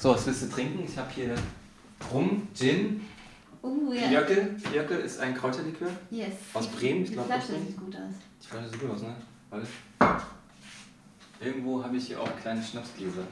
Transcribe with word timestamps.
So, 0.00 0.10
was 0.10 0.24
willst 0.26 0.42
du 0.42 0.48
trinken? 0.48 0.84
Ich 0.84 0.96
habe 0.96 1.10
hier 1.12 1.34
Rum, 2.12 2.46
Gin. 2.54 3.00
Uh, 3.60 3.92
ja. 3.92 4.08
Jöckel. 4.08 4.54
Jöckel 4.72 5.00
ist 5.00 5.18
ein 5.18 5.34
Kräuterlikör. 5.34 5.88
Yes. 6.08 6.34
Aus 6.54 6.68
Bremen, 6.68 7.02
ich 7.02 7.08
Die 7.08 7.14
glaube 7.14 7.34
aus 7.34 7.44
Flasche 7.44 7.60
sieht 7.60 7.76
gut 7.76 7.96
aus. 7.96 8.14
Die 8.40 8.46
Flasche 8.46 8.68
sieht 8.68 8.80
gut 8.80 8.90
aus, 8.92 9.02
ne? 9.02 9.16
Warte. 9.50 9.66
Irgendwo 11.40 11.82
habe 11.82 11.96
ich 11.96 12.06
hier 12.06 12.22
auch 12.22 12.30
kleine 12.40 12.62
Schnapsgläser. 12.62 13.24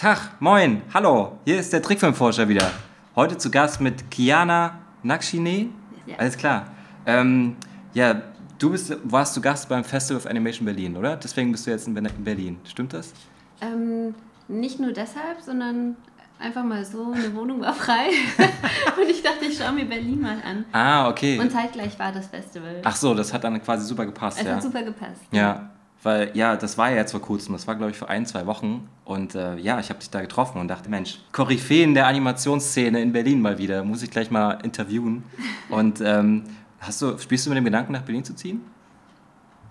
Tag, 0.00 0.40
moin, 0.40 0.80
hallo, 0.94 1.36
hier 1.44 1.60
ist 1.60 1.74
der 1.74 1.82
Trickfilmforscher 1.82 2.48
wieder. 2.48 2.70
Heute 3.14 3.36
zu 3.36 3.50
Gast 3.50 3.82
mit 3.82 4.10
Kiana 4.10 4.78
Nakshine. 5.02 5.68
Ja. 6.06 6.16
Alles 6.16 6.38
klar. 6.38 6.68
Ähm, 7.04 7.54
ja, 7.92 8.22
du 8.58 8.70
bist, 8.70 8.96
warst 9.04 9.34
zu 9.34 9.42
Gast 9.42 9.68
beim 9.68 9.84
Festival 9.84 10.22
of 10.22 10.26
Animation 10.26 10.64
Berlin, 10.64 10.96
oder? 10.96 11.18
Deswegen 11.18 11.52
bist 11.52 11.66
du 11.66 11.70
jetzt 11.70 11.86
in 11.86 11.92
Berlin. 12.24 12.58
Stimmt 12.64 12.94
das? 12.94 13.12
Ähm, 13.60 14.14
nicht 14.48 14.80
nur 14.80 14.92
deshalb, 14.92 15.42
sondern 15.42 15.96
einfach 16.38 16.64
mal 16.64 16.82
so, 16.82 17.12
eine 17.12 17.34
Wohnung 17.34 17.60
war 17.60 17.74
frei. 17.74 18.08
und 18.96 19.06
ich 19.06 19.22
dachte, 19.22 19.44
ich 19.44 19.58
schaue 19.58 19.72
mir 19.72 19.84
Berlin 19.84 20.22
mal 20.22 20.38
an. 20.42 20.64
Ah, 20.72 21.10
okay. 21.10 21.38
Und 21.38 21.52
zeitgleich 21.52 21.98
war 21.98 22.10
das 22.10 22.28
Festival. 22.28 22.80
Ach 22.84 22.96
so, 22.96 23.12
das 23.12 23.34
hat 23.34 23.44
dann 23.44 23.62
quasi 23.62 23.84
super 23.84 24.06
gepasst, 24.06 24.38
es 24.40 24.46
ja. 24.46 24.54
hat 24.54 24.62
super 24.62 24.82
gepasst. 24.82 25.20
Ja, 25.30 25.68
weil 26.02 26.30
ja, 26.34 26.56
das 26.56 26.78
war 26.78 26.90
ja 26.90 26.96
jetzt 26.96 27.12
vor 27.12 27.20
kurzem, 27.20 27.52
das 27.52 27.66
war 27.66 27.74
glaube 27.76 27.90
ich 27.90 27.96
vor 27.98 28.08
ein, 28.08 28.24
zwei 28.26 28.46
Wochen 28.46 28.88
und 29.04 29.34
äh, 29.34 29.56
ja, 29.56 29.78
ich 29.80 29.90
habe 29.90 29.98
dich 29.98 30.10
da 30.10 30.20
getroffen 30.20 30.60
und 30.60 30.68
dachte, 30.68 30.88
Mensch, 30.88 31.18
Koryphäen 31.32 31.94
der 31.94 32.06
Animationsszene 32.06 33.00
in 33.00 33.12
Berlin 33.12 33.42
mal 33.42 33.58
wieder, 33.58 33.84
muss 33.84 34.02
ich 34.02 34.10
gleich 34.10 34.30
mal 34.30 34.52
interviewen. 34.62 35.24
Und 35.68 36.00
ähm, 36.00 36.44
hast 36.80 37.00
du, 37.00 37.16
spielst 37.18 37.46
du 37.46 37.50
mit 37.50 37.56
dem 37.56 37.64
Gedanken, 37.64 37.92
nach 37.92 38.02
Berlin 38.02 38.24
zu 38.24 38.34
ziehen? 38.34 38.60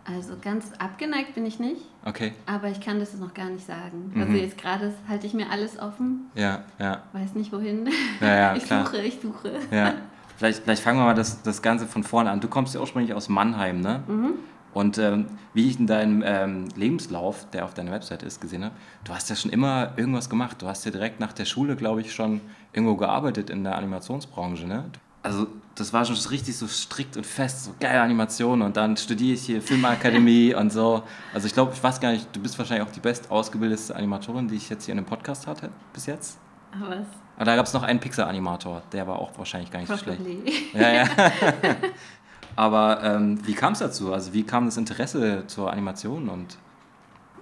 Also 0.06 0.34
ganz 0.42 0.72
abgeneigt 0.80 1.36
bin 1.36 1.46
ich 1.46 1.60
nicht, 1.60 1.82
Okay, 2.06 2.34
aber 2.46 2.70
ich 2.70 2.80
kann 2.82 3.00
das 3.00 3.14
noch 3.18 3.34
gar 3.34 3.50
nicht 3.50 3.66
sagen. 3.66 4.12
Mhm. 4.14 4.22
Also 4.22 4.34
jetzt 4.34 4.58
gerade 4.58 4.94
halte 5.08 5.28
ich 5.28 5.34
mir 5.34 5.50
alles 5.52 5.78
offen, 5.78 6.32
ja, 6.36 6.64
ja, 6.80 7.04
weiß 7.14 7.36
nicht 7.36 7.52
wohin. 7.52 7.88
Ja, 8.22 8.36
ja, 8.36 8.56
ich 8.58 8.66
klar. 8.66 8.86
suche, 8.86 9.02
ich 9.02 9.20
suche. 9.22 9.52
ja. 9.72 9.94
Vielleicht, 10.38 10.64
vielleicht 10.64 10.82
fangen 10.82 10.98
wir 11.00 11.04
mal 11.04 11.16
das, 11.16 11.42
das 11.44 11.62
Ganze 11.62 11.86
von 11.86 12.02
vorne 12.02 12.32
an. 12.32 12.40
Du 12.40 12.48
kommst 12.48 12.74
ja 12.74 12.80
ursprünglich 12.80 13.14
aus 13.14 13.28
Mannheim, 13.28 13.82
ne? 13.82 14.04
Mhm. 14.08 14.30
Und 14.74 14.98
ähm, 14.98 15.26
wie 15.54 15.68
ich 15.70 15.80
in 15.80 15.88
deinem 15.88 16.24
ähm, 16.26 16.68
Lebenslauf, 16.76 17.50
der 17.52 17.66
auf 17.66 17.74
deiner 17.74 17.92
Webseite 17.92 18.26
ist, 18.26 18.40
gesehen 18.40 18.64
habe, 18.64 18.76
du 19.04 19.14
hast 19.14 19.30
ja 19.30 19.36
schon 19.36 19.52
immer 19.52 19.94
irgendwas 19.98 20.30
gemacht. 20.30 20.62
Du 20.62 20.68
hast 20.68 20.86
ja 20.86 20.92
direkt 20.92 21.20
nach 21.20 21.34
der 21.34 21.46
Schule, 21.46 21.76
glaube 21.76 22.02
ich, 22.02 22.14
schon 22.14 22.42
irgendwo 22.74 22.96
gearbeitet 22.96 23.50
in 23.50 23.64
der 23.64 23.76
Animationsbranche, 23.76 24.68
ne? 24.68 24.86
Also 25.22 25.48
das 25.76 25.92
war 25.92 26.06
schon 26.06 26.16
richtig 26.32 26.58
so 26.58 26.68
strikt 26.68 27.18
und 27.18 27.26
fest, 27.26 27.66
so 27.66 27.72
geile 27.80 28.02
Animation 28.02 28.62
und 28.62 28.78
dann 28.78 28.96
studiere 28.96 29.34
ich 29.34 29.42
hier 29.42 29.62
Filmakademie 29.62 30.54
und 30.58 30.72
so. 30.72 31.04
Also 31.34 31.48
ich 31.48 31.54
glaube, 31.54 31.74
ich 31.74 31.84
weiß 31.84 32.00
gar 32.00 32.12
nicht, 32.12 32.28
du 32.34 32.42
bist 32.42 32.58
wahrscheinlich 32.58 32.88
auch 32.88 32.92
die 32.92 33.00
best 33.00 33.30
ausgebildete 33.30 33.96
Animatorin, 33.96 34.48
die 34.48 34.56
ich 34.56 34.70
jetzt 34.70 34.86
hier 34.86 34.94
in 34.94 34.98
dem 34.98 35.06
Podcast 35.06 35.48
hatte 35.48 35.70
bis 35.94 36.06
jetzt. 36.06 36.40
Aber 36.72 36.98
es 36.98 37.08
Aber 37.36 37.46
da 37.46 37.56
gab 37.56 37.66
es 37.66 37.74
noch 37.74 37.84
einen 37.84 38.00
Pixar-Animator, 38.00 38.82
der 38.92 39.08
war 39.08 39.20
auch 39.20 39.32
wahrscheinlich 39.38 39.72
gar 39.72 39.80
nicht 39.80 39.90
so 39.90 39.98
schlecht. 39.98 40.24
probably. 40.24 40.54
Ja, 40.74 40.94
ja. 40.94 41.06
Aber 42.60 43.02
ähm, 43.04 43.40
wie 43.48 43.54
kam 43.54 43.72
es 43.72 43.80
dazu? 43.80 44.12
Also 44.14 44.34
wie 44.34 44.44
kam 44.44 44.66
das 44.66 44.76
Interesse 44.76 45.46
zur 45.48 45.72
Animation 45.72 46.28
und 46.30 46.58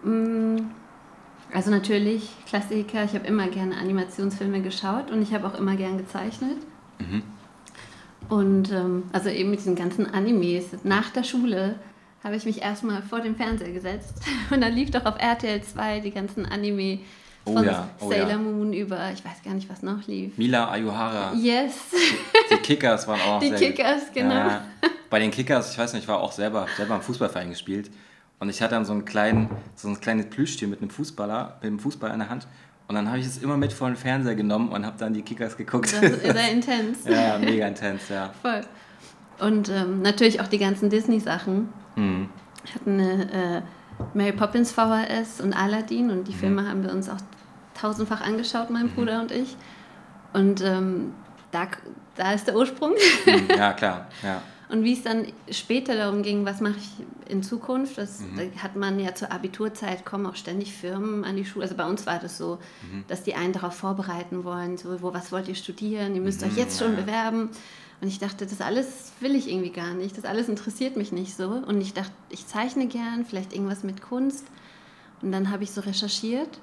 Mm, 0.04 0.58
Also 1.54 1.72
natürlich 1.72 2.30
Klassiker. 2.46 3.04
Ich 3.04 3.14
habe 3.16 3.26
immer 3.26 3.48
gerne 3.48 3.78
Animationsfilme 3.78 4.62
geschaut 4.62 5.10
und 5.10 5.24
ich 5.24 5.34
habe 5.34 5.48
auch 5.48 5.56
immer 5.56 5.76
gern 5.76 5.98
gezeichnet. 5.98 6.58
Mhm. 7.00 7.24
Und 8.30 8.72
ähm, 8.72 9.04
also 9.12 9.30
eben 9.30 9.50
mit 9.50 9.60
diesen 9.60 9.76
ganzen 9.76 10.06
Animes. 10.14 10.66
Nach 10.84 11.10
der 11.10 11.24
Schule 11.24 11.80
habe 12.24 12.36
ich 12.36 12.46
mich 12.46 12.62
erstmal 12.62 13.02
vor 13.02 13.22
den 13.22 13.36
Fernseher 13.36 13.72
gesetzt 13.72 14.22
und 14.52 14.62
dann 14.62 14.74
lief 14.74 14.92
doch 14.92 15.06
auf 15.06 15.16
RTL 15.18 15.62
2 15.64 16.02
die 16.02 16.12
ganzen 16.12 16.46
Anime 16.46 17.00
Oh 17.46 17.54
von 17.54 17.64
ja, 17.66 17.88
oh 18.02 18.10
Sailor 18.10 18.30
ja. 18.30 18.38
Moon 18.38 18.74
über, 18.74 19.00
ich 19.14 19.24
weiß 19.24 19.42
gar 19.44 19.54
nicht, 19.54 19.70
was 19.70 19.82
noch 19.82 20.06
lief. 20.06 20.38
Mila 20.38 20.70
Ayuhara? 20.70 21.34
Yes, 21.34 21.76
Die 22.52 22.58
Kickers 22.58 23.08
waren 23.08 23.22
auch 23.22 23.40
die 23.42 23.48
sehr 23.48 23.58
Kickers, 23.58 24.06
gut. 24.08 24.14
genau. 24.16 24.36
Ja, 24.36 24.66
bei 25.10 25.20
den 25.20 25.32
Kickers, 25.32 25.72
ich 25.72 25.78
weiß 25.78 25.94
nicht, 25.94 26.04
ich 26.04 26.08
war 26.08 26.20
auch 26.20 26.32
selber, 26.32 26.68
selber 26.76 26.96
im 26.96 27.02
Fußballverein 27.02 27.50
gespielt 27.50 27.90
und 28.40 28.50
ich 28.50 28.62
hatte 28.62 28.76
dann 28.76 28.86
so 28.86 28.94
einen 28.94 29.06
kleinen, 29.06 29.50
so 29.76 29.88
ein 29.88 30.00
kleines 30.00 30.28
Plüschtier 30.30 30.68
mit 30.68 30.82
einem 30.82 30.90
Fußballer, 30.90 31.58
mit 31.62 31.68
einem 31.68 31.80
Fußball 31.80 32.12
in 32.12 32.20
der 32.20 32.30
Hand 32.30 32.48
und 32.88 32.96
dann 32.96 33.08
habe 33.10 33.20
ich 33.20 33.26
es 33.26 33.38
immer 33.38 33.58
mit 33.58 33.74
vor 33.74 33.88
den 33.90 33.96
Fernseher 33.98 34.36
genommen 34.36 34.70
und 34.70 34.86
habe 34.86 34.98
dann 34.98 35.14
die 35.14 35.22
Kickers 35.22 35.58
geguckt. 35.58 35.92
Das 35.94 36.02
ist 36.02 36.22
sehr 36.22 36.52
intens. 36.52 37.00
ja, 37.06 37.38
mega 37.38 37.68
intens, 37.68 38.10
ja. 38.10 38.32
Voll. 38.42 38.62
Und 39.40 39.70
ähm, 39.70 40.02
natürlich 40.02 40.42
auch 40.42 40.48
die 40.48 40.58
ganzen 40.58 40.90
Disney-Sachen. 40.90 41.70
Mhm. 41.96 42.30
Ich 42.66 42.74
hatte 42.76 42.90
eine 42.90 43.32
äh, 43.32 43.62
Mary 44.14 44.32
Poppins 44.32 44.72
VHS 44.72 45.42
und 45.42 45.54
Aladdin 45.54 46.10
und 46.12 46.28
die 46.28 46.32
Mhm. 46.34 46.38
Filme 46.38 46.68
haben 46.70 46.84
wir 46.84 46.92
uns 46.92 47.10
auch 47.10 47.18
tausendfach 47.80 48.22
angeschaut, 48.22 48.70
mein 48.70 48.90
Bruder 48.90 49.22
und 49.22 49.32
ich. 49.32 49.56
Und 50.34 50.62
ähm, 50.62 51.14
da, 51.52 51.68
da 52.16 52.32
ist 52.34 52.48
der 52.48 52.56
Ursprung. 52.56 52.94
Mhm, 53.26 53.48
Ja, 53.58 53.74
klar, 53.74 54.08
ja. 54.24 54.42
Und 54.70 54.84
wie 54.84 54.92
es 54.94 55.02
dann 55.04 55.26
später 55.50 55.96
darum 55.96 56.24
ging, 56.24 56.44
was 56.46 56.60
mache 56.60 56.76
ich 56.78 57.32
in 57.32 57.42
Zukunft, 57.42 57.98
das 57.98 58.20
Mhm. 58.20 58.52
da 58.56 58.64
hat 58.64 58.76
man 58.76 59.00
ja 59.00 59.16
zur 59.16 59.32
Abiturzeit, 59.32 60.06
kommen 60.06 60.26
auch 60.26 60.36
ständig 60.36 60.74
Firmen 60.74 61.24
an 61.24 61.38
die 61.38 61.46
Schule. 61.46 61.64
Also 61.64 61.76
bei 61.76 61.86
uns 61.88 62.06
war 62.06 62.20
das 62.20 62.38
so, 62.38 62.58
Mhm. 62.84 63.06
dass 63.08 63.24
die 63.24 63.36
einen 63.36 63.54
darauf 63.54 63.74
vorbereiten 63.76 64.44
wollen, 64.44 64.78
so, 64.78 65.02
wo, 65.02 65.14
was 65.14 65.32
wollt 65.32 65.48
ihr 65.48 65.56
studieren, 65.56 66.16
ihr 66.16 66.22
müsst 66.22 66.44
euch 66.44 66.52
Mhm, 66.54 66.58
jetzt 66.58 66.80
schon 66.80 66.96
bewerben. 66.98 67.50
Und 68.02 68.10
ich 68.10 68.20
dachte, 68.20 68.46
das 68.46 68.60
alles 68.62 69.12
will 69.22 69.36
ich 69.36 69.50
irgendwie 69.50 69.72
gar 69.72 69.94
nicht, 69.94 70.18
das 70.18 70.26
alles 70.26 70.50
interessiert 70.50 70.98
mich 70.98 71.12
nicht 71.14 71.36
so. 71.36 71.48
Und 71.48 71.80
ich 71.82 71.94
dachte, 71.94 72.12
ich 72.30 72.46
zeichne 72.46 72.88
gern, 72.88 73.26
vielleicht 73.26 73.54
irgendwas 73.54 73.84
mit 73.84 74.02
Kunst. 74.02 74.46
Und 75.22 75.32
dann 75.32 75.50
habe 75.50 75.64
ich 75.64 75.72
so 75.72 75.82
recherchiert 75.82 76.60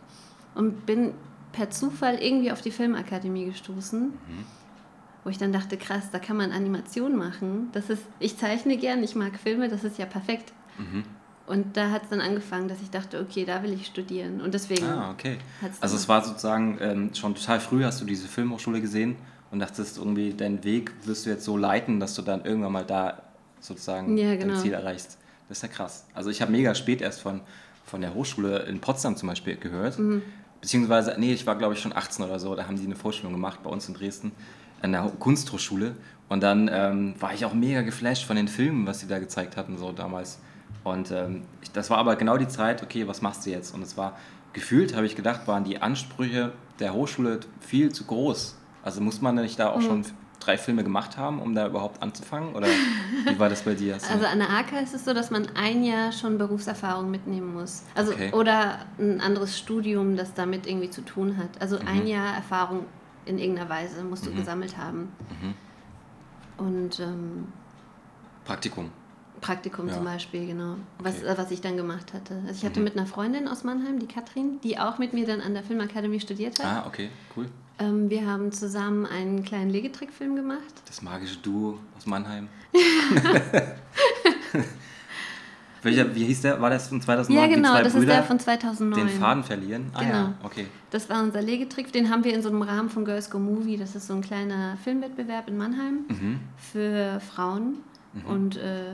und 0.55 0.85
bin 0.87 1.13
per 1.53 1.71
Zufall 1.71 2.17
irgendwie 2.23 2.53
auf 2.53 2.61
die 2.61 2.71
Filmakademie 2.71 3.47
gestoßen 3.47 4.13
wo 5.25 5.31
ich 5.31 5.39
dann 5.39 5.53
dachte, 5.53 5.77
krass, 5.77 6.11
da 6.13 6.19
kann 6.19 6.37
man 6.37 6.53
Animation 6.53 7.17
machen. 7.17 7.71
Das 7.73 7.89
ist, 7.91 8.03
ich 8.21 8.37
zeichne 8.37 8.77
gern, 8.77 9.03
ich 9.03 9.15
mag 9.15 9.39
Filme, 9.39 9.69
das 9.69 9.83
ist 9.83 9.99
ja 9.99 10.05
perfekt. 10.07 10.53
Mhm. 10.79 11.05
Und 11.47 11.77
da 11.77 11.91
hat 11.91 12.05
es 12.05 12.11
dann 12.11 12.21
angefangen, 12.21 12.69
dass 12.69 12.81
ich 12.81 12.91
dachte, 12.91 13.21
okay, 13.21 13.45
da 13.45 13.63
will 13.63 13.73
ich 13.73 13.87
studieren. 13.87 14.41
Und 14.41 14.55
deswegen 14.55 14.85
Ah, 14.85 15.11
okay. 15.11 15.39
Also 15.81 15.97
es 15.97 16.09
war 16.09 16.25
sozusagen 16.25 16.79
ähm, 16.81 17.15
schon 17.15 17.35
total 17.35 17.61
früh 17.61 17.85
hast 17.85 18.01
du 18.01 18.05
diese 18.07 18.29
Filmhochschule 18.29 18.81
gesehen 18.81 19.17
und 19.51 19.59
dachtest 19.59 19.99
irgendwie, 19.99 20.33
deinen 20.33 20.65
Weg 20.65 20.93
wirst 21.05 21.27
du 21.27 21.31
jetzt 21.31 21.45
so 21.45 21.57
leiten, 21.57 22.01
dass 22.01 22.15
du 22.15 22.23
dann 22.23 22.45
irgendwann 22.45 22.73
mal 22.73 22.85
da 22.85 23.23
sozusagen 23.61 24.17
Ja, 24.17 24.31
dein 24.31 24.41
genau. 24.41 24.61
Ziel 24.61 24.73
erreichst. 24.73 25.19
Das 25.49 25.59
ist 25.59 25.63
ja 25.63 25.69
krass. 25.69 26.07
Also 26.15 26.31
ich 26.31 26.41
habe 26.41 26.51
mega 26.51 26.75
spät 26.75 27.03
erst 27.03 27.21
von, 27.21 27.41
von 27.85 28.01
der 28.01 28.15
Hochschule 28.15 28.61
in 28.61 28.81
Potsdam 28.81 29.17
zum 29.17 29.29
Beispiel 29.29 29.57
gehört. 29.57 29.99
Mhm. 29.99 30.23
Beziehungsweise, 30.63 31.15
nee, 31.19 31.35
ich 31.35 31.47
war 31.47 31.57
glaube 31.57 31.75
ich 31.75 31.81
schon 31.81 31.95
18 31.95 32.25
oder 32.25 32.39
so, 32.39 32.55
da 32.55 32.67
haben 32.67 32.77
die 32.77 32.87
eine 32.87 32.97
Vorstellung 32.97 33.35
gemacht 33.35 33.63
bei 33.63 33.69
uns 33.69 33.87
in 33.87 33.95
Dresden 33.95 34.33
an 34.85 34.93
der 34.93 35.05
Ho- 35.05 35.11
Kunsthochschule. 35.19 35.97
Und 36.29 36.43
dann 36.43 36.71
ähm, 36.73 37.15
war 37.21 37.35
ich 37.35 37.45
auch 37.45 37.53
mega 37.55 37.83
geflasht 37.83 38.25
von 38.25 38.37
den 38.37 38.49
Filmen, 38.49 38.87
was 38.87 39.01
sie 39.01 39.07
da 39.09 39.19
gezeigt 39.19 39.57
hatten, 39.57 39.77
so 39.79 39.93
damals. 39.93 40.39
Und 40.83 41.11
ähm, 41.11 41.43
ich, 41.63 41.71
das 41.73 41.91
war 41.91 41.99
aber 41.99 42.17
genau 42.17 42.37
die 42.37 42.49
Zeit, 42.49 42.83
okay, 42.83 43.07
was 43.09 43.21
machst 43.23 43.47
du 43.47 43.51
jetzt? 43.51 43.75
Und 43.75 43.83
es 43.83 43.97
war 43.97 44.17
gefühlt, 44.53 44.95
habe 44.97 45.07
ich 45.07 45.17
gedacht, 45.17 45.47
waren 45.47 45.65
die 45.65 45.83
Ansprüche 45.83 46.53
der 46.79 46.93
Hochschule 46.95 47.41
viel 47.61 47.93
zu 47.93 48.05
groß. 48.05 48.57
Also 48.83 49.01
muss 49.01 49.21
man 49.21 49.35
nicht 49.37 49.59
da 49.59 49.71
auch 49.71 49.79
Mhm. 49.79 49.83
schon 49.83 50.05
drei 50.41 50.59
Filme 50.59 50.83
gemacht 50.85 51.17
haben, 51.17 51.41
um 51.41 51.55
da 51.55 51.67
überhaupt 51.67 52.03
anzufangen? 52.03 52.55
Oder 52.55 52.67
wie 53.27 53.39
war 53.39 53.49
das 53.49 53.63
bei 53.63 53.75
dir? 53.75 53.95
Also 53.95 54.27
an 54.27 54.39
der 54.39 54.51
AK 54.51 54.83
ist 54.83 54.95
es 54.95 55.05
so, 55.05 55.15
dass 55.15 55.31
man 55.31 55.47
ein 55.55 55.85
Jahr 55.85 56.13
schon 56.13 56.37
Berufserfahrung 56.39 57.11
mitnehmen 57.11 57.55
muss. 57.55 57.83
Also 57.95 58.13
Okay. 58.13 58.31
oder 58.33 58.81
ein 58.99 59.21
anderes 59.21 59.59
Studium, 59.59 60.17
das 60.17 60.35
damit 60.35 60.67
irgendwie 60.67 60.91
zu 60.91 61.03
tun 61.03 61.37
hat. 61.39 61.49
Also 61.61 61.77
Mhm. 61.81 61.89
ein 61.89 62.07
Jahr 62.07 62.35
Erfahrung 62.35 62.85
in 63.27 63.39
irgendeiner 63.39 63.69
Weise 63.71 64.03
musst 64.05 64.27
du 64.27 64.33
gesammelt 64.33 64.77
haben. 64.77 65.09
Mhm. 65.41 65.55
Und 66.67 67.01
ähm, 67.01 67.49
Praktikum. 68.45 68.91
Praktikum 69.41 69.89
Ja. 69.89 69.95
zum 69.95 70.05
Beispiel, 70.05 70.47
genau. 70.47 70.77
Was, 70.99 71.17
Okay. 71.23 71.35
was 71.37 71.51
ich 71.51 71.61
dann 71.61 71.77
gemacht 71.77 72.13
hatte. 72.15 72.35
Also 72.47 72.59
ich 72.59 72.65
hatte 72.65 72.81
Mhm. 72.81 72.85
mit 72.85 72.97
einer 72.97 73.07
Freundin 73.07 73.49
aus 73.49 73.65
Mannheim, 73.65 73.99
die 73.99 74.07
Katrin, 74.07 74.61
die 74.63 74.79
auch 74.79 74.99
mit 74.99 75.13
mir 75.13 75.27
dann 75.27 75.41
an 75.41 75.55
der 75.55 75.63
Filmakademie 75.65 76.21
studiert 76.21 76.63
hat. 76.63 76.85
Ah, 76.85 76.87
okay, 76.87 77.11
cool. 77.37 77.47
Ähm, 77.79 78.09
wir 78.09 78.27
haben 78.27 78.53
zusammen 78.53 79.05
einen 79.05 79.43
kleinen 79.45 79.69
Legetrickfilm 79.71 80.37
gemacht. 80.37 80.63
Das 80.87 81.03
magische 81.03 81.39
Duo 81.39 81.79
aus 81.97 82.07
Mannheim. 82.07 82.49
Welcher, 85.85 86.15
wie 86.15 86.25
hieß 86.25 86.41
der? 86.43 86.61
War 86.61 86.71
das 86.71 86.89
von 86.89 87.01
2009? 87.01 87.37
ja, 87.51 87.55
genau, 87.55 87.75
das 87.83 87.93
Brüder 87.93 88.03
ist 88.07 88.09
der 88.17 88.23
von 88.25 88.39
2009. 88.41 89.07
den 89.07 89.19
Faden 89.21 89.45
verlieren? 89.45 89.91
Ah 89.95 90.03
ja, 90.03 90.09
Genau. 90.09 90.35
okay. 90.43 90.67
Das 90.91 91.09
war 91.11 91.23
unser 91.23 91.43
Legetrick. 91.43 91.93
Den 91.93 92.11
haben 92.11 92.25
wir 92.25 92.35
in 92.35 92.43
so 92.43 92.49
einem 92.49 92.63
Rahmen 92.63 92.89
von 92.91 93.05
Girls 93.05 93.31
Go 93.31 93.39
Movie. 93.39 93.77
Das 93.77 93.95
ist 93.95 94.07
so 94.07 94.15
ein 94.15 94.21
kleiner 94.23 94.77
Filmwettbewerb 94.83 95.49
in 95.49 95.57
Mannheim 95.57 96.05
Mhm. 96.09 96.41
für 96.57 97.21
Frauen. 97.21 97.79
Und 98.29 98.57
äh, 98.57 98.93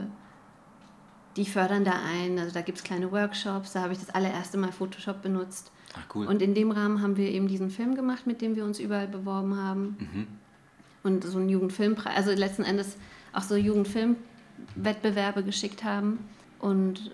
die 1.37 1.45
fördern 1.45 1.85
da 1.85 1.93
ein. 2.11 2.39
Also 2.39 2.53
da 2.53 2.61
gibt 2.61 2.79
es 2.79 2.83
kleine 2.83 3.11
Workshops, 3.11 3.73
da 3.73 3.81
habe 3.83 3.93
ich 3.93 3.99
das 3.99 4.09
allererste 4.09 4.57
Mal 4.57 4.71
Photoshop 4.71 5.21
benutzt. 5.21 5.71
Ach, 5.93 6.15
cool. 6.15 6.25
Und 6.27 6.41
in 6.41 6.53
dem 6.55 6.71
Rahmen 6.71 7.01
haben 7.01 7.17
wir 7.17 7.29
eben 7.29 7.47
diesen 7.47 7.69
Film 7.69 7.95
gemacht, 7.95 8.25
mit 8.27 8.41
dem 8.41 8.55
wir 8.55 8.65
uns 8.65 8.79
überall 8.79 9.07
beworben 9.07 9.55
haben. 9.57 9.95
Mhm. 9.99 10.27
Und 11.03 11.23
so 11.23 11.37
einen 11.37 11.49
Jugendfilmpreis, 11.49 12.15
also 12.15 12.31
letzten 12.31 12.63
Endes 12.63 12.97
auch 13.33 13.43
so 13.43 13.55
Jugendfilmwettbewerbe 13.55 15.43
geschickt 15.43 15.83
haben. 15.83 16.19
Und 16.61 17.11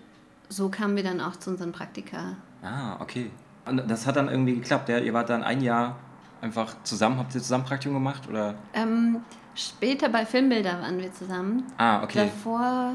so 0.48 0.68
kamen 0.68 0.96
wir 0.96 1.02
dann 1.02 1.20
auch 1.20 1.36
zu 1.36 1.50
unseren 1.50 1.72
Praktika. 1.72 2.36
Ah, 2.62 2.96
okay. 3.00 3.30
Und 3.66 3.90
das 3.90 4.06
hat 4.06 4.16
dann 4.16 4.28
irgendwie 4.28 4.54
geklappt, 4.54 4.88
ja? 4.88 4.98
Ihr 4.98 5.12
wart 5.12 5.28
dann 5.30 5.42
ein 5.42 5.60
Jahr 5.60 5.96
einfach 6.40 6.74
zusammen, 6.84 7.18
habt 7.18 7.34
ihr 7.34 7.42
zusammen 7.42 7.64
Praktikum 7.64 7.94
gemacht 7.94 8.28
oder? 8.28 8.54
Ähm, 8.72 9.18
später 9.54 10.08
bei 10.08 10.24
Filmbilder 10.24 10.80
waren 10.80 10.98
wir 10.98 11.12
zusammen. 11.12 11.64
Ah, 11.76 12.02
okay. 12.02 12.24
Davor 12.24 12.92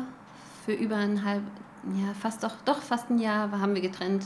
für 0.66 0.74
über 0.74 0.96
ein 0.96 1.24
halb, 1.24 1.44
ja, 1.96 2.14
fast 2.20 2.44
doch, 2.44 2.54
doch 2.66 2.82
fast 2.82 3.10
ein 3.10 3.20
Jahr 3.20 3.52
haben 3.52 3.76
wir 3.76 3.82
getrennt 3.82 4.26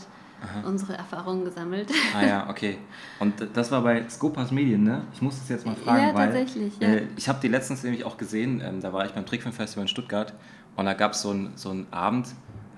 unsere 0.64 0.94
Erfahrungen 0.96 1.46
gesammelt. 1.46 1.92
Ah 2.16 2.24
ja, 2.24 2.50
okay. 2.50 2.78
Und 3.20 3.34
das 3.56 3.72
war 3.72 3.82
bei 3.82 4.08
Skopas 4.08 4.52
Medien, 4.52 4.84
ne? 4.84 5.02
Ich 5.12 5.20
muss 5.22 5.40
das 5.40 5.50
jetzt 5.50 5.66
mal 5.66 5.76
fragen, 5.76 6.00
Ja, 6.00 6.14
weil 6.14 6.28
tatsächlich, 6.28 6.74
ja. 6.80 6.90
äh, 6.90 7.08
ich 7.16 7.28
habe 7.28 7.40
die 7.42 7.48
letztens 7.48 7.84
nämlich 7.84 8.04
auch 8.06 8.18
gesehen, 8.18 8.62
ähm, 8.64 8.80
da 8.80 8.94
war 8.94 9.06
ich 9.06 9.14
beim 9.14 9.26
Trickfilmfestival 9.26 9.86
in 9.86 9.88
Stuttgart 9.88 10.34
und 10.78 10.86
da 10.86 10.94
gab 10.94 11.12
es 11.12 11.22
so 11.22 11.32
einen 11.32 11.52
so 11.56 11.72
einen 11.72 11.88
Abend 11.92 12.28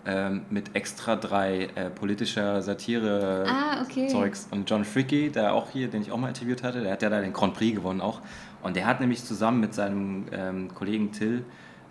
ähm, 0.06 0.46
mit 0.50 0.76
extra 0.76 1.16
drei 1.16 1.70
äh, 1.76 1.90
politischer 1.90 2.62
Satire 2.62 3.46
Ah, 3.48 3.82
okay. 3.84 4.08
Zeugs. 4.08 4.48
Und 4.50 4.70
John 4.70 4.86
Fricke, 4.86 5.30
der 5.30 5.54
auch 5.54 5.70
hier, 5.70 5.90
den 5.90 6.02
ich 6.02 6.12
auch 6.12 6.18
mal 6.18 6.30
interviewt 6.30 6.64
hatte, 6.64 6.82
der 6.82 6.94
hat 6.94 7.02
ja 7.02 7.10
da 7.10 7.22
den 7.22 7.34
Grand 7.34 7.54
Prix 7.54 7.76
gewonnen 7.76 8.02
auch. 8.02 8.22
Und 8.64 8.76
der 8.76 8.88
hat 8.88 9.00
nämlich 9.02 9.24
zusammen 9.24 9.60
mit 9.60 9.74
seinem 9.74 10.26
ähm, 10.32 10.74
Kollegen 10.74 11.12
Till 11.12 11.46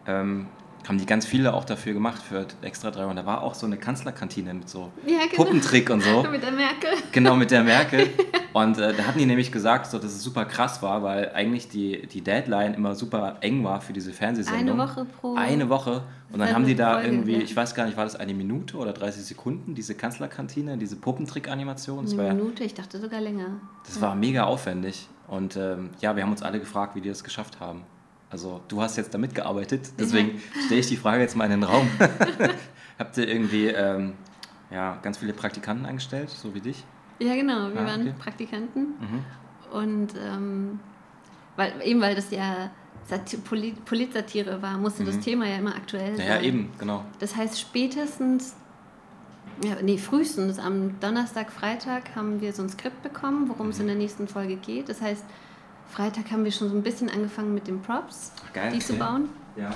ähm, 0.07 0.47
haben 0.89 0.99
die 0.99 1.05
ganz 1.07 1.27
viele 1.27 1.53
auch 1.53 1.65
dafür 1.65 1.93
gemacht 1.93 2.23
für 2.23 2.47
extra 2.63 2.91
drei. 2.91 3.05
Und 3.05 3.17
da 3.17 3.27
war 3.27 3.43
auch 3.43 3.55
so 3.55 3.67
eine 3.67 3.77
Kanzlerkantine 3.77 4.55
mit 4.55 4.69
so 4.71 4.91
Ja, 5.07 5.19
genau. 5.31 5.45
Puppentrick 5.45 5.91
und 5.91 6.03
so. 6.03 6.23
Mit 6.31 6.43
der 6.43 6.51
Merkel. 6.53 6.91
Genau, 7.13 7.37
mit 7.37 7.51
der 7.51 7.63
Merkel. 7.63 8.09
Und 8.55 8.79
äh, 8.79 8.95
da 8.95 9.05
hatten 9.05 9.19
die 9.19 9.27
nämlich 9.27 9.53
gesagt, 9.53 9.87
so, 9.87 9.99
dass 9.99 10.13
es 10.13 10.23
super 10.23 10.47
krass 10.47 10.83
war, 10.83 11.03
weil 11.03 11.31
eigentlich 11.35 11.69
die, 11.69 12.07
die 12.07 12.23
Deadline 12.23 12.75
immer 12.75 12.95
super 12.95 13.37
eng 13.43 13.63
war 13.63 13.81
für 13.83 13.93
diese 13.93 14.13
Fernsehsendung. 14.13 14.81
Eine 14.81 14.91
Woche 14.91 15.05
pro. 15.05 15.35
Eine 15.35 15.69
Woche. 15.69 16.03
Und 16.33 16.41
dann 16.41 16.55
haben 16.55 16.67
die 16.67 16.75
da 16.75 16.95
Folge, 16.95 17.09
irgendwie, 17.09 17.33
ja. 17.35 17.41
ich 17.41 17.55
weiß 17.55 17.75
gar 17.75 17.85
nicht, 17.85 17.97
war 17.97 18.05
das 18.05 18.17
eine 18.17 18.35
Minute 18.35 18.79
oder 18.79 18.93
30 18.93 19.23
Sekunden, 19.25 19.75
diese 19.75 19.95
Kanzlerkantine, 19.95 20.77
diese 20.79 20.97
Puppentrick-Animation. 20.97 22.07
War 22.17 22.19
Eine 22.19 22.29
ja- 22.29 22.35
Minute, 22.35 22.65
ich 22.65 22.75
dachte 22.75 22.99
sogar 22.99 23.21
länger. 23.21 23.61
das 23.85 24.01
war 24.01 24.15
mega 24.15 24.45
aufwendig. 24.45 25.09
Und 25.29 25.57
ähm, 25.57 25.91
ja, 26.01 26.17
wir 26.17 26.23
haben 26.23 26.33
uns 26.33 26.43
alle 26.43 26.59
gefragt, 26.59 26.97
wie 26.97 27.01
die 27.03 27.11
das 27.11 27.23
geschafft 27.23 27.61
haben. 27.61 27.83
Also 28.31 28.61
du 28.69 28.83
hast 28.83 28.97
jetzt 28.97 29.15
da 29.15 29.19
mitgearbeitet, 29.19 29.93
deswegen 29.99 30.41
stelle 30.67 30.81
ich 30.81 30.87
die 30.89 30.97
Frage 30.99 31.23
jetzt 31.23 31.35
mal 31.35 31.45
in 31.47 31.53
den 31.53 31.63
Raum. 31.63 31.89
Habt 32.99 33.17
ihr 33.17 33.27
irgendwie 33.29 33.69
ähm, 33.69 34.15
ja, 34.71 34.99
ganz 35.03 35.19
viele 35.19 35.33
Praktikanten 35.33 35.87
eingestellt, 35.87 36.29
so 36.31 36.55
wie 36.55 36.61
dich? 36.61 36.85
Ja, 37.21 37.35
genau. 37.35 37.73
Wir 37.73 37.81
Ah, 37.81 37.87
waren 37.87 38.01
okay. 38.03 38.15
Praktikanten. 38.19 38.83
Mhm. 39.01 39.25
Und 39.73 40.09
ähm, 40.23 40.81
weil, 41.57 41.73
eben 41.85 42.01
weil 42.01 42.15
das 42.15 42.31
ja 42.31 42.71
Sati 43.07 43.39
Polit 43.39 43.83
Politsatire 43.87 44.61
war, 44.61 44.77
musste 44.77 45.05
das 45.05 45.19
Thema 45.21 45.47
ja 45.47 45.57
immer 45.57 45.75
aktuell 45.75 46.17
sein. 46.17 46.27
Mhm. 46.27 46.33
Ja, 46.33 46.41
eben, 46.43 46.71
genau. 46.79 47.05
Das 47.21 47.35
heißt, 47.35 47.59
spätestens, 47.59 48.55
ja, 49.65 49.77
nee, 49.83 49.97
frühestens 49.99 50.59
am 50.59 51.01
Donnerstag, 51.01 51.51
Freitag 51.51 52.15
haben 52.15 52.41
wir 52.43 52.53
so 52.53 52.63
ein 52.63 52.69
Skript 52.69 53.03
bekommen, 53.03 53.49
worum 53.49 53.67
Mhm. 53.67 53.73
es 53.73 53.81
in 53.81 53.87
der 53.87 53.97
nächsten 53.97 54.29
Folge 54.29 54.57
geht. 54.57 54.89
Das 54.91 55.01
heißt, 55.01 55.25
Freitag 55.89 56.31
haben 56.31 56.45
wir 56.45 56.53
schon 56.53 56.69
so 56.69 56.77
ein 56.77 56.83
bisschen 56.83 57.11
angefangen 57.11 57.55
mit 57.55 57.67
den 57.67 57.81
Props, 57.83 58.33
Ach, 58.47 58.53
geil, 58.53 58.73
die 58.73 58.79
zu 58.79 58.95
okay. 58.95 59.03
bauen. 59.03 59.29
Ja. 59.57 59.71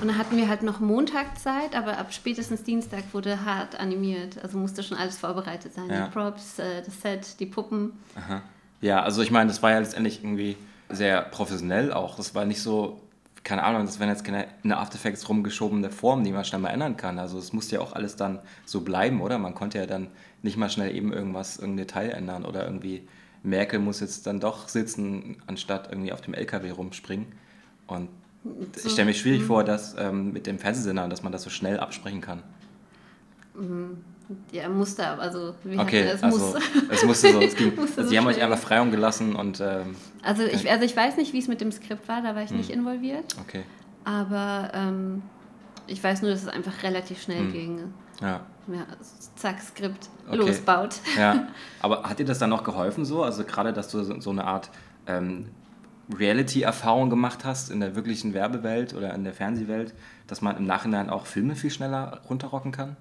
Und 0.00 0.08
dann 0.08 0.18
hatten 0.18 0.36
wir 0.36 0.48
halt 0.48 0.62
noch 0.62 0.80
Montag 0.80 1.38
Zeit, 1.38 1.74
aber 1.74 1.98
ab 1.98 2.12
spätestens 2.12 2.62
Dienstag 2.62 3.02
wurde 3.12 3.44
hart 3.44 3.78
animiert. 3.80 4.42
Also 4.42 4.58
musste 4.58 4.82
schon 4.82 4.98
alles 4.98 5.18
vorbereitet 5.18 5.74
sein. 5.74 5.88
Ja. 5.88 6.06
Die 6.06 6.10
Props, 6.10 6.58
äh, 6.58 6.82
das 6.84 7.00
Set, 7.00 7.40
die 7.40 7.46
Puppen. 7.46 7.92
Aha. 8.14 8.42
Ja, 8.80 9.02
also 9.02 9.22
ich 9.22 9.30
meine, 9.30 9.48
das 9.48 9.62
war 9.62 9.70
ja 9.72 9.78
letztendlich 9.78 10.22
irgendwie 10.22 10.56
sehr 10.88 11.22
professionell 11.22 11.92
auch. 11.92 12.16
Das 12.16 12.34
war 12.34 12.44
nicht 12.44 12.62
so, 12.62 13.00
keine 13.44 13.62
Ahnung, 13.62 13.86
das 13.86 13.98
wären 14.00 14.10
jetzt 14.10 14.24
keine 14.24 14.46
in 14.62 14.72
After 14.72 14.96
Effects 14.96 15.28
rumgeschobene 15.28 15.90
Formen, 15.90 16.24
die 16.24 16.32
man 16.32 16.44
schnell 16.44 16.60
mal 16.60 16.70
ändern 16.70 16.96
kann. 16.96 17.18
Also 17.18 17.38
es 17.38 17.52
musste 17.52 17.76
ja 17.76 17.80
auch 17.82 17.92
alles 17.92 18.16
dann 18.16 18.40
so 18.64 18.80
bleiben, 18.80 19.20
oder? 19.20 19.38
Man 19.38 19.54
konnte 19.54 19.78
ja 19.78 19.86
dann 19.86 20.08
nicht 20.42 20.56
mal 20.56 20.70
schnell 20.70 20.94
eben 20.94 21.12
irgendwas, 21.12 21.58
irgendein 21.58 21.86
Detail 21.86 22.10
ändern 22.10 22.44
oder 22.44 22.64
irgendwie 22.64 23.06
Merkel 23.42 23.78
muss 23.78 24.00
jetzt 24.00 24.26
dann 24.26 24.38
doch 24.40 24.68
sitzen, 24.68 25.36
anstatt 25.46 25.88
irgendwie 25.90 26.12
auf 26.12 26.20
dem 26.20 26.34
LKW 26.34 26.70
rumspringen. 26.70 27.26
Und 27.86 28.08
ich 28.84 28.92
stelle 28.92 29.06
mir 29.06 29.14
schwierig 29.14 29.42
vor, 29.44 29.64
dass 29.64 29.94
ähm, 29.98 30.32
mit 30.32 30.46
dem 30.46 30.58
Fernsehsender, 30.58 31.08
dass 31.08 31.22
man 31.22 31.32
das 31.32 31.42
so 31.42 31.50
schnell 31.50 31.78
absprechen 31.80 32.20
kann. 32.20 32.42
Ja, 34.52 34.68
musste, 34.68 35.06
also 35.06 35.54
wie 35.64 35.76
Okay, 35.78 36.04
das? 36.04 36.22
also 36.22 36.54
muss. 36.54 36.62
es 36.88 37.04
musste 37.04 37.32
so, 37.32 37.40
es 37.40 37.56
ging, 37.56 37.74
Musste 37.76 37.98
also 37.98 38.02
so 38.04 38.10
die 38.10 38.18
haben 38.18 38.26
euch 38.28 38.40
einfach 38.40 38.58
Freiraum 38.58 38.90
gelassen 38.92 39.34
und 39.34 39.60
ähm, 39.60 39.96
Also 40.22 40.44
ich, 40.44 40.70
also 40.70 40.84
ich 40.84 40.96
weiß 40.96 41.16
nicht, 41.16 41.32
wie 41.32 41.38
es 41.38 41.48
mit 41.48 41.60
dem 41.60 41.72
Skript 41.72 42.08
war, 42.08 42.22
da 42.22 42.34
war 42.36 42.42
ich 42.42 42.50
Hm. 42.50 42.58
nicht 42.58 42.70
involviert. 42.70 43.36
okay, 43.40 43.64
Aber 44.04 44.70
ähm, 44.72 45.22
ich 45.88 46.02
weiß 46.02 46.22
nur, 46.22 46.30
dass 46.30 46.42
es 46.42 46.48
einfach 46.48 46.82
relativ 46.84 47.20
schnell 47.22 47.40
Hm. 47.44 47.52
ging. 47.52 47.80
ja. 48.20 48.40
Ja, 48.66 48.86
zack, 49.36 49.60
Skript, 49.60 50.08
Okay. 50.28 50.36
losbaut. 50.36 50.96
Ja, 51.16 51.48
aber 51.80 52.04
hat 52.04 52.18
dir 52.18 52.24
das 52.26 52.38
dann 52.38 52.50
noch 52.50 52.62
geholfen 52.64 53.04
so? 53.04 53.22
Also 53.22 53.44
gerade, 53.44 53.72
dass 53.72 53.88
du 53.88 54.02
so 54.04 54.20
so 54.20 54.30
eine 54.30 54.44
Art 54.44 54.70
ähm, 55.06 55.48
Reality-Erfahrung 56.12 57.10
gemacht 57.10 57.44
hast 57.44 57.70
in 57.70 57.80
der 57.80 57.94
wirklichen 57.94 58.34
Werbewelt 58.34 58.94
oder 58.94 59.14
in 59.14 59.24
der 59.24 59.32
Fernsehwelt, 59.32 59.94
dass 60.26 60.40
man 60.42 60.56
im 60.56 60.66
Nachhinein 60.66 61.08
auch 61.10 61.26
Filme 61.26 61.54
viel 61.56 61.70
schneller 61.70 62.20
runterrocken 62.28 62.72
kann? 62.72 62.96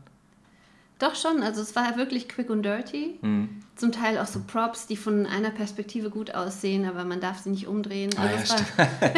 Doch 0.99 1.15
schon, 1.15 1.41
also 1.43 1.61
es 1.61 1.75
war 1.75 1.95
wirklich 1.97 2.27
quick 2.27 2.49
und 2.49 2.63
dirty. 2.63 3.19
Mhm. 3.21 3.61
Zum 3.75 3.91
Teil 3.93 4.17
auch 4.17 4.25
so 4.25 4.41
Props, 4.45 4.85
die 4.87 4.97
von 4.97 5.25
einer 5.25 5.49
Perspektive 5.49 6.09
gut 6.09 6.35
aussehen, 6.35 6.85
aber 6.85 7.05
man 7.05 7.21
darf 7.21 7.39
sie 7.39 7.49
nicht 7.51 7.67
umdrehen. 7.67 8.09
Ah, 8.17 8.23
Also 8.27 8.53
ja, 8.53 8.59
war, 8.77 9.09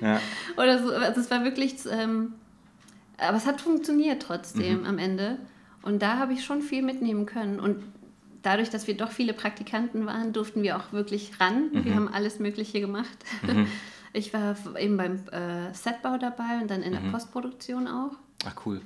ja. 0.12 0.20
oder 0.56 0.78
so, 0.80 0.92
also 0.92 1.20
es 1.20 1.30
war 1.30 1.42
wirklich, 1.44 1.74
ähm, 1.90 2.34
aber 3.18 3.36
es 3.36 3.46
hat 3.46 3.60
funktioniert 3.60 4.22
Mhm. 4.22 4.26
trotzdem 4.26 4.84
am 4.84 4.98
Ende. 4.98 5.38
Und 5.88 6.00
da 6.02 6.18
habe 6.18 6.32
ich 6.34 6.44
schon 6.44 6.60
viel 6.62 6.82
mitnehmen 6.82 7.24
können. 7.26 7.58
Und 7.60 7.82
dadurch, 8.42 8.70
dass 8.70 8.86
wir 8.86 8.96
doch 8.96 9.10
viele 9.10 9.32
Praktikanten 9.32 10.04
waren, 10.06 10.32
durften 10.32 10.62
wir 10.62 10.76
auch 10.76 10.92
wirklich 10.92 11.40
ran. 11.40 11.70
Mhm. 11.72 11.84
Wir 11.84 11.94
haben 11.94 12.08
alles 12.08 12.38
Mögliche 12.38 12.80
gemacht. 12.80 13.16
Ich 14.14 14.32
war 14.32 14.56
eben 14.78 14.96
beim 14.96 15.16
äh, 15.32 15.72
Setbau 15.74 16.16
dabei 16.16 16.60
und 16.62 16.70
dann 16.70 16.82
in 16.82 16.94
Mhm. 16.94 17.02
der 17.04 17.10
Postproduktion 17.12 17.86
auch. 17.86 18.12
Ach 18.46 18.54
cool. 18.64 18.80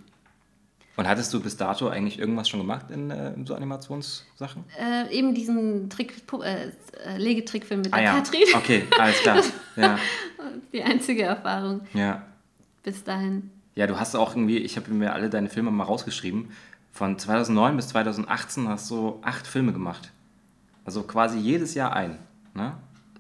Und 0.97 1.07
hattest 1.07 1.33
du 1.33 1.41
bis 1.41 1.57
dato 1.57 1.89
eigentlich 1.89 2.19
irgendwas 2.19 2.49
schon 2.49 2.59
gemacht 2.59 2.91
in 2.91 3.09
äh, 3.13 3.33
so 3.45 3.55
Animationssachen? 3.55 4.65
Äh, 4.79 5.17
eben 5.17 5.33
diesen 5.33 5.89
Trick, 5.91 6.13
äh, 6.43 6.65
äh, 7.05 7.19
Legetrickfilm 7.19 7.83
mit 7.83 7.93
der 7.93 7.99
Ah 8.01 8.03
ja, 8.03 8.15
Katrin. 8.17 8.43
okay, 8.57 8.83
alles 8.99 9.19
klar. 9.21 9.43
Ja, 9.77 9.97
Die 10.73 10.83
einzige 10.83 11.23
Erfahrung 11.23 11.83
ja. 11.95 12.27
bis 12.83 13.05
dahin. 13.05 13.49
Ja, 13.77 13.87
du 13.87 13.99
hast 14.01 14.17
auch 14.17 14.35
irgendwie, 14.35 14.59
ich 14.59 14.77
habe 14.77 14.91
mir 14.91 15.13
alle 15.15 15.31
deine 15.31 15.49
Filme 15.49 15.71
mal 15.71 15.85
rausgeschrieben. 15.85 16.51
Von 16.93 17.19
2009 17.19 17.77
bis 17.77 17.89
2018 17.89 18.69
hast 18.69 18.91
du 18.91 19.19
acht 19.23 19.47
Filme 19.47 19.73
gemacht. 19.73 20.13
Also 20.85 21.03
quasi 21.03 21.39
jedes 21.39 21.75
Jahr 21.75 21.95
ein. 21.95 22.19
Ne? 22.55 22.75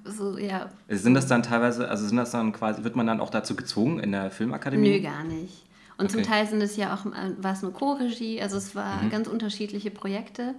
So, 0.04 0.36
ja. 0.36 0.68
Sind 0.88 1.14
das 1.14 1.26
dann 1.26 1.42
teilweise, 1.42 1.88
also 1.88 2.06
sind 2.06 2.16
das 2.16 2.32
dann 2.32 2.52
quasi, 2.52 2.84
wird 2.84 2.96
man 2.96 3.06
dann 3.06 3.20
auch 3.20 3.30
dazu 3.30 3.56
gezwungen 3.56 3.98
in 4.00 4.12
der 4.12 4.30
Filmakademie? 4.30 4.90
Nö, 4.90 5.00
gar 5.00 5.24
nicht. 5.24 5.64
Und 5.96 6.10
zum 6.10 6.20
Okay. 6.20 6.28
Teil 6.30 6.46
sind 6.48 6.60
es 6.60 6.76
ja 6.76 6.94
auch, 6.94 7.06
äh, 7.06 7.34
war 7.42 7.52
es 7.52 7.62
nur 7.62 7.72
Co-Regie, 7.72 8.42
also 8.42 8.56
es 8.56 8.74
Mhm. 8.74 8.78
war 8.78 9.08
ganz 9.08 9.28
unterschiedliche 9.28 9.90
Projekte. 9.90 10.54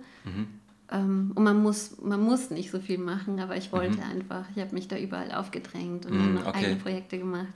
Ähm, 0.92 1.32
und 1.36 1.44
man 1.44 1.62
muss, 1.62 1.98
man 2.02 2.22
muss 2.22 2.50
nicht 2.52 2.72
so 2.72 2.80
viel 2.80 2.98
machen, 2.98 3.40
aber 3.40 3.58
ich 3.58 3.72
wollte 3.72 4.02
einfach. 4.04 4.46
Ich 4.56 4.62
habe 4.62 4.74
mich 4.74 4.88
da 4.88 4.98
überall 4.98 5.32
aufgedrängt 5.34 6.06
und 6.06 6.14
Mhm, 6.30 6.34
noch 6.36 6.48
okay. 6.48 6.58
eigene 6.58 6.76
Projekte 6.78 7.18
gemacht. 7.18 7.48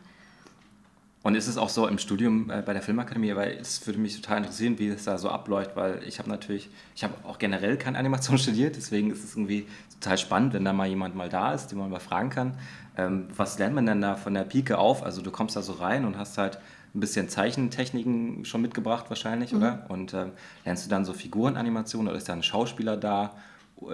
Und 1.24 1.36
ist 1.36 1.48
es 1.48 1.58
auch 1.58 1.70
so 1.70 1.88
im 1.88 1.98
Studium 1.98 2.50
äh, 2.50 2.62
bei 2.62 2.74
der 2.74 2.82
Filmakademie, 2.82 3.36
weil 3.36 3.58
es 3.60 3.86
würde 3.86 4.00
mich 4.00 4.16
total 4.22 4.38
interessieren, 4.38 4.80
wie 4.80 4.88
es 4.88 5.04
da 5.04 5.18
so 5.18 5.30
abläuft, 5.30 5.76
weil 5.76 6.02
ich 6.06 6.20
habe 6.20 6.30
natürlich, 6.30 6.70
ich 6.96 7.04
habe 7.04 7.14
auch 7.26 7.38
generell 7.38 7.78
keine 7.78 7.98
Animation 7.98 8.38
studiert, 8.38 8.76
deswegen 8.76 9.12
ist 9.12 9.24
es 9.24 9.36
irgendwie 9.36 9.66
total 10.00 10.18
spannend, 10.18 10.54
wenn 10.54 10.64
da 10.64 10.74
mal 10.74 10.88
jemand 10.88 11.16
mal 11.16 11.30
da 11.30 11.54
ist, 11.54 11.68
den 11.68 11.80
man 11.80 11.90
mal 11.90 12.00
fragen 12.00 12.30
kann. 12.30 12.54
Ähm, 12.98 13.28
was 13.36 13.60
lernt 13.60 13.76
man 13.76 13.86
denn 13.86 14.02
da 14.02 14.16
von 14.16 14.34
der 14.34 14.44
Pike 14.44 14.78
auf? 14.78 15.04
Also 15.04 15.22
du 15.22 15.32
kommst 15.32 15.56
da 15.56 15.62
so 15.62 15.74
rein 15.74 16.06
und 16.06 16.18
hast 16.18 16.38
halt 16.38 16.60
ein 16.96 17.00
bisschen 17.00 17.30
Zeichentechniken 17.30 18.46
schon 18.46 18.62
mitgebracht 18.62 19.06
wahrscheinlich, 19.10 19.54
oder? 19.54 19.86
Und 19.90 20.14
ähm, 20.14 20.32
lernst 20.66 20.86
du 20.86 20.90
dann 20.90 21.06
so 21.06 21.14
Figurenanimationen 21.14 22.08
oder 22.08 22.18
ist 22.18 22.30
da 22.30 22.34
ein 22.34 22.44
Schauspieler 22.44 22.98
da, 22.98 23.36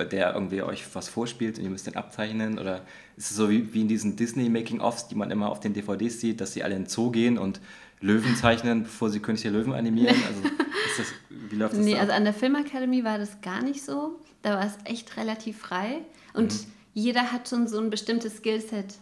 der 0.09 0.33
irgendwie 0.33 0.61
euch 0.61 0.83
was 0.95 1.09
vorspielt 1.09 1.57
und 1.57 1.63
ihr 1.63 1.69
müsst 1.69 1.87
den 1.87 1.95
abzeichnen? 1.95 2.57
Oder 2.59 2.85
ist 3.17 3.31
es 3.31 3.37
so 3.37 3.49
wie, 3.49 3.73
wie 3.73 3.81
in 3.81 3.87
diesen 3.87 4.15
Disney-Making-Offs, 4.15 5.07
die 5.07 5.15
man 5.15 5.31
immer 5.31 5.49
auf 5.49 5.59
den 5.59 5.73
DVDs 5.73 6.19
sieht, 6.21 6.39
dass 6.41 6.53
sie 6.53 6.63
alle 6.63 6.75
in 6.75 6.83
den 6.83 6.89
Zoo 6.89 7.11
gehen 7.11 7.37
und 7.37 7.59
Löwen 8.01 8.35
zeichnen, 8.35 8.83
bevor 8.83 9.09
sie 9.09 9.19
König 9.19 9.41
der 9.41 9.51
Löwen 9.51 9.73
animieren? 9.73 10.15
Also 10.27 10.41
ist 10.43 10.99
das, 10.99 11.13
wie 11.49 11.55
läuft 11.55 11.73
das 11.73 11.79
Nee, 11.79 11.93
da? 11.93 11.99
also 12.01 12.11
an 12.13 12.23
der 12.25 12.33
Filmakademie 12.33 13.03
war 13.03 13.17
das 13.17 13.41
gar 13.41 13.63
nicht 13.63 13.83
so. 13.83 14.19
Da 14.41 14.55
war 14.57 14.65
es 14.65 14.77
echt 14.85 15.15
relativ 15.17 15.57
frei. 15.59 16.01
Und 16.33 16.53
Mhm. 16.53 16.59
jeder 16.93 17.31
hat 17.31 17.47
schon 17.49 17.67
so 17.67 17.79
ein 17.79 17.89
bestimmtes 17.89 18.37
Skillset 18.37 18.95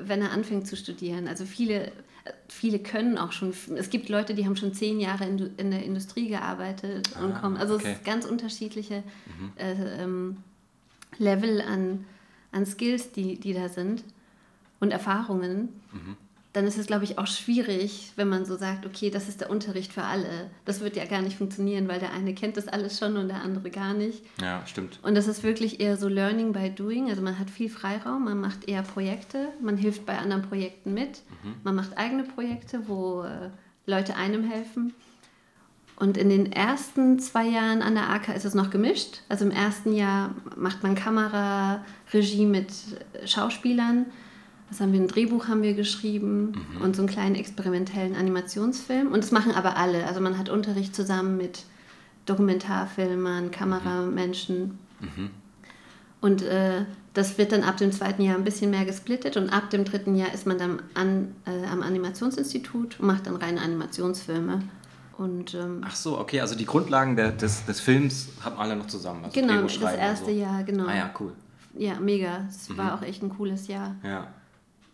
wenn 0.00 0.22
er 0.22 0.32
anfängt 0.32 0.66
zu 0.66 0.74
studieren. 0.76 1.28
Also 1.28 1.44
viele, 1.44 1.92
viele 2.48 2.78
können 2.78 3.18
auch 3.18 3.32
schon, 3.32 3.52
es 3.76 3.90
gibt 3.90 4.08
Leute, 4.08 4.34
die 4.34 4.44
haben 4.46 4.56
schon 4.56 4.72
zehn 4.74 5.00
Jahre 5.00 5.24
in, 5.24 5.50
in 5.56 5.70
der 5.70 5.84
Industrie 5.84 6.28
gearbeitet 6.28 7.10
und 7.22 7.32
Ah, 7.32 7.38
kommen. 7.40 7.56
Also 7.56 7.74
okay. 7.74 7.88
es 7.92 7.96
ist 7.98 8.04
ganz 8.04 8.24
unterschiedliche 8.24 9.02
äh, 9.56 10.02
ähm, 10.02 10.38
Level 11.18 11.60
an, 11.60 12.04
an 12.52 12.66
Skills, 12.66 13.12
die, 13.12 13.38
die 13.38 13.52
da 13.54 13.68
sind 13.68 14.04
und 14.80 14.90
Erfahrungen. 14.90 15.68
Dann 16.56 16.66
ist 16.66 16.78
es, 16.78 16.86
glaube 16.86 17.04
ich, 17.04 17.18
auch 17.18 17.26
schwierig, 17.26 18.12
wenn 18.16 18.30
man 18.30 18.46
so 18.46 18.56
sagt, 18.56 18.86
okay, 18.86 19.10
das 19.10 19.28
ist 19.28 19.42
der 19.42 19.50
Unterricht 19.50 19.92
für 19.92 20.04
alle. 20.04 20.48
Das 20.64 20.80
wird 20.80 20.96
ja 20.96 21.04
gar 21.04 21.20
nicht 21.20 21.36
funktionieren, 21.36 21.86
weil 21.86 22.00
der 22.00 22.14
eine 22.14 22.32
kennt 22.32 22.56
das 22.56 22.66
alles 22.66 22.98
schon 22.98 23.18
und 23.18 23.28
der 23.28 23.42
andere 23.42 23.68
gar 23.68 23.92
nicht. 23.92 24.22
Ja, 24.40 24.66
stimmt. 24.66 24.98
Und 25.02 25.16
das 25.16 25.28
ist 25.28 25.42
wirklich 25.42 25.80
eher 25.80 25.98
so 25.98 26.08
Learning 26.08 26.54
by 26.54 26.70
Doing. 26.70 27.10
Also 27.10 27.20
man 27.20 27.38
hat 27.38 27.50
viel 27.50 27.68
Freiraum, 27.68 28.24
man 28.24 28.40
macht 28.40 28.70
eher 28.70 28.80
Projekte, 28.80 29.48
man 29.60 29.76
hilft 29.76 30.06
bei 30.06 30.16
anderen 30.16 30.40
Projekten 30.40 30.94
mit, 30.94 31.20
man 31.62 31.74
macht 31.74 31.98
eigene 31.98 32.24
Projekte, 32.24 32.88
wo 32.88 33.24
äh, 33.24 33.50
Leute 33.84 34.16
einem 34.16 34.42
helfen. 34.42 34.94
Und 35.96 36.16
in 36.16 36.30
den 36.30 36.52
ersten 36.52 37.18
zwei 37.18 37.44
Jahren 37.44 37.82
an 37.82 37.96
der 37.96 38.08
AK 38.08 38.34
ist 38.34 38.46
es 38.46 38.54
noch 38.54 38.70
gemischt. 38.70 39.20
Also 39.28 39.44
im 39.44 39.50
ersten 39.50 39.94
Jahr 39.94 40.34
macht 40.56 40.82
man 40.82 40.94
Kamera, 40.94 41.84
Regie 42.14 42.46
mit 42.46 42.70
äh, 43.12 43.26
Schauspielern. 43.26 44.06
Das 44.68 44.80
haben 44.80 44.92
wir 44.92 45.00
ein 45.00 45.08
Drehbuch 45.08 45.46
haben 45.46 45.62
wir 45.62 45.74
geschrieben 45.74 46.66
und 46.82 46.96
so 46.96 47.02
einen 47.02 47.08
kleinen 47.08 47.34
experimentellen 47.36 48.16
Animationsfilm. 48.16 49.12
Und 49.12 49.22
das 49.22 49.30
machen 49.30 49.52
aber 49.52 49.76
alle. 49.76 50.06
Also 50.06 50.20
man 50.20 50.38
hat 50.38 50.48
Unterricht 50.48 50.94
zusammen 50.94 51.36
mit 51.36 51.64
Dokumentarfilmern, 52.26 53.52
Kameramenschen. 53.52 54.78
Und 56.20 56.42
äh, 56.42 56.84
das 57.14 57.38
wird 57.38 57.52
dann 57.52 57.62
ab 57.62 57.76
dem 57.76 57.92
zweiten 57.92 58.22
Jahr 58.22 58.36
ein 58.36 58.44
bisschen 58.44 58.70
mehr 58.70 58.84
gesplittet 58.84 59.36
und 59.36 59.50
ab 59.50 59.70
dem 59.70 59.84
dritten 59.84 60.16
Jahr 60.16 60.34
ist 60.34 60.46
man 60.46 60.58
dann 60.58 60.82
an, 60.94 61.34
äh, 61.46 61.66
am 61.66 61.82
Animationsinstitut 61.82 63.00
und 63.00 63.06
macht 63.06 63.26
dann 63.26 63.36
reine 63.36 63.60
Animationsfilme. 63.60 64.62
Und 65.16 65.54
ähm, 65.54 65.80
Ach 65.84 65.94
so, 65.94 66.18
okay, 66.18 66.40
also 66.40 66.54
die 66.54 66.66
Grundlagen 66.66 67.16
der, 67.16 67.32
des, 67.32 67.64
des 67.64 67.80
Films 67.80 68.28
haben 68.44 68.56
alle 68.58 68.76
noch 68.76 68.86
zusammen. 68.86 69.24
Also 69.24 69.40
genau, 69.40 69.62
das 69.62 69.94
erste 69.94 70.26
so. 70.26 70.30
Jahr, 70.30 70.62
genau. 70.64 70.86
Ah 70.86 70.94
ja, 70.94 71.10
cool. 71.18 71.32
Ja, 71.78 71.98
mega. 72.00 72.46
Es 72.48 72.76
war 72.76 72.94
auch 72.94 73.02
echt 73.02 73.22
ein 73.22 73.30
cooles 73.30 73.68
Jahr. 73.68 73.96
Ja. 74.02 74.26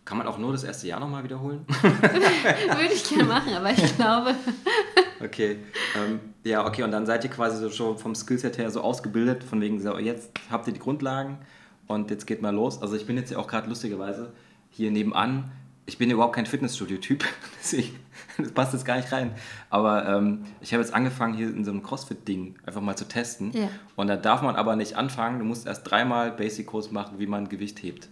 Kann 0.05 0.17
man 0.17 0.27
auch 0.27 0.37
nur 0.37 0.51
das 0.51 0.63
erste 0.63 0.87
Jahr 0.87 0.99
nochmal 0.99 1.23
wiederholen? 1.23 1.65
Würde 1.81 2.93
ich 2.93 3.07
gerne 3.07 3.23
machen, 3.23 3.53
aber 3.53 3.71
ich 3.71 3.95
glaube, 3.95 4.35
Okay. 5.23 5.59
Ähm, 5.95 6.19
ja, 6.43 6.65
okay, 6.65 6.83
und 6.83 6.91
dann 6.91 7.05
seid 7.05 7.23
ihr 7.23 7.29
quasi 7.29 7.57
so 7.57 7.69
schon 7.69 7.97
vom 7.97 8.15
Skillset 8.15 8.57
her 8.57 8.69
so 8.69 8.81
ausgebildet, 8.81 9.43
von 9.43 9.61
wegen 9.61 9.79
so, 9.79 9.97
jetzt 9.97 10.31
habt 10.51 10.67
ihr 10.67 10.73
die 10.73 10.79
Grundlagen 10.79 11.37
und 11.87 12.11
jetzt 12.11 12.27
geht 12.27 12.41
mal 12.41 12.53
los. 12.53 12.81
Also 12.81 12.95
ich 12.95 13.05
bin 13.05 13.17
jetzt 13.17 13.31
ja 13.31 13.37
auch 13.37 13.47
gerade 13.47 13.69
lustigerweise 13.69 14.33
hier 14.69 14.91
nebenan. 14.91 15.51
Ich 15.85 15.97
bin 15.97 16.09
überhaupt 16.09 16.35
kein 16.35 16.45
Fitnessstudio-Typ, 16.45 17.23
deswegen 17.59 17.99
das 18.37 18.51
passt 18.51 18.73
jetzt 18.73 18.85
gar 18.85 18.97
nicht 18.97 19.11
rein. 19.11 19.33
Aber 19.69 20.07
ähm, 20.07 20.45
ich 20.61 20.73
habe 20.73 20.81
jetzt 20.81 20.93
angefangen, 20.93 21.33
hier 21.33 21.47
in 21.47 21.63
so 21.63 21.71
einem 21.71 21.83
Crossfit-Ding 21.83 22.55
einfach 22.65 22.81
mal 22.81 22.95
zu 22.95 23.07
testen. 23.07 23.51
Ja. 23.51 23.69
Und 23.95 24.07
da 24.07 24.17
darf 24.17 24.41
man 24.41 24.55
aber 24.55 24.75
nicht 24.75 24.95
anfangen. 24.95 25.39
Du 25.39 25.45
musst 25.45 25.67
erst 25.67 25.89
dreimal 25.89 26.31
Basic-Kurs 26.31 26.91
machen, 26.91 27.19
wie 27.19 27.27
man 27.27 27.49
Gewicht 27.49 27.83
hebt. 27.83 28.09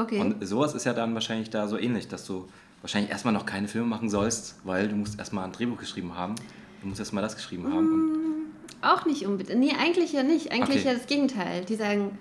Okay. 0.00 0.20
Und 0.20 0.46
sowas 0.46 0.74
ist 0.74 0.84
ja 0.84 0.92
dann 0.92 1.14
wahrscheinlich 1.14 1.50
da 1.50 1.66
so 1.68 1.78
ähnlich, 1.78 2.08
dass 2.08 2.24
du 2.26 2.48
wahrscheinlich 2.82 3.10
erstmal 3.10 3.34
noch 3.34 3.46
keine 3.46 3.68
Filme 3.68 3.86
machen 3.86 4.08
sollst, 4.08 4.56
weil 4.64 4.88
du 4.88 4.96
musst 4.96 5.18
erstmal 5.18 5.44
ein 5.44 5.52
Drehbuch 5.52 5.78
geschrieben 5.78 6.14
haben. 6.16 6.34
Du 6.82 6.88
musst 6.88 7.00
erstmal 7.00 7.22
das 7.22 7.34
geschrieben 7.36 7.64
haben. 7.72 7.86
Und, 7.88 8.88
Auch 8.88 9.04
nicht 9.06 9.26
unbedingt. 9.26 9.58
Nee, 9.58 9.72
eigentlich 9.80 10.12
ja 10.12 10.22
nicht. 10.22 10.52
Eigentlich 10.52 10.80
Okay. 10.80 10.88
ja 10.88 10.94
das 10.94 11.06
Gegenteil. 11.06 11.64
Die 11.64 11.74
sagen, 11.74 12.16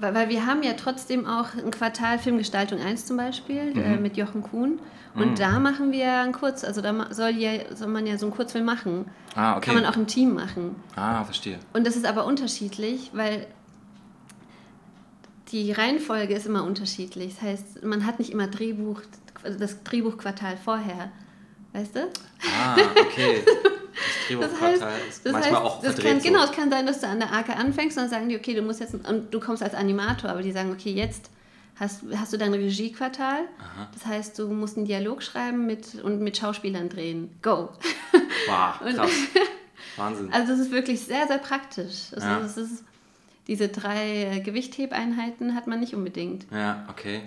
weil, 0.00 0.14
weil 0.14 0.28
wir 0.28 0.46
haben 0.46 0.62
ja 0.62 0.74
trotzdem 0.74 1.26
auch 1.26 1.54
ein 1.54 1.70
Quartal 1.70 2.18
Filmgestaltung 2.18 2.78
1 2.80 3.06
zum 3.06 3.16
Beispiel 3.16 3.72
äh, 3.76 3.96
Mhm. 3.96 4.02
mit 4.02 4.16
Jochen 4.16 4.42
Kuhn. 4.42 4.78
Und 5.14 5.40
da 5.40 5.58
machen 5.58 5.90
wir 5.90 6.12
einen 6.20 6.32
Kurz, 6.32 6.62
also 6.62 6.80
da 6.80 7.12
soll, 7.12 7.30
ja, 7.30 7.50
soll 7.74 7.88
man 7.88 8.06
ja 8.06 8.16
so 8.18 8.26
einen 8.26 8.34
Kurzfilm 8.36 8.64
machen. 8.64 9.06
ah, 9.34 9.56
okay. 9.56 9.66
Kann 9.72 9.82
man 9.82 9.86
auch 9.90 9.96
im 9.96 10.06
Team 10.06 10.34
machen. 10.34 10.76
ah, 10.94 11.24
verstehe. 11.24 11.58
Und 11.72 11.86
das 11.86 11.96
ist 11.96 12.06
aber 12.06 12.24
unterschiedlich, 12.24 13.10
weil 13.14 13.46
die 15.50 15.72
Reihenfolge 15.72 16.34
ist 16.34 16.46
immer 16.46 16.64
unterschiedlich. 16.64 17.34
Das 17.34 17.42
heißt, 17.42 17.84
man 17.84 18.04
hat 18.06 18.18
nicht 18.18 18.30
immer 18.30 18.46
Drehbuch, 18.46 19.02
das 19.58 19.82
Drehbuchquartal 19.84 20.56
vorher. 20.56 21.10
Weißt 21.72 21.96
du? 21.96 22.08
Ah, 22.44 22.76
okay. 23.00 23.42
Das 24.30 24.52
Das 24.52 24.60
heißt, 24.60 24.80
Drehbuchquartal 24.82 25.00
ist 25.08 25.26
das 25.26 25.32
manchmal 25.32 25.52
heißt, 25.54 25.62
auch 25.62 25.82
das 25.82 25.96
kann, 25.96 26.20
so. 26.20 26.28
genau, 26.28 26.44
es 26.44 26.52
kann 26.52 26.70
sein, 26.70 26.86
dass 26.86 27.00
du 27.00 27.08
an 27.08 27.18
der 27.18 27.32
AK 27.32 27.48
anfängst 27.58 27.96
und 27.96 28.02
dann 28.04 28.10
sagen 28.10 28.28
die, 28.28 28.36
okay, 28.36 28.54
du 28.54 28.62
musst 28.62 28.78
jetzt, 28.78 28.94
und 28.94 29.34
du 29.34 29.40
kommst 29.40 29.60
als 29.62 29.74
Animator, 29.74 30.30
aber 30.30 30.42
die 30.42 30.52
sagen, 30.52 30.70
okay, 30.70 30.92
jetzt 30.92 31.30
hast, 31.76 32.02
hast 32.14 32.32
du 32.32 32.36
dein 32.36 32.54
Regiequartal. 32.54 33.40
Das 33.92 34.06
heißt, 34.06 34.38
du 34.38 34.46
musst 34.48 34.76
einen 34.76 34.86
Dialog 34.86 35.22
schreiben 35.22 35.66
mit, 35.66 35.96
und 35.96 36.20
mit 36.20 36.36
Schauspielern 36.36 36.88
drehen. 36.88 37.30
Go. 37.42 37.70
Wow, 38.46 38.78
krass. 38.94 39.10
Wahnsinn. 39.96 40.32
Also 40.32 40.52
das 40.52 40.60
ist 40.60 40.70
wirklich 40.70 41.00
sehr, 41.00 41.26
sehr 41.26 41.38
praktisch. 41.38 42.12
Also 42.12 42.26
Ja. 42.26 42.38
ist, 42.38 42.84
diese 43.48 43.68
drei 43.68 44.36
äh, 44.36 44.40
Gewichthebeinheiten 44.40 45.54
hat 45.54 45.66
man 45.66 45.80
nicht 45.80 45.94
unbedingt. 45.94 46.46
Ja, 46.52 46.86
okay. 46.90 47.22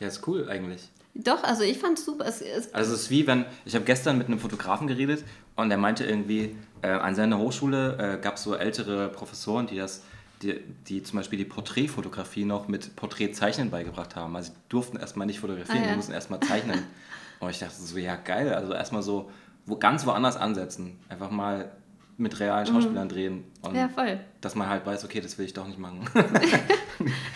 Ja, 0.00 0.08
ist 0.08 0.26
cool 0.26 0.48
eigentlich. 0.48 0.88
Doch, 1.14 1.44
also 1.44 1.62
ich 1.62 1.78
fand 1.78 1.98
es 1.98 2.04
super. 2.04 2.26
Es, 2.26 2.40
es, 2.42 2.74
Also 2.74 2.92
es 2.94 3.02
ist 3.02 3.10
wie 3.10 3.26
wenn, 3.26 3.44
ich 3.64 3.74
habe 3.76 3.84
gestern 3.84 4.18
mit 4.18 4.26
einem 4.26 4.40
Fotografen 4.40 4.88
geredet 4.88 5.24
und 5.54 5.68
der 5.68 5.78
meinte 5.78 6.04
irgendwie, 6.04 6.56
äh, 6.82 6.88
an 6.88 7.14
seiner 7.14 7.38
Hochschule 7.38 8.16
äh, 8.18 8.20
gab 8.20 8.34
es 8.34 8.42
so 8.42 8.56
ältere 8.56 9.08
Professoren, 9.10 9.68
die 9.68 9.76
das, 9.76 10.02
die, 10.42 10.60
die 10.88 11.04
zum 11.04 11.18
Beispiel 11.18 11.38
die 11.38 11.44
Porträtfotografie 11.44 12.44
noch 12.44 12.66
mit 12.66 12.96
Porträtzeichnen 12.96 13.70
beigebracht 13.70 14.16
haben. 14.16 14.34
Also 14.34 14.50
die 14.52 14.58
durften 14.68 14.96
erstmal 14.96 15.28
nicht 15.28 15.38
fotografieren, 15.38 15.82
Ah, 15.82 15.84
ja. 15.84 15.90
die 15.90 15.96
mussten 15.96 16.12
erstmal 16.12 16.40
zeichnen. 16.40 16.82
und 17.38 17.50
ich 17.50 17.60
dachte 17.60 17.74
so, 17.80 17.96
ja 17.96 18.16
geil, 18.16 18.52
also 18.52 18.72
erstmal 18.72 19.02
so 19.04 19.30
wo, 19.66 19.76
ganz 19.76 20.04
woanders 20.06 20.36
ansetzen. 20.36 20.98
Einfach 21.08 21.30
mal 21.30 21.70
mit 22.16 22.38
realen 22.40 22.68
mhm. 22.68 22.74
Schauspielern 22.74 23.04
mhm. 23.04 23.12
drehen. 23.12 23.44
Und 23.62 23.74
ja, 23.74 23.88
voll. 23.88 24.20
Dass 24.40 24.54
man 24.54 24.68
halt 24.68 24.86
weiß, 24.86 25.04
okay, 25.04 25.20
das 25.20 25.38
will 25.38 25.46
ich 25.46 25.52
doch 25.52 25.66
nicht 25.66 25.78
machen. 25.78 26.00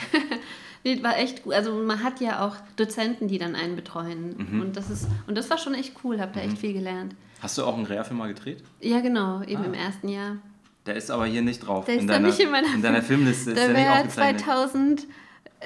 nee, 0.84 1.02
war 1.02 1.18
echt 1.18 1.44
gut. 1.44 1.54
Also 1.54 1.74
man 1.74 2.02
hat 2.02 2.20
ja 2.20 2.46
auch 2.46 2.56
Dozenten, 2.76 3.28
die 3.28 3.38
dann 3.38 3.54
einen 3.54 3.76
betreuen. 3.76 4.34
Mhm. 4.36 4.60
Und, 4.60 4.76
das 4.76 4.90
ist, 4.90 5.08
und 5.26 5.36
das 5.36 5.50
war 5.50 5.58
schon 5.58 5.74
echt 5.74 5.94
cool, 6.04 6.20
hab 6.20 6.32
da 6.32 6.40
mhm. 6.40 6.48
echt 6.48 6.58
viel 6.58 6.72
gelernt. 6.72 7.14
Hast 7.40 7.56
du 7.56 7.64
auch 7.64 7.76
einen 7.76 7.86
Realfilm 7.86 8.18
mal 8.18 8.28
gedreht? 8.28 8.64
Ja, 8.80 9.00
genau, 9.00 9.42
eben 9.42 9.62
ah. 9.62 9.66
im 9.66 9.74
ersten 9.74 10.08
Jahr. 10.08 10.38
Der 10.86 10.96
ist 10.96 11.10
aber 11.10 11.26
hier 11.26 11.42
nicht 11.42 11.60
drauf. 11.60 11.84
Der 11.84 11.96
ist 11.96 12.08
deiner, 12.08 12.26
nicht 12.26 12.40
in 12.40 12.50
meiner, 12.50 12.74
in 12.74 12.82
deiner 12.82 13.02
Filmliste. 13.02 13.54
Der, 13.54 13.68
der 13.68 13.76
wäre 13.76 14.08
2000 14.08 15.06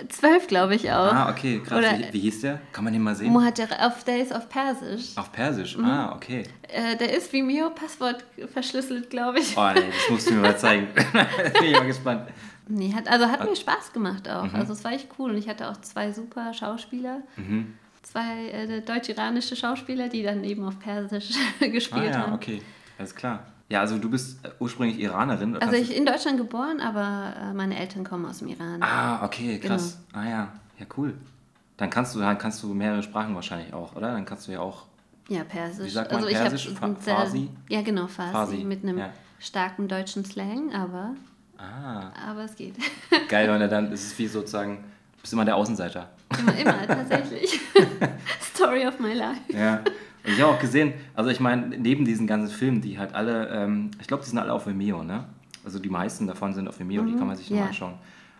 Zwölf, 0.09 0.47
glaube 0.47 0.75
ich 0.75 0.91
auch. 0.91 1.13
Ah, 1.13 1.31
okay, 1.31 1.61
krass. 1.61 1.79
Oder 1.79 1.99
wie, 1.99 2.13
wie 2.13 2.21
hieß 2.21 2.41
der? 2.41 2.61
Kann 2.73 2.85
man 2.85 2.95
den 2.95 3.03
mal 3.03 3.15
sehen? 3.15 3.31
Muhajir, 3.31 3.69
auf, 3.81 4.05
der 4.05 4.23
ist 4.23 4.35
auf 4.35 4.49
Persisch. 4.49 5.17
Auf 5.17 5.31
Persisch, 5.33 5.77
mhm. 5.77 5.85
ah, 5.85 6.15
okay. 6.15 6.45
Äh, 6.69 6.97
der 6.97 7.15
ist 7.15 7.31
wie 7.35 7.43
Mio 7.43 7.69
Passwort 7.71 8.25
verschlüsselt, 8.53 9.11
glaube 9.11 9.41
ich. 9.41 9.57
Oh, 9.57 9.71
nee, 9.75 9.83
das 9.87 10.11
musst 10.11 10.31
du 10.31 10.35
mir 10.35 10.41
mal 10.41 10.57
zeigen. 10.57 10.89
bin 10.95 11.65
ich 11.65 11.73
mal 11.73 11.87
gespannt. 11.87 12.23
Nee, 12.69 12.95
hat, 12.95 13.07
also 13.09 13.27
hat 13.27 13.43
ah. 13.43 13.45
mir 13.45 13.55
Spaß 13.55 13.93
gemacht 13.93 14.29
auch. 14.31 14.45
Mhm. 14.45 14.55
Also 14.55 14.73
es 14.73 14.83
war 14.83 14.93
echt 14.93 15.09
cool 15.19 15.33
und 15.33 15.37
ich 15.37 15.49
hatte 15.49 15.69
auch 15.69 15.79
zwei 15.83 16.11
super 16.13 16.55
Schauspieler. 16.55 17.21
Mhm. 17.37 17.75
Zwei 18.03 18.49
äh, 18.49 18.81
deutsch-iranische 18.81 19.57
Schauspieler, 19.57 20.09
die 20.09 20.23
dann 20.23 20.43
eben 20.43 20.65
auf 20.65 20.79
Persisch 20.79 21.31
gespielt 21.61 22.03
ah, 22.03 22.11
ja, 22.11 22.19
haben. 22.19 22.33
okay, 22.33 22.63
alles 22.99 23.15
klar. 23.15 23.47
Ja, 23.73 23.81
also 23.81 23.97
du 23.97 24.11
bist 24.11 24.45
äh, 24.45 24.51
ursprünglich 24.61 25.01
Iranerin. 25.01 25.57
Also 25.57 25.75
ich 25.77 25.97
in 25.97 26.05
Deutschland 26.05 26.37
geboren, 26.37 26.79
aber 26.81 27.33
äh, 27.41 27.55
meine 27.55 27.79
Eltern 27.79 28.05
kommen 28.05 28.27
aus 28.27 28.41
dem 28.41 28.49
Iran. 28.49 28.83
ah, 28.83 29.25
okay, 29.25 29.59
krass. 29.59 29.97
Genau. 30.13 30.23
Ah 30.27 30.29
ja, 30.29 30.49
ja 30.79 30.87
cool. 30.99 31.15
Dann 31.79 31.89
kannst 31.89 32.15
du, 32.15 32.19
dann 32.21 32.37
kannst 32.37 32.63
du 32.63 32.75
mehrere 32.75 33.03
Sprachen 33.03 33.35
wahrscheinlich 33.35 33.73
auch, 33.73 33.97
oder? 33.97 34.13
Dann 34.13 34.27
kannst 34.27 34.47
du 34.47 34.53
ja 34.53 34.61
auch. 34.61 34.85
Ja, 35.31 35.43
Persisch. 35.45 35.87
Wie 35.87 35.91
sagt 35.91 36.11
man 36.13 36.19
also 36.19 36.29
ich 36.29 36.37
hab 36.37 36.43
Persisch? 36.51 36.69
Ein 36.83 36.97
sehr- 37.01 37.15
Farsi? 37.17 37.49
Ja, 37.71 37.81
genau, 37.81 38.09
Farsi. 38.09 38.33
Farsi, 38.33 38.57
Mit 38.65 38.83
einem 38.83 38.99
ja. 38.99 39.09
starken 39.39 39.89
deutschen 39.89 40.25
Slang, 40.27 40.75
aber, 40.75 41.15
Ah, 41.57 42.11
aber 42.29 42.45
es 42.45 42.55
geht. 42.57 42.75
geil, 43.31 43.49
weil 43.49 43.67
dann 43.71 43.91
ist 43.93 44.05
es 44.09 44.19
wie 44.19 44.27
sozusagen, 44.27 44.85
du 45.17 45.21
bist 45.23 45.33
immer 45.33 45.47
der 45.47 45.57
Außenseiter. 45.57 46.11
immer, 46.39 46.59
immer, 46.59 46.87
tatsächlich. 46.87 47.59
Story 48.55 48.87
of 48.87 48.99
my 49.01 49.15
life. 49.15 49.41
Ja. 49.49 49.81
Ich 50.25 50.41
habe 50.41 50.53
auch 50.53 50.59
gesehen, 50.61 50.93
also 51.15 51.31
ich 51.31 51.41
meine, 51.41 51.67
neben 51.79 52.05
diesen 52.05 52.27
ganzen 52.27 52.55
Filmen, 52.55 52.81
die 52.81 52.99
halt 52.99 53.15
alle, 53.15 53.49
ähm, 53.49 53.91
ich 54.01 54.07
glaube, 54.07 54.23
die 54.23 54.29
sind 54.31 54.39
alle 54.39 54.53
auf 54.53 54.67
Vimeo, 54.67 55.03
ne? 55.03 55.25
Also 55.65 55.79
die 55.79 55.89
meisten 55.89 56.27
davon 56.27 56.55
sind 56.55 56.69
auf 56.69 56.79
Vimeo, 56.79 57.05
die 57.05 57.15
kann 57.17 57.27
man 57.27 57.37
sich 57.37 57.51
mal 57.51 57.63
anschauen. 57.63 57.95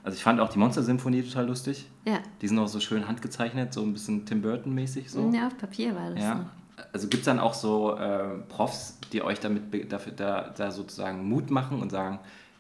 Also 0.05 0.17
ich 0.17 0.23
fand 0.25 0.41
auch 0.41 0.49
die 0.49 0.59
Monster-Symphonie 0.59 1.23
total 1.23 1.47
lustig. 1.47 1.87
Ja. 2.05 2.19
Die 2.41 2.49
sind 2.49 2.59
auch 2.59 2.67
so 2.67 2.81
schön 2.81 3.07
handgezeichnet, 3.07 3.73
so 3.73 3.83
ein 3.83 3.93
bisschen 3.93 4.27
Tim 4.27 4.43
Burton-mäßig 4.43 5.09
so. 5.11 5.31
ja, 5.33 5.47
auf 5.47 5.57
Papier 5.57 5.95
war 5.95 6.11
das 6.11 6.21
Ja. 6.21 6.35
noch. 6.35 6.45
Also 6.93 7.07
gibt 7.07 7.21
es 7.21 7.25
dann 7.27 7.39
auch 7.39 7.55
so 7.55 7.97
äh, 7.97 8.39
Profs, 8.49 8.99
die 9.13 9.23
euch 9.23 9.39
damit 9.39 9.93
dafür, 9.93 10.13
da, 10.13 10.53
da 10.57 10.71
sozusagen 10.73 11.29
Mut 11.29 11.51
machen 11.51 11.81
und 11.81 11.91
sagen, 11.91 12.19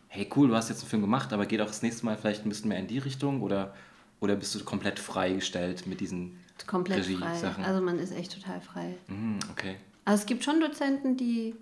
hey 0.09 0.29
cool, 0.37 0.49
du 0.49 0.55
hast 0.55 0.69
jetzt 0.69 0.83
einen 0.83 0.91
Film 0.91 1.03
gemacht, 1.03 1.33
aber 1.33 1.47
geht 1.47 1.61
auch 1.61 1.67
das 1.67 1.83
nächste 1.83 2.05
Mal 2.07 2.17
vielleicht 2.17 2.45
ein 2.47 2.49
bisschen 2.49 2.69
mehr 2.69 2.79
in 2.79 2.87
die 2.87 2.99
Richtung 2.99 3.41
oder, 3.41 3.73
oder 4.21 4.37
bist 4.37 4.55
du 4.55 4.63
komplett 4.63 4.99
freigestellt 5.01 5.87
mit 5.87 6.01
diesen 6.01 6.37
Komplett 6.67 7.05
frei. 7.05 7.27
Regie-Sachen? 7.27 7.65
Also 7.65 7.81
man 7.83 7.99
ist 7.99 8.13
echt 8.17 8.33
total 8.41 8.61
frei. 8.61 8.95
Mhm, 9.09 9.39
okay. 9.51 9.77
Also 10.05 10.21
es 10.23 10.27
gibt 10.27 10.45
schon 10.45 10.61
Dozenten, 10.61 11.17
die 11.17 11.55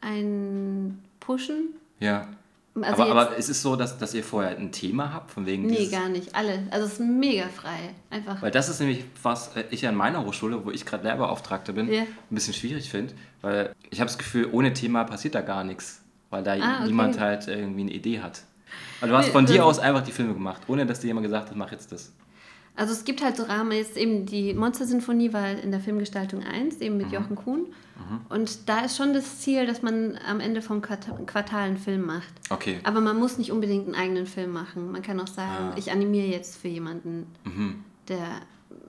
einen 0.00 1.02
pushen, 1.20 1.74
Ja. 2.00 2.28
Also 2.82 3.04
aber, 3.04 3.10
aber 3.22 3.36
ist 3.36 3.48
es 3.48 3.62
so, 3.62 3.74
dass, 3.74 3.96
dass 3.96 4.12
ihr 4.12 4.22
vorher 4.22 4.58
ein 4.58 4.70
Thema 4.70 5.10
habt, 5.14 5.30
von 5.30 5.46
wegen 5.46 5.64
Nee, 5.64 5.86
gar 5.86 6.10
nicht. 6.10 6.34
Alle. 6.34 6.64
Also 6.70 6.84
es 6.86 6.92
ist 6.94 7.00
mega 7.00 7.48
frei. 7.48 7.94
Einfach. 8.10 8.42
Weil 8.42 8.50
das 8.50 8.68
ist 8.68 8.80
nämlich 8.80 9.02
was 9.22 9.56
äh, 9.56 9.64
ich 9.70 9.88
an 9.88 9.94
meiner 9.94 10.22
Hochschule, 10.26 10.62
wo 10.66 10.70
ich 10.70 10.84
gerade 10.84 11.04
Lehrbeauftragter 11.04 11.72
bin, 11.72 11.90
Ja. 11.90 12.02
ein 12.02 12.06
bisschen 12.28 12.52
schwierig 12.52 12.90
finde. 12.90 13.14
Weil 13.40 13.72
ich 13.88 13.98
habe 14.00 14.08
das 14.08 14.18
Gefühl, 14.18 14.50
ohne 14.52 14.74
Thema 14.74 15.04
passiert 15.04 15.34
da 15.34 15.40
gar 15.40 15.64
nichts. 15.64 16.02
Weil 16.28 16.42
da 16.42 16.52
Ah, 16.52 16.76
okay. 16.80 16.86
niemand 16.88 17.18
halt 17.18 17.48
irgendwie 17.48 17.80
eine 17.80 17.92
Idee 17.92 18.20
hat. 18.20 18.42
Also 19.00 19.10
du 19.10 19.18
hast 19.18 19.26
Nee, 19.28 19.32
von 19.32 19.46
dir 19.46 19.56
das- 19.56 19.64
aus 19.64 19.78
einfach 19.78 20.02
die 20.02 20.12
Filme 20.12 20.34
gemacht, 20.34 20.60
ohne 20.66 20.84
dass 20.84 21.00
dir 21.00 21.06
jemand 21.06 21.24
gesagt 21.24 21.48
hat, 21.48 21.56
mach 21.56 21.72
jetzt 21.72 21.92
das. 21.92 22.12
Also 22.76 22.92
es 22.92 23.04
gibt 23.04 23.22
halt 23.24 23.36
so 23.36 23.44
Rahmen, 23.44 23.72
jetzt 23.72 23.96
eben 23.96 24.26
die 24.26 24.52
Monstersinfonie 24.54 25.32
war 25.32 25.50
in 25.50 25.70
der 25.70 25.80
Filmgestaltung 25.80 26.42
1, 26.44 26.76
eben 26.80 26.96
Mhm. 26.96 27.02
mit 27.04 27.12
Jochen 27.12 27.36
Kuhn. 27.36 27.66
Und 28.28 28.68
da 28.68 28.80
ist 28.84 28.96
schon 28.98 29.14
das 29.14 29.40
Ziel, 29.40 29.66
dass 29.66 29.82
man 29.82 30.18
am 30.28 30.38
Ende 30.40 30.60
vom 30.62 30.82
Quartal, 30.82 31.62
einen 31.62 31.78
Film 31.78 32.02
macht. 32.04 32.28
Okay. 32.50 32.78
Aber 32.84 33.00
man 33.00 33.18
muss 33.18 33.38
nicht 33.38 33.50
unbedingt 33.50 33.86
einen 33.86 33.94
eigenen 33.94 34.26
Film 34.26 34.52
machen. 34.52 34.92
Man 34.92 35.00
kann 35.02 35.18
auch 35.18 35.26
sagen, 35.26 35.70
Ah. 35.72 35.74
ich 35.76 35.90
animiere 35.90 36.26
jetzt 36.26 36.56
für 36.58 36.68
jemanden, 36.68 37.26
Mhm. 37.44 37.76
der 38.08 38.18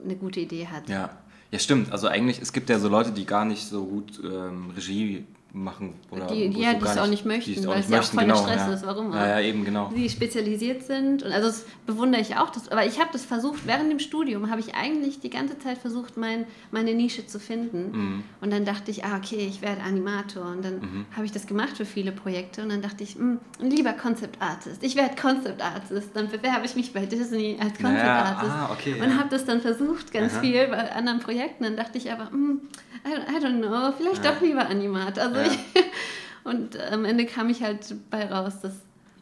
eine 0.03 0.15
gute 0.17 0.41
Idee 0.41 0.67
hat. 0.67 0.89
Ja. 0.89 1.09
Ja, 1.51 1.59
stimmt. 1.59 1.93
Also 1.93 2.07
eigentlich, 2.07 2.41
es 2.41 2.51
gibt 2.51 2.69
ja 2.69 2.77
so 2.77 2.89
Leute, 2.89 3.11
die 3.11 3.25
gar 3.25 3.45
nicht 3.45 3.65
so 3.67 3.85
gut 3.85 4.19
ähm, 4.21 4.71
Regie 4.75 5.25
machen. 5.53 5.93
Oder 6.11 6.27
Die- 6.27 6.45
ja, 6.59 6.73
die 6.73 6.85
es 6.85 6.97
auch 6.97 7.07
nicht 7.07 7.23
die 7.23 7.27
möchten, 7.29 7.51
es 7.59 7.65
weil 7.67 7.79
es 7.79 7.89
ja 7.89 7.99
auch 7.99 8.03
voll 8.03 8.25
der 8.25 8.33
genau, 8.35 8.45
Stress 8.47 8.67
ja. 8.67 8.73
ist. 8.73 8.85
Warum 8.85 9.13
Ja, 9.13 9.19
auch? 9.21 9.25
ja, 9.27 9.39
eben, 9.41 9.65
genau. 9.65 9.91
die 9.95 10.09
spezialisiert 10.09 10.83
sind. 10.83 11.23
Und 11.23 11.31
also 11.31 11.47
das 11.47 11.65
bewundere 11.85 12.21
ich 12.21 12.35
auch. 12.37 12.49
Das, 12.49 12.69
aber 12.69 12.85
ich 12.85 12.99
habe 12.99 13.09
das 13.13 13.25
versucht, 13.25 13.65
während 13.65 13.89
dem 13.91 13.99
Studium 13.99 14.49
habe 14.49 14.59
ich 14.59 14.75
eigentlich 14.75 15.19
die 15.19 15.29
ganze 15.29 15.57
Zeit 15.57 15.77
versucht, 15.77 16.17
mein, 16.17 16.45
meine 16.71 16.93
Nische 16.93 17.25
zu 17.25 17.39
finden. 17.39 17.91
Mhm. 17.91 18.23
Und 18.41 18.51
dann 18.53 18.65
dachte 18.65 18.91
ich, 18.91 19.03
ah, 19.05 19.17
okay, 19.17 19.47
ich 19.49 19.61
werde 19.61 19.81
Animator. 19.81 20.45
Und 20.45 20.63
dann 20.63 21.05
habe 21.15 21.25
ich 21.25 21.31
das 21.31 21.47
gemacht 21.47 21.77
für 21.77 21.85
viele 21.85 22.11
Projekte. 22.11 22.61
Und 22.63 22.69
dann 22.69 22.81
dachte 22.81 23.03
ich, 23.03 23.15
hm, 23.15 23.39
lieber 23.59 23.93
Concept 23.93 24.41
Artist. 24.41 24.83
Ich 24.83 24.95
werde 24.95 25.15
Concept 25.19 25.61
Artist. 25.61 26.09
Dann 26.13 26.27
bewerbe 26.27 26.65
ich 26.65 26.75
mich 26.75 26.93
bei 26.93 27.05
Disney 27.05 27.57
als 27.59 27.73
Concept 27.77 27.83
Naja, 28.03 28.23
Artist. 28.23 28.51
ah, 28.51 28.69
okay, 28.71 28.93
und 29.01 29.09
ja. 29.09 29.17
habe 29.17 29.29
das 29.29 29.45
dann 29.45 29.61
versucht, 29.61 30.11
ganz 30.13 30.33
Aha. 30.33 30.41
viel 30.41 30.67
bei 30.67 30.91
anderen 30.91 31.19
Projekten. 31.19 31.63
Dann 31.63 31.75
dachte 31.77 31.97
ich 31.97 32.11
aber, 32.11 32.29
hm, 32.31 32.61
I, 33.05 33.31
I 33.31 33.39
don't 33.43 33.59
know, 33.59 33.93
vielleicht 33.97 34.23
Ja. 34.25 34.31
doch 34.33 34.41
lieber 34.41 34.67
Animator. 34.67 35.23
Also 35.23 35.36
Ja. 35.37 35.51
ich, 35.51 35.59
und 36.43 36.79
am 36.91 37.05
Ende 37.05 37.25
kam 37.25 37.49
ich 37.49 37.61
halt 37.63 37.95
bei 38.09 38.25
raus, 38.25 38.59
dass 38.61 38.73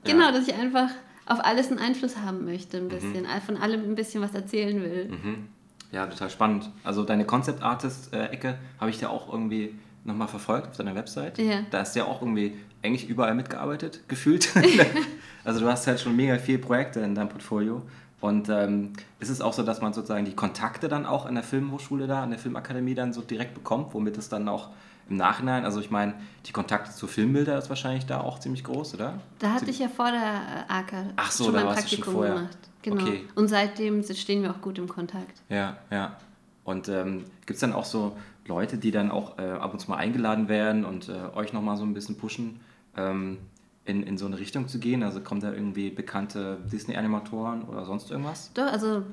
Ja. 0.06 0.14
genau, 0.14 0.32
dass 0.32 0.48
ich 0.48 0.54
einfach 0.54 0.90
auf 1.26 1.44
alles 1.44 1.70
einen 1.70 1.80
Einfluss 1.80 2.18
haben 2.18 2.46
möchte, 2.46 2.78
ein 2.78 2.88
bisschen, 2.88 3.26
von 3.46 3.58
allem 3.58 3.84
ein 3.84 3.96
bisschen 3.96 4.22
was 4.22 4.34
erzählen 4.36 4.82
will. 4.82 5.10
Mhm. 5.10 5.48
Ja, 5.92 6.06
total 6.08 6.30
spannend. 6.30 6.70
Also 6.84 7.04
deine 7.04 7.26
Concept 7.26 7.64
Artist-Ecke 7.64 8.58
habe 8.80 8.90
ich 8.92 9.02
ja 9.02 9.10
auch 9.10 9.32
irgendwie 9.32 9.74
nochmal 10.04 10.28
verfolgt 10.28 10.68
auf 10.70 10.78
deiner 10.78 10.94
Website. 10.94 11.38
Ja. 11.40 11.62
Da 11.72 11.80
hast 11.80 11.96
du 11.96 12.00
ja 12.00 12.06
auch 12.06 12.22
irgendwie 12.22 12.54
eigentlich 12.84 13.10
überall 13.10 13.34
mitgearbeitet, 13.34 14.02
gefühlt. 14.08 14.50
also 15.44 15.60
du 15.62 15.68
hast 15.68 15.88
halt 15.88 16.00
schon 16.00 16.16
mega 16.16 16.38
viele 16.38 16.60
Projekte 16.60 17.00
in 17.00 17.16
deinem 17.16 17.30
Portfolio. 17.30 17.82
Und 18.22 18.50
ähm, 18.50 18.94
ist 19.20 19.30
es 19.30 19.42
auch 19.42 19.54
so, 19.54 19.64
dass 19.64 19.82
man 19.82 19.94
sozusagen 19.94 20.26
die 20.26 20.36
Kontakte 20.36 20.88
dann 20.88 21.06
auch 21.06 21.26
an 21.26 21.36
der 21.36 21.44
Filmhochschule 21.44 22.08
da, 22.08 22.24
an 22.24 22.30
der 22.32 22.40
Filmakademie 22.40 22.96
dann 22.96 23.14
so 23.14 23.22
direkt 23.22 23.54
bekommt, 23.54 23.94
womit 23.94 24.18
es 24.18 24.30
dann 24.30 24.48
auch 24.48 24.70
im 25.10 25.18
Nachhinein, 25.18 25.66
also 25.66 25.80
ich 25.80 25.92
meine, 25.92 26.16
die 26.46 26.52
Kontakte 26.52 26.92
zu 26.92 27.08
Filmbilder 27.08 27.58
ist 27.58 27.70
wahrscheinlich 27.70 28.06
da 28.06 28.22
auch 28.22 28.40
ziemlich 28.40 28.64
groß, 28.64 28.96
oder? 28.96 29.20
Da 29.40 29.52
hatte 29.52 29.70
ich 29.70 29.80
ja 29.80 29.88
vor 29.88 30.10
der 30.12 30.66
äh, 30.68 30.74
AK 30.74 30.94
Ach 31.16 31.32
so, 31.32 31.46
schon 31.46 31.54
da 31.54 31.60
mein 31.64 31.68
schon 31.68 31.76
Praktikum 31.76 32.14
vorher. 32.14 32.36
gemacht. 32.36 32.58
Genau. 32.82 33.04
Okay. 33.04 33.26
Und 33.36 33.48
seitdem 33.48 34.04
stehen 34.04 34.44
wir 34.44 34.52
auch 34.52 34.62
gut 34.62 34.78
im 34.78 34.88
Kontakt. 34.88 35.42
Ja, 35.50 35.78
ja. 35.92 36.18
Und 36.64 36.88
ähm, 36.88 37.26
gibt 37.46 37.56
es 37.56 37.60
dann 37.60 37.74
auch 37.74 37.86
so 37.86 38.18
Leute, 38.48 38.78
die 38.78 38.92
dann 38.92 39.12
auch 39.12 39.38
äh, 39.38 39.44
ab 39.44 39.74
und 39.74 39.80
zu 39.80 39.90
mal 39.90 39.98
eingeladen 39.98 40.50
werden 40.50 40.86
und 40.86 41.10
äh, 41.10 41.36
euch 41.36 41.54
nochmal 41.54 41.78
so 41.78 41.84
ein 41.84 41.94
bisschen 41.94 42.18
pushen, 42.18 42.60
ähm, 42.96 43.38
in, 43.86 44.04
in 44.04 44.18
so 44.18 44.26
eine 44.26 44.40
Richtung 44.40 44.68
zu 44.68 44.80
gehen? 44.80 45.04
Also 45.04 45.22
kommen 45.22 45.42
da 45.42 45.52
irgendwie 45.52 45.90
bekannte 45.90 46.58
Disney-Animatoren 46.72 47.64
oder 47.64 47.86
sonst 47.86 48.10
irgendwas? 48.12 48.52
Doch, 48.54 48.66
also 48.66 49.04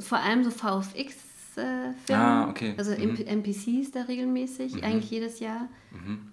vor 0.00 0.18
allem 0.18 0.44
so 0.44 0.50
VFX. 0.50 1.31
Äh, 1.56 1.92
Filme, 2.06 2.22
Ah, 2.22 2.48
okay. 2.50 2.74
Also 2.76 2.92
Mhm. 2.92 3.16
NPCs 3.26 3.90
da 3.92 4.02
regelmäßig, 4.02 4.82
eigentlich 4.84 5.10
jedes 5.10 5.40
Jahr. 5.40 5.68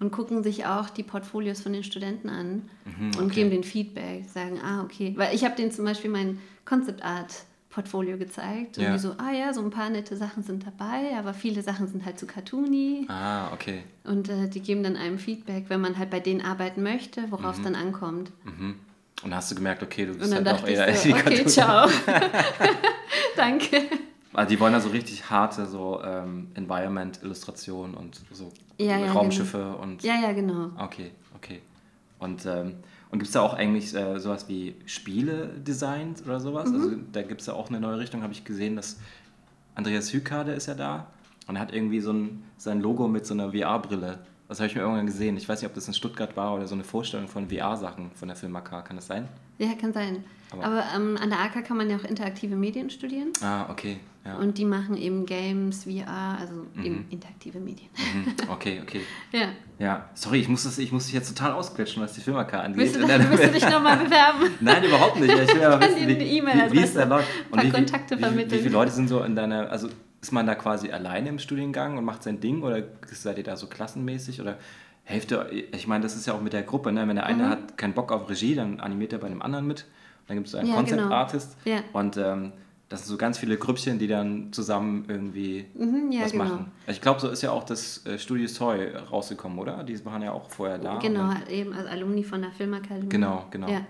Und 0.00 0.10
gucken 0.10 0.42
sich 0.42 0.64
auch 0.66 0.88
die 0.90 1.02
Portfolios 1.02 1.60
von 1.60 1.72
den 1.72 1.84
Studenten 1.84 2.28
an 2.30 2.62
Mhm, 2.86 3.16
und 3.18 3.24
okay. 3.26 3.34
geben 3.34 3.50
den 3.50 3.64
Feedback, 3.64 4.24
sagen, 4.32 4.58
ah, 4.64 4.82
okay. 4.82 5.12
Weil 5.16 5.34
ich 5.34 5.44
habe 5.44 5.54
denen 5.56 5.70
zum 5.70 5.84
Beispiel 5.84 6.10
mein 6.10 6.38
Concept 6.64 7.02
Art 7.04 7.44
Portfolio 7.68 8.16
gezeigt 8.18 8.78
und 8.78 8.84
Ja. 8.84 8.92
die 8.94 8.98
so, 8.98 9.12
ah 9.18 9.30
ja, 9.32 9.52
so 9.52 9.60
ein 9.62 9.70
paar 9.70 9.90
nette 9.90 10.16
Sachen 10.16 10.42
sind 10.42 10.66
dabei, 10.66 11.16
aber 11.16 11.34
viele 11.34 11.62
Sachen 11.62 11.86
sind 11.86 12.04
halt 12.04 12.18
zu 12.18 12.26
cartoony. 12.26 13.06
Ah, 13.08 13.52
okay. 13.52 13.84
Und 14.04 14.28
äh, 14.28 14.48
die 14.48 14.60
geben 14.60 14.82
dann 14.82 14.96
einem 14.96 15.18
Feedback, 15.18 15.66
wenn 15.68 15.80
man 15.80 15.96
halt 15.98 16.10
bei 16.10 16.18
denen 16.20 16.40
arbeiten 16.40 16.82
möchte, 16.82 17.30
worauf 17.30 17.56
es 17.56 17.62
dann 17.62 17.74
ankommt. 17.76 18.32
Mhm. 18.44 18.74
Und 19.22 19.30
dann 19.30 19.34
hast 19.36 19.50
du 19.50 19.54
gemerkt, 19.54 19.82
okay, 19.84 20.06
du 20.06 20.14
bist 20.14 20.32
dann 20.32 20.44
halt 20.48 20.58
auch 20.62 20.66
eher 20.66 20.92
so, 20.96 21.10
okay, 21.14 21.44
ciao. 21.46 21.88
Danke. 23.36 23.82
Also 24.32 24.48
die 24.50 24.60
wollen 24.60 24.72
da 24.72 24.80
so 24.80 24.90
richtig 24.90 25.28
harte 25.30 25.66
so 25.66 26.00
ähm, 26.04 26.48
Environment-Illustrationen 26.54 27.94
und 27.94 28.20
so 28.30 28.52
Ja, 28.78 28.98
ja, 28.98 29.12
Raumschiffe 29.12 29.74
und 29.76 30.02
Ja, 30.02 30.14
ja, 30.20 30.32
genau. 30.32 30.70
Okay, 30.78 31.10
okay. 31.34 31.60
Und, 32.18 32.44
ähm, 32.46 32.74
und 33.10 33.18
gibt 33.18 33.26
es 33.28 33.32
da 33.32 33.40
auch 33.40 33.54
eigentlich 33.54 33.94
äh, 33.94 34.18
sowas 34.20 34.48
wie 34.48 34.76
Spiele-Designs 34.86 36.22
oder 36.24 36.38
sowas? 36.40 36.68
Mhm. 36.70 36.74
Also 36.74 36.90
da 37.12 37.22
gibt 37.22 37.40
es 37.40 37.46
ja 37.46 37.54
auch 37.54 37.68
eine 37.68 37.80
neue 37.80 37.98
Richtung, 37.98 38.22
habe 38.22 38.32
ich 38.32 38.44
gesehen, 38.44 38.76
dass 38.76 38.98
Andreas 39.74 40.12
Hükade 40.12 40.52
ist 40.52 40.66
ja 40.66 40.74
da 40.74 41.06
und 41.48 41.56
er 41.56 41.62
hat 41.62 41.72
irgendwie 41.72 42.00
so 42.00 42.12
ein, 42.12 42.44
sein 42.56 42.80
Logo 42.80 43.08
mit 43.08 43.26
so 43.26 43.34
einer 43.34 43.52
VR-Brille. 43.52 44.18
Das 44.48 44.58
habe 44.58 44.66
ich 44.68 44.74
mir 44.74 44.82
irgendwann 44.82 45.06
gesehen. 45.06 45.36
Ich 45.36 45.48
weiß 45.48 45.60
nicht, 45.62 45.68
ob 45.68 45.74
das 45.74 45.86
in 45.86 45.94
Stuttgart 45.94 46.36
war 46.36 46.54
oder 46.54 46.66
so 46.66 46.74
eine 46.74 46.82
Vorstellung 46.84 47.28
von 47.28 47.48
VR-Sachen 47.48 48.10
von 48.16 48.28
der 48.28 48.36
Firma 48.36 48.60
K. 48.60 48.82
Kann 48.82 48.96
das 48.96 49.06
sein? 49.06 49.28
Ja, 49.58 49.68
kann 49.80 49.92
sein. 49.92 50.24
Aber- 50.52 50.64
Aber, 50.64 50.84
ähm, 50.96 51.16
an 51.22 51.30
der 51.30 51.38
AK 51.40 51.62
kann 51.64 51.76
man 51.76 51.88
ja 51.88 51.96
auch 51.96 52.04
interaktive 52.04 52.56
Medien 52.56 52.90
studieren. 52.90 53.28
Ah, 53.42 53.66
okay. 53.70 53.98
Ja. 54.24 54.36
Und 54.36 54.58
die 54.58 54.66
machen 54.66 54.98
eben 54.98 55.24
Games, 55.24 55.84
VR, 55.84 56.36
also 56.38 56.66
eben 56.84 57.06
interaktive 57.08 57.58
Medien. 57.58 57.88
Mhm, 58.14 58.34
okay, 58.50 58.80
okay. 58.82 59.00
Ja. 59.32 59.48
Ja, 59.78 60.10
sorry, 60.12 60.40
ich 60.40 60.48
muss, 60.48 60.64
das, 60.64 60.76
ich 60.78 60.92
muss 60.92 61.06
dich 61.06 61.14
jetzt 61.14 61.34
total 61.34 61.52
ausquetschen, 61.52 62.02
was 62.02 62.12
die 62.12 62.20
Firma 62.20 62.44
K 62.44 62.60
angeht. 62.60 62.80
Willst 62.80 62.96
du, 62.96 63.08
willst 63.08 63.44
du 63.44 63.48
dich 63.52 63.70
nochmal 63.70 63.96
bewerben? 63.96 64.50
Nein, 64.60 64.84
überhaupt 64.84 65.18
nicht. 65.18 65.34
Ja, 65.34 65.42
Ich 65.42 65.54
will 65.54 65.60
kann 65.62 65.80
wissen, 65.80 65.96
dir 66.06 66.08
wie, 66.20 66.40
eine 66.42 66.70
wie, 66.70 66.82
wie 66.82 66.94
da 66.94 67.04
läuft. 67.04 67.28
ein 67.46 67.50
paar 67.50 67.64
wie, 67.64 67.70
Kontakte 67.70 68.14
wie, 68.16 68.18
wie, 68.18 68.22
wie 68.22 68.26
vermitteln. 68.28 68.60
viele 68.60 68.72
Leute 68.74 68.92
sind 68.92 69.08
so 69.08 69.22
in 69.22 69.34
deiner, 69.34 69.70
also 69.70 69.88
ist 70.20 70.32
man 70.32 70.46
da 70.46 70.54
quasi 70.54 70.90
alleine 70.90 71.30
im 71.30 71.38
Studiengang 71.38 71.96
und 71.96 72.04
macht 72.04 72.22
sein 72.22 72.40
Ding 72.40 72.60
oder 72.62 72.82
seid 73.06 73.38
ihr 73.38 73.44
da 73.44 73.56
so 73.56 73.68
klassenmäßig 73.68 74.38
oder 74.42 74.58
helft 75.04 75.32
ihr, 75.32 75.46
ich 75.72 75.86
meine, 75.86 76.02
das 76.02 76.14
ist 76.14 76.26
ja 76.26 76.34
auch 76.34 76.42
mit 76.42 76.52
der 76.52 76.62
Gruppe, 76.62 76.92
ne? 76.92 77.08
wenn 77.08 77.16
der 77.16 77.24
eine 77.24 77.48
hat 77.48 77.78
keinen 77.78 77.94
Bock 77.94 78.12
auf 78.12 78.28
Regie, 78.28 78.54
dann 78.54 78.80
animiert 78.80 79.14
er 79.14 79.18
bei 79.18 79.28
einem 79.28 79.40
anderen 79.40 79.66
mit, 79.66 79.86
dann 80.28 80.36
gibt 80.36 80.46
es 80.48 80.54
einen 80.54 80.68
Ja, 80.68 80.74
Concept 80.74 81.00
genau. 81.00 81.14
Artist 81.14 81.56
Ja. 81.64 81.78
und 81.94 82.18
ähm, 82.18 82.52
das 82.90 83.00
sind 83.00 83.08
so 83.08 83.16
ganz 83.16 83.38
viele 83.38 83.56
Grüppchen, 83.56 83.98
die 83.98 84.06
dann 84.08 84.52
zusammen 84.52 85.04
irgendwie 85.08 85.64
Mhm, 85.74 86.12
ja, 86.12 86.24
was 86.24 86.32
genau. 86.32 86.44
machen. 86.44 86.72
Ich 86.88 87.00
glaube, 87.00 87.20
so 87.20 87.28
ist 87.30 87.40
ja 87.40 87.50
auch 87.52 87.64
das 87.64 88.04
äh, 88.04 88.18
Studio 88.18 88.46
Toy 88.48 88.88
rausgekommen, 88.94 89.58
oder? 89.58 89.82
Die 89.84 90.04
waren 90.04 90.20
ja 90.20 90.32
auch 90.32 90.50
vorher 90.50 90.76
da. 90.76 90.98
Genau, 90.98 91.28
halt 91.32 91.48
eben 91.48 91.72
als 91.72 91.86
Alumni 91.86 92.22
von 92.24 92.42
der 92.42 92.50
Filmakademie. 92.50 93.08
genau, 93.08 93.46
genau. 93.50 93.68
Ja. 93.68 93.86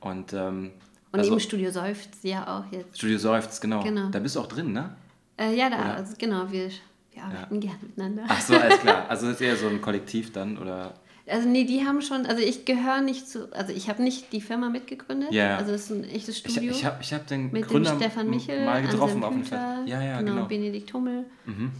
Und, 0.00 0.32
ähm, 0.32 0.70
Und 1.12 1.18
also- 1.20 1.32
eben 1.32 1.40
Studio 1.40 1.70
Seufzt 1.70 2.22
ja 2.22 2.46
auch 2.58 2.72
jetzt. 2.72 2.96
Studio 2.96 3.18
Seufzt, 3.18 3.60
genau. 3.60 3.82
Genau. 3.82 4.08
Da 4.10 4.18
bist 4.20 4.36
du 4.36 4.40
auch 4.40 4.46
drin, 4.46 4.72
ne? 4.72 4.94
Äh, 5.38 5.54
ja, 5.54 5.68
da, 5.68 5.76
Oder? 5.80 5.94
also 5.96 6.14
genau, 6.16 6.50
wir, 6.50 6.70
wir 7.12 7.22
arbeiten 7.24 7.60
gerne 7.60 7.78
miteinander. 7.82 8.22
Ach 8.28 8.40
so, 8.40 8.54
alles 8.56 8.78
klar. 8.78 9.06
Also 9.08 9.26
das 9.26 9.34
ist 9.36 9.40
eher 9.42 9.56
so 9.56 9.66
ein 9.68 9.80
Kollektiv 9.82 10.32
dann, 10.32 10.56
oder? 10.56 10.94
Also 11.28 11.48
nee, 11.48 11.64
die 11.64 11.84
haben 11.84 12.02
schon, 12.02 12.24
also 12.26 12.40
ich 12.42 12.64
gehöre 12.64 13.00
nicht 13.00 13.28
zu, 13.28 13.52
also 13.52 13.72
ich 13.72 13.88
habe 13.88 14.02
nicht 14.02 14.32
die 14.32 14.40
Firma 14.40 14.68
mitgegründet. 14.68 15.32
Ja. 15.32 15.56
Also 15.56 15.72
es 15.72 15.84
ist 15.84 15.90
ein 15.90 16.04
echtes 16.04 16.38
Ich, 16.44 16.52
Studio. 16.52 16.70
ich 16.70 16.84
habe 16.84 16.98
ich 17.00 17.12
hab 17.12 17.26
den 17.26 17.50
mit 17.50 17.66
Gründer 17.66 17.90
dem 17.90 18.00
Stefan 18.00 18.30
Michel, 18.30 18.64
mal 18.64 18.82
getroffen 18.82 19.24
auf 19.24 19.32
dem 19.32 19.44
Fest. 19.44 19.60
Ja, 19.86 20.00
ja, 20.02 20.20
genau. 20.20 20.44
Benedikt 20.44 20.92
Hummel. 20.94 21.24
Mhm. 21.46 21.72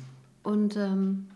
Und, 0.42 0.76
ähm, 0.76 1.28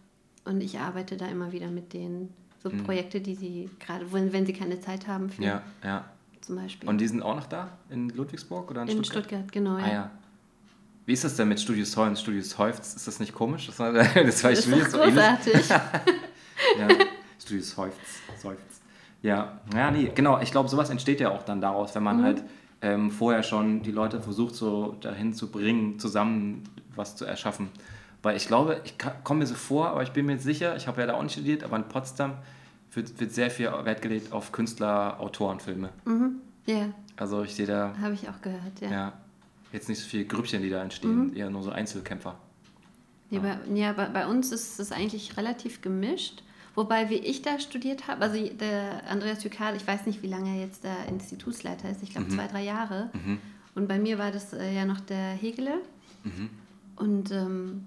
und 0.44 0.60
ich 0.60 0.78
arbeite 0.78 1.16
da 1.16 1.26
immer 1.26 1.52
wieder 1.52 1.68
mit 1.68 1.92
denen. 1.92 2.34
So 2.62 2.68
Projekte, 2.68 3.20
die 3.20 3.34
sie 3.34 3.70
gerade, 3.78 4.12
wenn, 4.12 4.32
wenn 4.32 4.44
sie 4.44 4.52
keine 4.52 4.80
Zeit 4.80 5.06
haben 5.06 5.30
für 5.30 5.40
Mhm. 5.40 5.46
Ja, 5.46 5.62
ja. 5.82 6.04
zum 6.42 6.56
Beispiel. 6.56 6.88
Und 6.88 6.98
die 6.98 7.08
sind 7.08 7.22
auch 7.22 7.36
noch 7.36 7.46
da? 7.46 7.70
In 7.90 8.10
Ludwigsburg 8.10 8.70
oder 8.70 8.82
in, 8.82 8.88
in 8.88 9.04
Stuttgart? 9.04 9.24
Stuttgart, 9.24 9.52
genau. 9.52 9.76
Ah 9.76 9.88
ja. 9.92 10.10
Wie 11.06 11.12
ist 11.14 11.24
das 11.24 11.36
denn 11.36 11.48
mit 11.48 11.58
Studios 11.60 11.96
Heu 11.96 12.06
und 12.06 12.18
Studios 12.18 12.50
Seufzt? 12.50 12.96
Ist 12.96 13.06
das 13.06 13.18
nicht 13.18 13.32
komisch? 13.34 13.66
Das, 13.66 13.78
war, 13.78 13.92
das 14.14 14.44
war 14.44 14.50
Das 14.50 14.66
ist 14.66 14.94
doch 14.94 15.04
großartig. 15.04 15.68
Ja, 16.78 16.88
Studios 17.50 17.70
Seufzt. 17.70 18.40
Seufzt. 18.40 18.82
Ja, 19.22 19.60
ja, 19.74 19.90
nee, 19.90 20.10
genau. 20.14 20.40
Ich 20.40 20.50
glaube, 20.50 20.68
sowas 20.68 20.88
entsteht 20.90 21.20
ja 21.20 21.30
auch 21.30 21.42
dann 21.42 21.60
daraus, 21.60 21.94
wenn 21.94 22.02
man 22.02 22.18
Mhm. 22.18 22.22
halt 22.24 22.44
ähm, 22.82 23.10
vorher 23.10 23.42
schon 23.42 23.82
die 23.82 23.90
Leute 23.92 24.20
versucht, 24.22 24.54
so 24.54 24.96
dahin 25.02 25.34
zu 25.34 25.50
bringen, 25.50 25.98
zusammen 25.98 26.62
was 26.96 27.16
zu 27.16 27.26
erschaffen. 27.26 27.68
Weil 28.22 28.36
ich 28.36 28.46
glaube, 28.46 28.80
ich 28.84 28.94
komme 29.24 29.40
mir 29.40 29.46
so 29.46 29.54
vor, 29.54 29.88
aber 29.88 30.02
ich 30.02 30.12
bin 30.12 30.26
mir 30.26 30.38
sicher, 30.38 30.76
ich 30.76 30.86
habe 30.86 31.00
ja 31.02 31.06
da 31.08 31.14
auch 31.14 31.22
nicht 31.22 31.32
studiert, 31.32 31.62
aber 31.64 31.76
in 31.76 31.84
Potsdam 31.84 32.34
wird, 32.92 33.20
wird 33.20 33.32
sehr 33.32 33.50
viel 33.50 33.66
Wert 33.84 34.00
gelegt 34.00 34.32
auf 34.32 34.52
Künstler-Autorenfilme. 34.52 35.90
mhm. 36.04 36.36
Ja, 36.66 36.86
Also 37.16 37.42
ich 37.42 37.54
sehe 37.54 37.66
da 37.66 37.94
habe 38.00 38.14
ich 38.14 38.28
auch 38.28 38.40
gehört, 38.42 38.80
ja. 38.80 38.90
ja, 38.90 39.12
jetzt 39.72 39.88
nicht 39.88 40.00
so 40.00 40.06
viele 40.08 40.24
Grüppchen, 40.24 40.62
die 40.62 40.70
da 40.70 40.80
entstehen, 40.82 41.28
Mhm. 41.28 41.36
eher 41.36 41.50
nur 41.50 41.62
so 41.62 41.70
Einzelkämpfer. 41.70 42.36
Ja, 43.30 43.40
bei, 43.40 43.56
ja 43.74 43.92
bei, 43.92 44.06
bei 44.06 44.26
uns 44.26 44.52
ist 44.52 44.78
es 44.80 44.90
eigentlich 44.92 45.36
relativ 45.36 45.82
gemischt. 45.82 46.42
Wobei, 46.80 47.10
wie 47.10 47.16
ich 47.16 47.42
da 47.42 47.58
studiert 47.60 48.08
habe, 48.08 48.22
also 48.22 48.42
der 48.48 49.02
Andreas 49.10 49.44
Jukal, 49.44 49.76
ich 49.76 49.86
weiß 49.86 50.06
nicht, 50.06 50.22
wie 50.22 50.28
lange 50.28 50.48
er 50.56 50.60
jetzt 50.64 50.82
der 50.82 50.96
Institutsleiter 51.08 51.90
ist, 51.90 52.02
ich 52.02 52.10
glaube 52.10 52.28
Mhm. 52.30 52.34
zwei, 52.36 52.46
drei 52.46 52.62
Jahre. 52.64 53.10
Mhm. 53.12 53.38
Und 53.74 53.86
bei 53.86 53.98
mir 53.98 54.18
war 54.18 54.30
das 54.30 54.52
äh, 54.54 54.74
ja 54.74 54.86
noch 54.86 55.00
der 55.00 55.32
Hegele. 55.34 55.74
Mhm. 56.24 56.48
Und 56.96 57.30
ähm, 57.32 57.84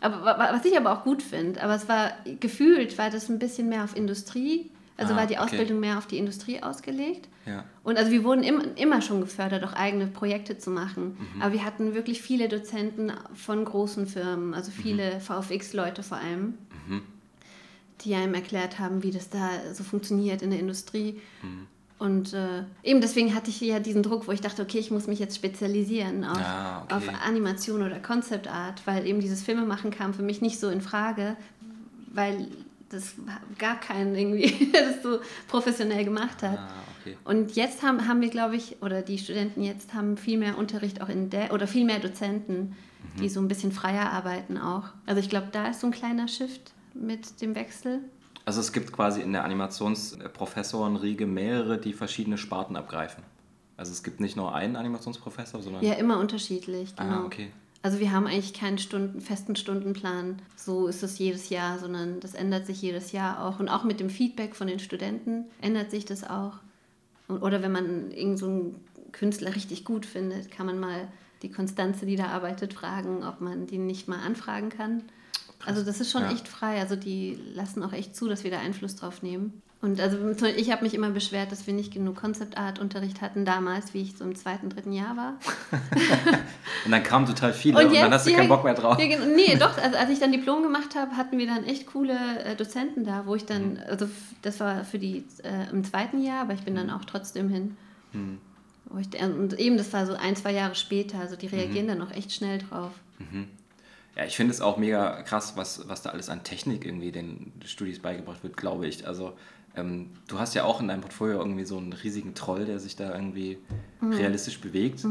aber 0.00 0.22
wa- 0.24 0.38
wa- 0.38 0.48
was 0.52 0.64
ich 0.64 0.76
aber 0.76 0.92
auch 0.92 1.04
gut 1.04 1.22
finde, 1.22 1.62
aber 1.62 1.74
es 1.76 1.88
war 1.88 2.10
gefühlt, 2.40 2.98
war 2.98 3.10
das 3.10 3.28
ein 3.28 3.38
bisschen 3.38 3.68
mehr 3.68 3.84
auf 3.84 3.94
Industrie, 3.96 4.70
also 4.96 5.14
Ah, 5.14 5.18
war 5.18 5.26
die 5.26 5.34
okay. 5.36 5.44
Ausbildung 5.44 5.78
mehr 5.80 5.96
auf 5.96 6.06
die 6.06 6.18
Industrie 6.18 6.62
ausgelegt. 6.62 7.28
Ja. 7.46 7.64
Und 7.84 7.96
also 7.96 8.10
wir 8.10 8.24
wurden 8.24 8.42
im, 8.42 8.60
immer 8.76 9.00
schon 9.02 9.20
gefördert, 9.20 9.62
auch 9.64 9.72
eigene 9.74 10.06
Projekte 10.08 10.58
zu 10.58 10.70
machen. 10.70 11.16
Mhm. 11.36 11.42
Aber 11.42 11.52
wir 11.52 11.64
hatten 11.64 11.94
wirklich 11.94 12.20
viele 12.22 12.48
Dozenten 12.48 13.12
von 13.34 13.64
großen 13.64 14.06
Firmen, 14.06 14.52
also 14.52 14.70
Mhm. 14.70 14.82
viele 14.82 15.20
VFX-Leute 15.20 16.02
vor 16.02 16.18
allem, 16.18 16.54
Mhm. 16.88 17.02
Die 18.04 18.14
einem 18.14 18.34
erklärt 18.34 18.78
haben, 18.78 19.02
wie 19.02 19.10
das 19.10 19.28
da 19.30 19.50
so 19.72 19.84
funktioniert 19.84 20.42
in 20.42 20.50
der 20.50 20.60
Industrie. 20.60 21.20
Mhm. 21.42 21.66
Und 21.98 22.32
äh, 22.32 22.62
eben 22.82 23.02
deswegen 23.02 23.34
hatte 23.34 23.50
ich 23.50 23.60
ja 23.60 23.78
diesen 23.78 24.02
Druck, 24.02 24.26
wo 24.26 24.32
ich 24.32 24.40
dachte, 24.40 24.62
okay, 24.62 24.78
ich 24.78 24.90
muss 24.90 25.06
mich 25.06 25.18
jetzt 25.18 25.36
spezialisieren 25.36 26.24
auf, 26.24 26.38
Ah, 26.38 26.82
okay. 26.84 26.94
auf 26.94 27.02
Animation 27.26 27.82
oder 27.82 27.98
Concept 27.98 28.48
Art, 28.48 28.86
weil 28.86 29.06
eben 29.06 29.20
dieses 29.20 29.42
Filmemachen 29.42 29.90
kam 29.90 30.14
für 30.14 30.22
mich 30.22 30.40
nicht 30.40 30.58
so 30.58 30.70
in 30.70 30.80
Frage, 30.80 31.36
weil 32.14 32.48
das 32.88 33.14
gar 33.58 33.78
keinen 33.78 34.14
irgendwie, 34.14 34.70
das 34.72 35.02
so 35.02 35.20
professionell 35.46 36.04
gemacht 36.04 36.42
hat. 36.42 36.58
Ah, 36.58 36.68
okay. 37.00 37.18
Und 37.24 37.54
jetzt 37.54 37.82
haben, 37.82 38.08
haben 38.08 38.22
wir, 38.22 38.30
glaube 38.30 38.56
ich, 38.56 38.78
oder 38.80 39.02
die 39.02 39.18
Studenten 39.18 39.62
jetzt 39.62 39.92
haben 39.92 40.16
viel 40.16 40.38
mehr 40.38 40.56
Unterricht 40.56 41.02
auch 41.02 41.10
in 41.10 41.28
der, 41.28 41.52
oder 41.52 41.66
viel 41.66 41.84
mehr 41.84 41.98
Dozenten, 42.00 42.74
die 43.20 43.28
so 43.28 43.40
ein 43.40 43.48
bisschen 43.48 43.72
freier 43.72 44.10
arbeiten 44.10 44.56
auch. 44.56 44.84
Also 45.04 45.20
ich 45.20 45.28
glaube, 45.28 45.48
da 45.52 45.68
ist 45.68 45.80
so 45.80 45.86
ein 45.86 45.92
kleiner 45.92 46.28
Shift 46.28 46.72
mit 46.94 47.40
dem 47.40 47.54
Wechsel. 47.54 48.00
Also 48.44 48.60
es 48.60 48.72
gibt 48.72 48.92
quasi 48.92 49.20
in 49.20 49.32
der 49.32 49.44
Animationsprofessorenriege 49.44 51.26
mehrere, 51.26 51.78
die 51.78 51.92
verschiedene 51.92 52.38
Sparten 52.38 52.76
abgreifen. 52.76 53.22
Also 53.76 53.92
es 53.92 54.02
gibt 54.02 54.20
nicht 54.20 54.36
nur 54.36 54.54
einen 54.54 54.76
Animationsprofessor, 54.76 55.62
sondern... 55.62 55.84
Ja, 55.84 55.94
immer 55.94 56.18
unterschiedlich, 56.18 56.94
genau. 56.96 57.10
ah, 57.10 57.24
okay. 57.24 57.50
Also 57.82 57.98
wir 57.98 58.12
haben 58.12 58.26
eigentlich 58.26 58.52
keinen 58.52 58.76
Stunden, 58.78 59.22
festen 59.22 59.56
Stundenplan. 59.56 60.42
So 60.54 60.86
ist 60.86 61.02
es 61.02 61.18
jedes 61.18 61.48
Jahr, 61.48 61.78
sondern 61.78 62.20
das 62.20 62.34
ändert 62.34 62.66
sich 62.66 62.82
jedes 62.82 63.12
Jahr 63.12 63.42
auch. 63.42 63.58
Und 63.58 63.70
auch 63.70 63.84
mit 63.84 64.00
dem 64.00 64.10
Feedback 64.10 64.54
von 64.54 64.66
den 64.66 64.78
Studenten 64.80 65.44
ändert 65.62 65.90
sich 65.90 66.04
das 66.04 66.28
auch. 66.28 66.58
Und- 67.26 67.42
Oder 67.42 67.62
wenn 67.62 67.72
man 67.72 68.10
irgend 68.10 68.38
so 68.38 68.46
einen 68.46 68.84
Künstler 69.12 69.54
richtig 69.54 69.86
gut 69.86 70.04
findet, 70.04 70.50
kann 70.50 70.66
man 70.66 70.78
mal 70.78 71.08
die 71.42 71.50
Konstanze, 71.50 72.04
die 72.04 72.16
da 72.16 72.26
arbeitet, 72.26 72.74
fragen, 72.74 73.24
ob 73.24 73.40
man 73.40 73.66
die 73.66 73.78
nicht 73.78 74.08
mal 74.08 74.18
anfragen 74.18 74.68
kann. 74.68 75.04
Also 75.66 75.82
das 75.84 76.00
ist 76.00 76.10
schon 76.10 76.22
Ja. 76.22 76.32
echt 76.32 76.48
frei. 76.48 76.78
Also 76.80 76.96
die 76.96 77.38
lassen 77.54 77.82
auch 77.82 77.92
echt 77.92 78.16
zu, 78.16 78.28
dass 78.28 78.44
wir 78.44 78.50
da 78.50 78.58
Einfluss 78.60 78.96
drauf 78.96 79.22
nehmen. 79.22 79.62
Und 79.82 79.98
also 79.98 80.18
ich 80.56 80.70
habe 80.70 80.82
mich 80.84 80.92
immer 80.92 81.08
beschwert, 81.08 81.50
dass 81.52 81.66
wir 81.66 81.72
nicht 81.72 81.90
genug 81.92 82.16
Concept 82.16 82.58
Art 82.58 82.78
Unterricht 82.78 83.22
hatten 83.22 83.46
damals, 83.46 83.94
wie 83.94 84.02
ich 84.02 84.14
so 84.16 84.24
im 84.24 84.34
zweiten, 84.36 84.68
dritten 84.68 84.92
Jahr 84.92 85.16
war. 85.16 85.34
Und 86.84 86.92
dann 86.92 87.02
kamen 87.02 87.24
total 87.26 87.52
viele 87.54 87.86
und, 87.86 87.94
dann 87.94 88.12
hast 88.12 88.26
du 88.26 88.30
ja, 88.30 88.38
keinen 88.38 88.48
Bock 88.48 88.64
mehr 88.64 88.74
drauf. 88.74 88.98
Ja, 88.98 89.18
nee, 89.26 89.56
doch, 89.58 89.76
also 89.78 89.96
als 89.98 90.08
ich 90.10 90.18
dann 90.18 90.32
Diplom 90.32 90.62
gemacht 90.62 90.94
habe, 90.96 91.16
hatten 91.16 91.36
wir 91.38 91.46
dann 91.46 91.64
echt 91.64 91.86
coole 91.86 92.14
äh, 92.44 92.56
Dozenten 92.56 93.04
da, 93.04 93.24
wo 93.26 93.34
ich 93.34 93.44
dann, 93.46 93.72
Mhm. 93.74 93.78
also 93.88 94.08
das 94.42 94.60
war 94.60 94.84
für 94.84 94.98
die 94.98 95.24
äh, 95.42 95.70
im 95.70 95.84
zweiten 95.84 96.22
Jahr, 96.22 96.42
aber 96.42 96.54
ich 96.54 96.62
bin 96.62 96.74
dann 96.74 96.88
auch 96.90 97.04
trotzdem 97.04 97.48
hin. 97.50 97.76
Hm. 98.12 98.38
Wo 98.86 98.98
ich, 98.98 99.08
und 99.22 99.58
eben, 99.58 99.76
das 99.76 99.92
war 99.92 100.06
so 100.06 100.14
ein, 100.14 100.36
zwei 100.36 100.52
Jahre 100.52 100.74
später, 100.74 101.18
also 101.20 101.36
die 101.36 101.46
Mhm. 101.48 101.54
reagieren 101.54 101.88
dann 101.88 102.00
auch 102.02 102.10
echt 102.10 102.32
schnell 102.32 102.58
drauf. 102.58 102.92
Ja, 104.20 104.26
ich 104.26 104.36
finde 104.36 104.52
es 104.52 104.60
auch 104.60 104.76
mega 104.76 105.22
krass, 105.22 105.54
was, 105.56 105.88
was 105.88 106.02
da 106.02 106.10
alles 106.10 106.28
an 106.28 106.42
Technik 106.44 106.84
irgendwie 106.84 107.10
den 107.10 107.52
Studis 107.64 108.00
beigebracht 108.00 108.42
wird, 108.42 108.56
glaube 108.58 108.86
ich. 108.86 109.06
Also 109.06 109.32
ähm, 109.76 110.10
du 110.28 110.38
hast 110.38 110.54
ja 110.54 110.64
auch 110.64 110.80
in 110.80 110.88
deinem 110.88 111.00
Portfolio 111.00 111.38
irgendwie 111.38 111.64
so 111.64 111.78
einen 111.78 111.94
riesigen 111.94 112.34
Troll, 112.34 112.66
der 112.66 112.78
sich 112.80 112.96
da 112.96 113.14
irgendwie 113.14 113.58
Mhm. 114.02 114.12
realistisch 114.12 114.60
bewegt. 114.60 115.06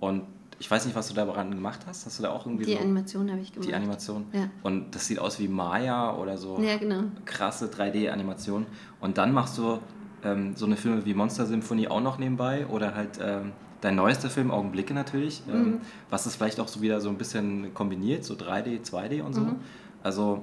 Und 0.00 0.22
ich 0.58 0.70
weiß 0.70 0.86
nicht, 0.86 0.94
was 0.94 1.08
du 1.08 1.14
daran 1.14 1.50
gemacht 1.50 1.80
hast. 1.86 2.06
Hast 2.06 2.18
du 2.18 2.22
da 2.22 2.30
auch 2.30 2.46
irgendwie 2.46 2.64
Die 2.64 2.72
so 2.74 2.78
Animation 2.78 3.30
habe 3.30 3.40
ich 3.40 3.52
gemacht. 3.52 3.68
die 3.68 3.74
Animation? 3.74 4.26
Ja. 4.32 4.48
Und 4.62 4.94
das 4.94 5.06
sieht 5.08 5.18
aus 5.18 5.38
wie 5.40 5.48
Maya 5.48 6.14
oder 6.16 6.38
so 6.38 6.58
Ja, 6.60 6.76
genau. 6.78 7.04
krasse 7.26 7.66
3D-Animation. 7.66 8.64
Und 9.00 9.18
dann 9.18 9.32
machst 9.32 9.58
du 9.58 9.78
ähm, 10.22 10.56
so 10.56 10.64
eine 10.66 10.76
Filme 10.76 11.04
wie 11.04 11.12
Monster 11.14 11.44
Symphonie 11.46 11.88
auch 11.88 12.00
noch 12.00 12.18
nebenbei 12.18 12.66
oder 12.66 12.94
halt 12.94 13.18
ähm, 13.20 13.52
dein 13.84 13.96
neuester 13.96 14.30
Film, 14.30 14.50
Augenblicke 14.50 14.94
natürlich, 14.94 15.42
Mhm. 15.46 15.54
ähm, 15.54 15.80
was 16.10 16.26
es 16.26 16.36
vielleicht 16.36 16.58
auch 16.58 16.68
so 16.68 16.80
wieder 16.80 17.00
so 17.00 17.10
ein 17.10 17.18
bisschen 17.18 17.74
kombiniert, 17.74 18.24
so 18.24 18.34
3D, 18.34 18.82
2D 18.82 19.22
und 19.22 19.34
so. 19.34 19.42
Mhm. 19.42 19.56
Also 20.02 20.42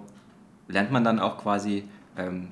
lernt 0.67 0.91
man 0.91 1.03
dann 1.03 1.19
auch 1.19 1.37
quasi 1.39 1.83
ähm, 2.17 2.49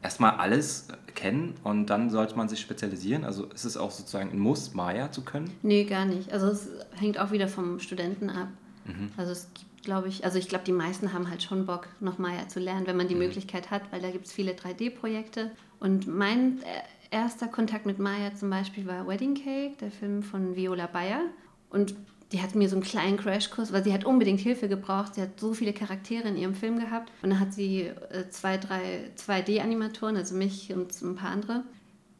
erstmal 0.00 0.32
alles 0.36 0.88
kennen 1.14 1.54
und 1.64 1.86
dann 1.86 2.08
sollte 2.10 2.36
man 2.36 2.48
sich 2.48 2.60
spezialisieren. 2.60 3.24
Also 3.24 3.46
ist 3.46 3.64
es 3.64 3.76
auch 3.76 3.90
sozusagen 3.90 4.30
ein 4.30 4.38
Muss, 4.38 4.74
Maya 4.74 5.10
zu 5.10 5.22
können? 5.22 5.50
Nee, 5.62 5.84
gar 5.84 6.04
nicht. 6.04 6.32
Also 6.32 6.46
es 6.46 6.68
hängt 6.94 7.18
auch 7.18 7.32
wieder 7.32 7.48
vom 7.48 7.80
Studenten 7.80 8.30
ab. 8.30 8.48
Mhm. 8.84 9.10
Also 9.16 9.32
es 9.32 9.48
gibt, 9.54 9.82
glaube 9.82 10.06
ich, 10.08 10.24
also 10.24 10.38
ich 10.38 10.48
glaube, 10.48 10.64
die 10.64 10.72
meisten 10.72 11.12
haben 11.12 11.28
halt 11.28 11.42
schon 11.42 11.66
Bock, 11.66 11.88
noch 11.98 12.18
Maya 12.18 12.46
zu 12.48 12.60
lernen, 12.60 12.86
wenn 12.86 12.96
man 12.96 13.08
die 13.08 13.16
Möglichkeit 13.16 13.70
hat, 13.72 13.82
weil 13.90 14.00
da 14.00 14.10
gibt 14.10 14.26
es 14.26 14.32
viele 14.32 14.52
3D-Projekte. 14.52 15.50
Und 15.80 16.06
mein 16.06 16.58
äh, 16.62 16.64
erster 17.10 17.48
Kontakt 17.48 17.86
mit 17.86 17.98
Maya 17.98 18.34
zum 18.34 18.50
Beispiel 18.50 18.86
war 18.86 19.06
Wedding 19.06 19.34
Cake, 19.34 19.76
der 19.80 19.90
Film 19.90 20.22
von 20.22 20.56
Viola 20.56 20.86
Bayer. 20.86 21.22
Und 21.70 21.94
die 22.32 22.42
hat 22.42 22.54
mir 22.54 22.68
so 22.68 22.76
einen 22.76 22.82
kleinen 22.82 23.16
Crashkurs, 23.16 23.72
weil 23.72 23.84
sie 23.84 23.92
hat 23.92 24.04
unbedingt 24.04 24.40
Hilfe 24.40 24.68
gebraucht. 24.68 25.14
Sie 25.14 25.22
hat 25.22 25.40
so 25.40 25.54
viele 25.54 25.72
Charaktere 25.72 26.28
in 26.28 26.36
ihrem 26.36 26.54
Film 26.54 26.78
gehabt. 26.78 27.10
Und 27.22 27.30
dann 27.30 27.40
hat 27.40 27.54
sie 27.54 27.82
äh, 27.82 28.28
zwei, 28.28 28.58
drei 28.58 29.10
2D-Animatoren, 29.16 30.16
also 30.16 30.34
mich 30.34 30.72
und 30.72 31.00
ein 31.00 31.16
paar 31.16 31.30
andere, 31.30 31.64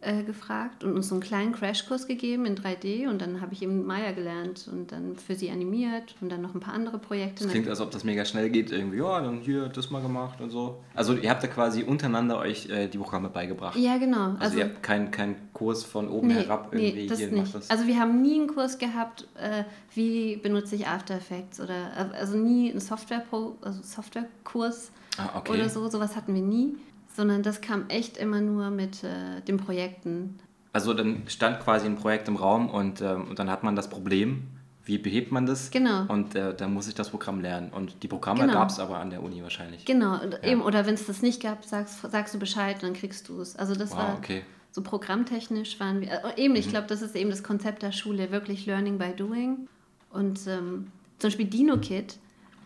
äh, 0.01 0.23
gefragt 0.23 0.85
und 0.85 0.95
uns 0.95 1.09
so 1.09 1.17
einen 1.17 1.23
kleinen 1.23 1.53
Crashkurs 1.53 2.07
gegeben 2.07 2.47
in 2.47 2.57
3D 2.57 3.09
und 3.09 3.21
dann 3.21 3.41
habe 3.41 3.53
ich 3.53 3.63
eben 3.63 3.85
Maya 3.85 4.13
gelernt 4.13 4.69
und 4.71 4.93
dann 4.93 5.17
für 5.17 5.35
sie 5.35 5.51
animiert 5.51 6.15
und 6.21 6.31
dann 6.31 6.41
noch 6.41 6.55
ein 6.55 6.61
paar 6.61 6.75
andere 6.75 6.99
Projekte. 6.99 7.45
Das 7.45 7.53
klingt, 7.53 7.69
als 7.69 7.81
ob 7.81 7.91
das 7.91 8.05
mega 8.05 8.25
schnell 8.25 8.49
geht. 8.49 8.71
Irgendwie, 8.71 8.99
ja, 8.99 9.21
dann 9.21 9.41
hier 9.41 9.69
das 9.69 9.91
mal 9.91 10.01
gemacht 10.01 10.41
und 10.41 10.51
so. 10.51 10.81
Also 10.95 11.15
ihr 11.15 11.29
habt 11.31 11.43
da 11.43 11.49
quasi 11.49 11.83
untereinander 11.83 12.39
euch 12.39 12.69
äh, 12.69 12.87
die 12.87 12.99
Programme 12.99 13.29
beigebracht. 13.29 13.77
ja, 13.77 13.99
genau. 13.99 14.37
Also, 14.39 14.59
ihr 14.59 14.67
habt 14.67 14.83
keinen 14.85 15.11
kein 15.11 15.35
Kurs 15.53 15.83
von 15.83 16.09
oben 16.09 16.29
nee, 16.29 16.35
herab 16.35 16.69
irgendwie 16.73 17.03
nee, 17.03 17.07
das 17.09 17.19
hier 17.19 17.29
nicht. 17.29 17.43
macht 17.43 17.55
das. 17.55 17.71
Also 17.71 17.87
wir 17.89 17.99
haben 17.99 18.23
nie 18.23 18.39
einen 18.39 18.49
Kurs 18.49 18.79
gehabt, 18.79 19.27
äh, 19.35 19.65
wie 19.95 20.37
benutze 20.37 20.77
ich 20.77 20.87
After 20.87 21.17
Effects 21.17 21.61
oder 21.61 22.13
äh, 22.15 22.17
also 22.17 22.37
nie 22.37 22.71
einen 22.71 22.81
Software 22.81 23.25
also 23.33 23.83
Softwarekurs 23.83 24.93
ah, 25.17 25.39
okay. 25.39 25.53
oder 25.55 25.69
so, 25.69 25.89
sowas 25.89 26.15
hatten 26.15 26.35
wir 26.35 26.43
nie, 26.43 26.77
sondern 27.19 27.43
das 27.43 27.61
kam 27.61 27.89
echt 27.89 28.17
immer 28.17 28.41
nur 28.41 28.71
mit 28.71 29.03
äh, 29.03 29.41
den 29.49 29.57
Projekten. 29.57 30.39
Also 30.73 30.95
dann 30.95 31.25
stand 31.27 31.59
quasi 31.59 31.87
ein 31.87 31.97
Projekt 31.97 32.29
im 32.29 32.37
Raum 32.37 32.71
und, 32.71 33.01
ähm, 33.01 33.27
und 33.29 33.41
dann 33.41 33.51
hat 33.51 33.65
man 33.65 33.75
das 33.75 33.91
Problem, 33.91 34.45
wie 34.85 34.99
behebt 34.99 35.33
man 35.33 35.45
das? 35.45 35.73
Genau. 35.73 36.05
Und 36.07 36.37
äh, 36.37 36.55
dann 36.55 36.73
muss 36.73 36.87
ich 36.87 36.95
das 36.95 37.11
Programm 37.11 37.41
lernen. 37.41 37.71
Und 37.73 38.05
die 38.05 38.09
Programme 38.09 38.43
Genau. 38.43 38.53
gab 38.53 38.71
es 38.71 38.79
aber 38.79 38.99
an 38.99 39.11
der 39.11 39.21
Uni 39.21 39.43
wahrscheinlich. 39.43 39.85
Genau, 39.85 40.23
und 40.23 40.45
eben, 40.45 40.63
oder 40.63 40.87
wenn 40.87 40.95
es 40.95 41.07
das 41.07 41.21
nicht 41.21 41.43
gab, 41.43 41.65
sagst, 41.65 42.03
sagst 42.09 42.35
du 42.35 42.39
Bescheid 42.39 42.77
und 42.77 42.83
dann 42.85 42.93
kriegst 42.95 43.29
du 43.29 43.41
es. 43.41 43.57
Also 43.57 43.75
das 43.75 43.91
Wow, 43.91 43.99
war 43.99 44.17
okay. 44.17 44.45
so 44.71 44.81
programmtechnisch 44.83 45.81
waren 45.81 46.01
wir, 46.03 46.13
äh, 46.13 46.41
eben, 46.41 46.55
Mhm. 46.55 46.61
ich 46.61 46.69
glaube, 46.69 46.87
das 46.87 47.03
ist 47.03 47.17
eben 47.17 47.31
das 47.31 47.43
Konzept 47.43 47.83
der 47.83 47.91
Schule, 47.91 48.31
wirklich 48.31 48.65
Learning 48.67 48.97
by 48.97 49.13
Doing. 49.17 49.67
Und 50.11 50.47
ähm, 50.47 50.93
zum 51.19 51.29
Beispiel 51.31 51.47
Dino 51.47 51.79
Kid, 51.79 52.17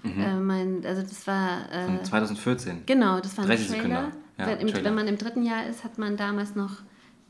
äh, 0.05 0.35
mein, 0.39 0.85
also 0.85 1.01
das 1.01 1.27
war, 1.27 1.61
äh, 1.73 1.89
Mhm. 1.89 1.97
Von 1.97 2.05
2014. 2.05 2.83
genau, 2.85 3.21
das 3.21 3.37
war 3.39 3.45
ein 3.45 3.49
30 3.49 3.69
Trailer. 3.69 3.83
Sekunden, 4.03 4.22
ja, 4.39 4.47
wenn, 4.47 4.61
im, 4.61 4.85
wenn 4.85 4.95
man 4.95 5.09
im 5.09 5.19
dritten 5.19 5.45
Jahr 5.45 5.67
ist, 5.67 5.85
hat 5.85 5.99
man 5.99 6.17
damals 6.17 6.55
noch 6.55 6.77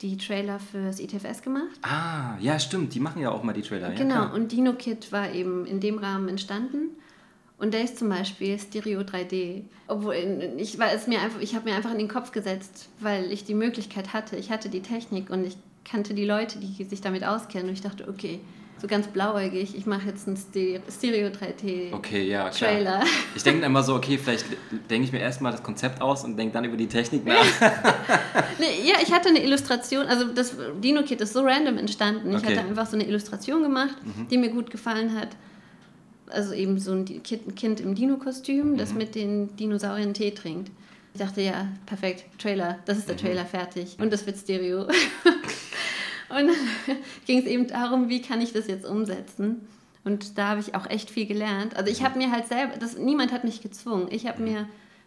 die 0.01 0.17
Trailer 0.17 0.59
fürs 0.59 0.99
ITFS 0.99 1.43
gemacht. 1.43 1.79
Ah, 1.83 2.37
ja, 2.41 2.59
stimmt. 2.59 2.95
Die 2.95 3.01
machen 3.01 3.23
ja 3.23 3.31
auch 3.31 3.43
mal 3.43 3.53
die 3.53 3.62
Trailer. 3.62 3.91
Ja, 3.91 3.95
genau, 3.95 4.15
klar. 4.15 4.35
und 4.35 4.51
Dino 4.53 4.73
Kid 4.75 5.12
war 5.12 5.33
eben 5.33 5.65
in 5.67 5.81
dem 5.81 5.99
Rahmen 5.99 6.29
entstanden. 6.29 6.91
Und 7.59 7.75
der 7.75 7.85
ist 7.85 7.97
zum 7.97 8.09
Beispiel 8.09 8.59
Stereo 8.59 9.03
3D. 9.03 9.62
Obwohl 9.87 10.15
ich 10.57 10.81
war 10.81 10.93
es 10.93 11.07
mir 11.07 11.21
einfach, 11.21 11.41
ich 11.41 11.55
habe 11.55 11.71
mir 11.71 11.77
einfach 11.77 11.93
in 11.93 11.99
den 11.99 12.09
Kopf 12.09 12.33
gesetzt, 12.33 12.88
weil 12.99 13.31
ich 13.31 13.45
die 13.45 13.55
Möglichkeit 13.55 14.12
hatte. 14.12 14.37
Ich 14.37 14.51
hatte 14.51 14.69
die 14.69 14.83
Technik 14.83 15.31
und 15.31 15.45
ich 15.45 15.57
kannte 15.85 16.15
die 16.15 16.25
Leute, 16.25 16.59
die 16.59 16.83
sich 16.83 17.01
damit 17.01 17.25
auskennen. 17.25 17.69
Und 17.69 17.75
ich 17.75 17.81
dachte, 17.81 18.09
okay, 18.09 18.41
so 18.83 18.88
ganz 18.88 19.07
blauäugig, 19.07 19.77
ich 19.77 19.87
mache 19.87 20.09
jetzt 20.09 20.27
einen 20.27 20.37
Stereo, 20.37 20.81
Stereo 20.90 21.29
3D 21.29 21.92
Okay, 21.92 22.25
ja, 22.29 22.51
klar. 22.51 22.71
Trailer. 22.73 23.05
Ich 23.37 23.45
denke 23.45 23.64
immer 23.64 23.83
so, 23.85 23.95
okay, 23.95 24.18
vielleicht 24.18 24.45
denke 24.90 25.07
ich 25.07 25.12
mir 25.12 25.21
erstmal 25.21 25.53
das 25.53 25.62
Konzept 25.62 26.03
aus 26.03 26.25
und 26.25 26.37
denke 26.37 26.53
dann 26.55 26.64
über 26.64 26.77
die 26.77 26.88
Technik 26.88 27.25
nach. 27.25 27.45
Nee, 28.59 28.88
ja, 28.88 28.97
ich 29.03 29.11
hatte 29.12 29.29
eine 29.29 29.42
Illustration, 29.42 30.07
also 30.07 30.27
das 30.33 30.55
Dino 30.83 31.03
Kit 31.03 31.21
ist 31.21 31.33
so 31.33 31.40
random 31.42 31.79
entstanden. 31.79 32.31
Ich 32.31 32.37
Okay. 32.38 32.53
Mhm. 32.55 32.59
hatte 32.59 32.68
einfach 32.68 32.87
so 32.87 32.97
eine 32.97 33.07
Illustration 33.07 33.62
gemacht, 33.62 33.97
die 34.31 34.37
mir 34.38 34.51
gut 34.51 34.71
gefallen 34.71 35.18
hat. 35.18 35.29
Also 36.29 36.53
eben 36.53 36.79
so 36.79 36.92
ein 36.92 37.05
Kind, 37.23 37.81
im 37.81 37.95
Dino-Kostüm, 37.95 38.73
Mhm. 38.73 38.77
das 38.79 38.95
mit 38.95 39.14
den 39.14 39.55
Dinosauriern 39.57 40.12
Tee 40.14 40.31
trinkt. 40.33 40.71
Ich 41.14 41.21
dachte, 41.21 41.40
ja, 41.42 41.68
perfekt, 41.87 42.25
Trailer, 42.38 42.79
das 42.85 42.99
ist 42.99 43.09
der 43.09 43.16
Mhm. 43.16 43.21
Trailer 43.21 43.45
fertig. 43.47 43.97
Und 44.01 44.12
das 44.12 44.25
wird 44.27 44.38
Stereo. 44.38 44.87
Und 46.38 46.49
dann 46.87 46.97
ging 47.27 47.38
es 47.38 47.45
eben 47.47 47.66
darum, 47.66 48.09
wie 48.09 48.23
kann 48.23 48.40
ich 48.40 48.53
das 48.53 48.66
jetzt 48.66 48.87
umsetzen. 48.87 49.66
Und 50.05 50.37
da 50.38 50.49
habe 50.49 50.61
ich 50.61 50.75
auch 50.75 50.88
echt 50.90 51.11
viel 51.11 51.27
gelernt. 51.27 51.77
Also 51.77 51.90
ich 51.90 52.03
habe 52.03 52.18
mir 52.18 52.31
halt 52.33 52.49
selber, 52.49 52.77
das, 52.77 52.97
niemand 52.99 53.31
hat 53.33 53.45
mich 53.45 53.61
gezwungen. 53.62 54.09
Ich 54.11 54.27
habe 54.27 54.42
mir 54.42 54.66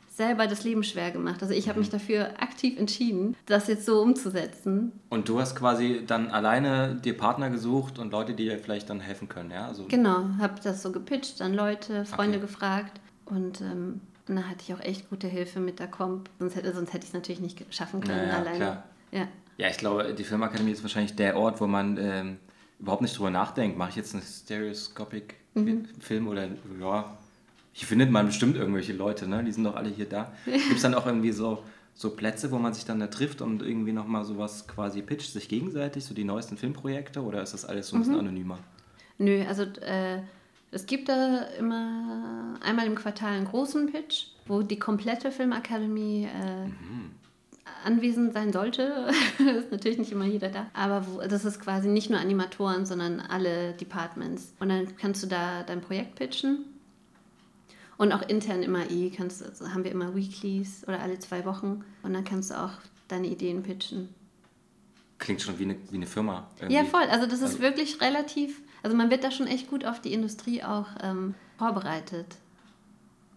selber 0.10 0.48
das 0.48 0.64
Leben 0.64 0.86
schwer 0.86 1.12
gemacht. 1.12 1.42
Also 1.42 1.54
ich 1.54 1.68
habe 1.68 1.78
Mhm. 1.80 1.82
mich 1.82 1.90
dafür 1.90 2.30
aktiv 2.42 2.80
entschieden, 2.80 3.36
das 3.48 3.68
jetzt 3.68 3.86
so 3.86 4.02
umzusetzen. 4.02 4.94
Und 5.10 5.28
du 5.28 5.42
hast 5.42 5.58
quasi 5.58 6.04
dann 6.08 6.32
alleine 6.32 6.96
dir 7.04 7.18
Partner 7.18 7.50
gesucht 7.50 8.00
und 8.00 8.12
Leute, 8.12 8.34
die 8.34 8.46
dir 8.46 8.58
vielleicht 8.60 8.90
dann 8.90 9.02
helfen 9.02 9.28
können, 9.28 9.52
ja? 9.52 9.68
Also, 9.68 9.84
Genau, 9.90 10.30
habe 10.40 10.56
das 10.64 10.82
so 10.82 10.94
gepitcht, 10.94 11.42
an 11.42 11.54
Leute, 11.54 12.06
Freunde 12.06 12.38
Okay. 12.38 12.48
gefragt 12.48 13.02
und 13.26 13.60
ähm, 13.60 14.00
da 14.28 14.44
hatte 14.44 14.60
ich 14.66 14.74
auch 14.74 14.80
echt 14.80 15.10
gute 15.10 15.28
Hilfe 15.28 15.60
mit 15.60 15.80
der 15.80 15.88
Comp. 15.88 16.30
Sonst 16.40 16.56
hätte, 16.56 16.74
sonst 16.74 16.94
hätte 16.94 17.04
ich 17.04 17.10
es 17.10 17.14
natürlich 17.14 17.42
nicht 17.42 17.66
schaffen 17.76 18.00
können 18.00 18.28
Ja, 18.30 18.34
ja, 18.36 18.38
alleine. 18.40 18.56
klar. 18.58 18.84
Ja. 19.12 19.28
Ja, 19.58 19.70
ich 19.70 19.78
glaube, 19.78 20.14
die 20.14 20.24
Filmakademie 20.24 20.72
ist 20.72 20.84
wahrscheinlich 20.84 21.16
der 21.16 21.38
Ort, 21.38 21.62
wo 21.62 21.68
man 21.68 21.98
ähm, 21.98 22.38
überhaupt 22.80 23.02
nicht 23.02 23.18
drüber 23.18 23.30
nachdenkt. 23.32 23.78
Mache 23.78 23.92
ich 23.92 23.96
jetzt 23.96 24.14
einen 24.14 24.24
Stereoscopic 24.24 25.36
Mhm. 25.58 25.86
Film 26.02 26.28
oder 26.28 26.50
ja, 26.82 27.18
hier 27.72 27.88
findet 27.88 28.12
man 28.12 28.26
bestimmt 28.26 28.58
irgendwelche 28.58 28.92
Leute, 28.92 29.26
ne? 29.26 29.42
Die 29.42 29.54
sind 29.54 29.64
doch 29.64 29.76
alle 29.78 29.88
hier 29.90 30.08
da. 30.10 30.34
Gibt 30.46 30.76
es 30.76 30.82
dann 30.82 30.94
auch 30.94 31.06
irgendwie 31.06 31.32
so, 31.32 31.64
so 31.94 32.10
Plätze, 32.10 32.52
wo 32.52 32.58
man 32.58 32.74
sich 32.74 32.84
dann 32.84 33.00
da 33.00 33.08
trifft 33.08 33.42
und 33.42 33.62
irgendwie 33.62 33.94
nochmal 33.94 34.26
sowas 34.26 34.68
quasi 34.68 35.02
pitcht, 35.02 35.32
sich 35.32 35.48
gegenseitig, 35.48 36.04
so 36.04 36.14
die 36.14 36.26
neuesten 36.26 36.58
Filmprojekte 36.58 37.22
oder 37.24 37.42
ist 37.42 37.54
das 37.54 37.64
alles 37.64 37.88
so 37.88 37.96
ein 37.96 38.00
Mhm. 38.00 38.04
bisschen 38.04 38.20
anonymer? 38.20 38.60
Nö, 39.18 39.46
also 39.48 39.64
äh, 39.64 40.20
es 40.72 40.86
gibt 40.86 41.08
da 41.08 41.44
immer 41.58 42.60
einmal 42.62 42.86
im 42.86 42.96
Quartal 42.96 43.32
einen 43.32 43.46
großen 43.46 43.90
Pitch, 43.94 44.26
wo 44.46 44.62
die 44.62 44.78
komplette 44.78 45.32
Filmakademie 45.32 46.26
äh, 46.26 46.66
anwesend 47.86 48.34
sein 48.34 48.52
sollte. 48.52 49.10
ist 49.40 49.72
natürlich 49.72 49.98
nicht 49.98 50.12
immer 50.12 50.26
jeder 50.26 50.50
da. 50.50 50.68
Aber 50.74 51.06
wo, 51.08 51.20
das 51.22 51.46
ist 51.46 51.60
quasi 51.60 51.88
nicht 51.88 52.10
nur 52.10 52.20
Animatoren, 52.20 52.86
sondern 52.86 53.20
alle 53.20 53.74
Departments. 53.74 54.54
Und 54.60 54.70
dann 54.70 54.96
kannst 54.98 55.24
du 55.24 55.28
da 55.28 55.64
dein 55.64 55.82
Projekt 55.82 56.16
pitchen. 56.16 56.66
Und 57.98 58.12
auch 58.12 58.24
intern 58.28 58.62
immer 58.62 58.90
eh, 58.92 59.10
kannst, 59.10 59.42
also 59.42 59.74
haben 59.74 59.86
wir 59.86 59.92
immer 59.92 60.16
Weeklies 60.16 60.86
oder 60.88 61.00
alle 61.00 61.18
zwei 61.20 61.46
Wochen. 61.46 61.86
Und 62.04 62.14
dann 62.14 62.26
kannst 62.26 62.52
du 62.52 62.56
auch 62.62 62.72
deine 63.08 63.28
Ideen 63.28 63.64
pitchen. 63.64 64.10
Klingt 65.18 65.42
schon 65.42 65.58
wie 65.60 65.64
eine, 65.64 65.78
wie 65.92 65.96
eine 65.96 66.08
Firma. 66.08 66.50
Irgendwie. 66.58 66.76
Ja, 66.76 66.84
voll. 66.84 67.04
Also 67.10 67.26
das 67.26 67.36
ist 67.40 67.44
Also- 67.44 67.60
wirklich 67.62 68.02
relativ, 68.02 68.62
also 68.84 68.98
man 68.98 69.10
wird 69.10 69.24
da 69.24 69.32
schon 69.32 69.48
echt 69.48 69.70
gut 69.70 69.86
auf 69.86 70.02
die 70.02 70.12
Industrie 70.12 70.62
auch 70.62 70.88
ähm, 71.02 71.36
vorbereitet. 71.58 72.36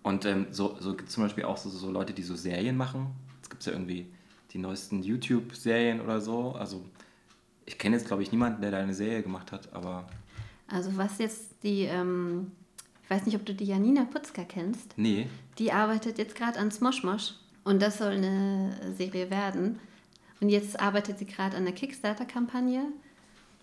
Und 0.03 0.25
ähm, 0.25 0.47
so, 0.51 0.77
so 0.81 0.97
gibt 0.97 1.09
es 1.09 1.15
zum 1.15 1.23
Beispiel 1.23 1.45
auch 1.45 1.57
so, 1.57 1.69
so 1.69 1.91
Leute, 1.91 2.13
die 2.13 2.23
so 2.25 2.35
Serien 2.35 2.77
machen. 2.77 3.09
Jetzt 3.37 3.51
gibt 3.51 3.61
es 3.63 3.67
ja 3.67 3.73
irgendwie 3.73 4.07
die 4.59 4.63
neuesten 4.63 5.03
YouTube-Serien 5.03 6.01
oder 6.01 6.21
so. 6.21 6.53
Also 6.53 6.85
ich 7.65 7.79
kenne 7.79 7.97
jetzt, 7.97 8.09
glaube 8.09 8.23
ich, 8.23 8.33
niemanden, 8.33 8.61
der 8.61 8.73
da 8.73 8.79
eine 8.79 8.95
Serie 8.95 9.23
gemacht 9.23 9.53
hat, 9.53 9.73
aber 9.73 10.07
Also 10.67 10.97
was 10.97 11.19
jetzt 11.19 11.63
die, 11.63 11.83
ähm, 11.83 12.51
ich 13.05 13.11
weiß 13.11 13.25
nicht, 13.25 13.37
ob 13.37 13.47
du 13.47 13.55
die 13.55 13.65
Janina 13.65 14.05
Putzka 14.05 14.43
kennst, 14.43 14.95
nee. 14.97 15.29
die 15.59 15.71
arbeitet 15.73 16.19
jetzt 16.19 16.35
gerade 16.35 16.59
an 16.59 16.73
Smoshmosh 16.73 17.35
und 17.63 17.81
das 17.81 17.99
soll 17.99 18.13
eine 18.13 18.95
Serie 18.97 19.31
werden. 19.31 19.79
Und 20.41 20.49
jetzt 20.49 20.79
arbeitet 20.79 21.19
sie 21.19 21.27
gerade 21.27 21.57
an 21.57 21.65
der 21.65 21.75
Kickstarter-Kampagne. 21.75 22.83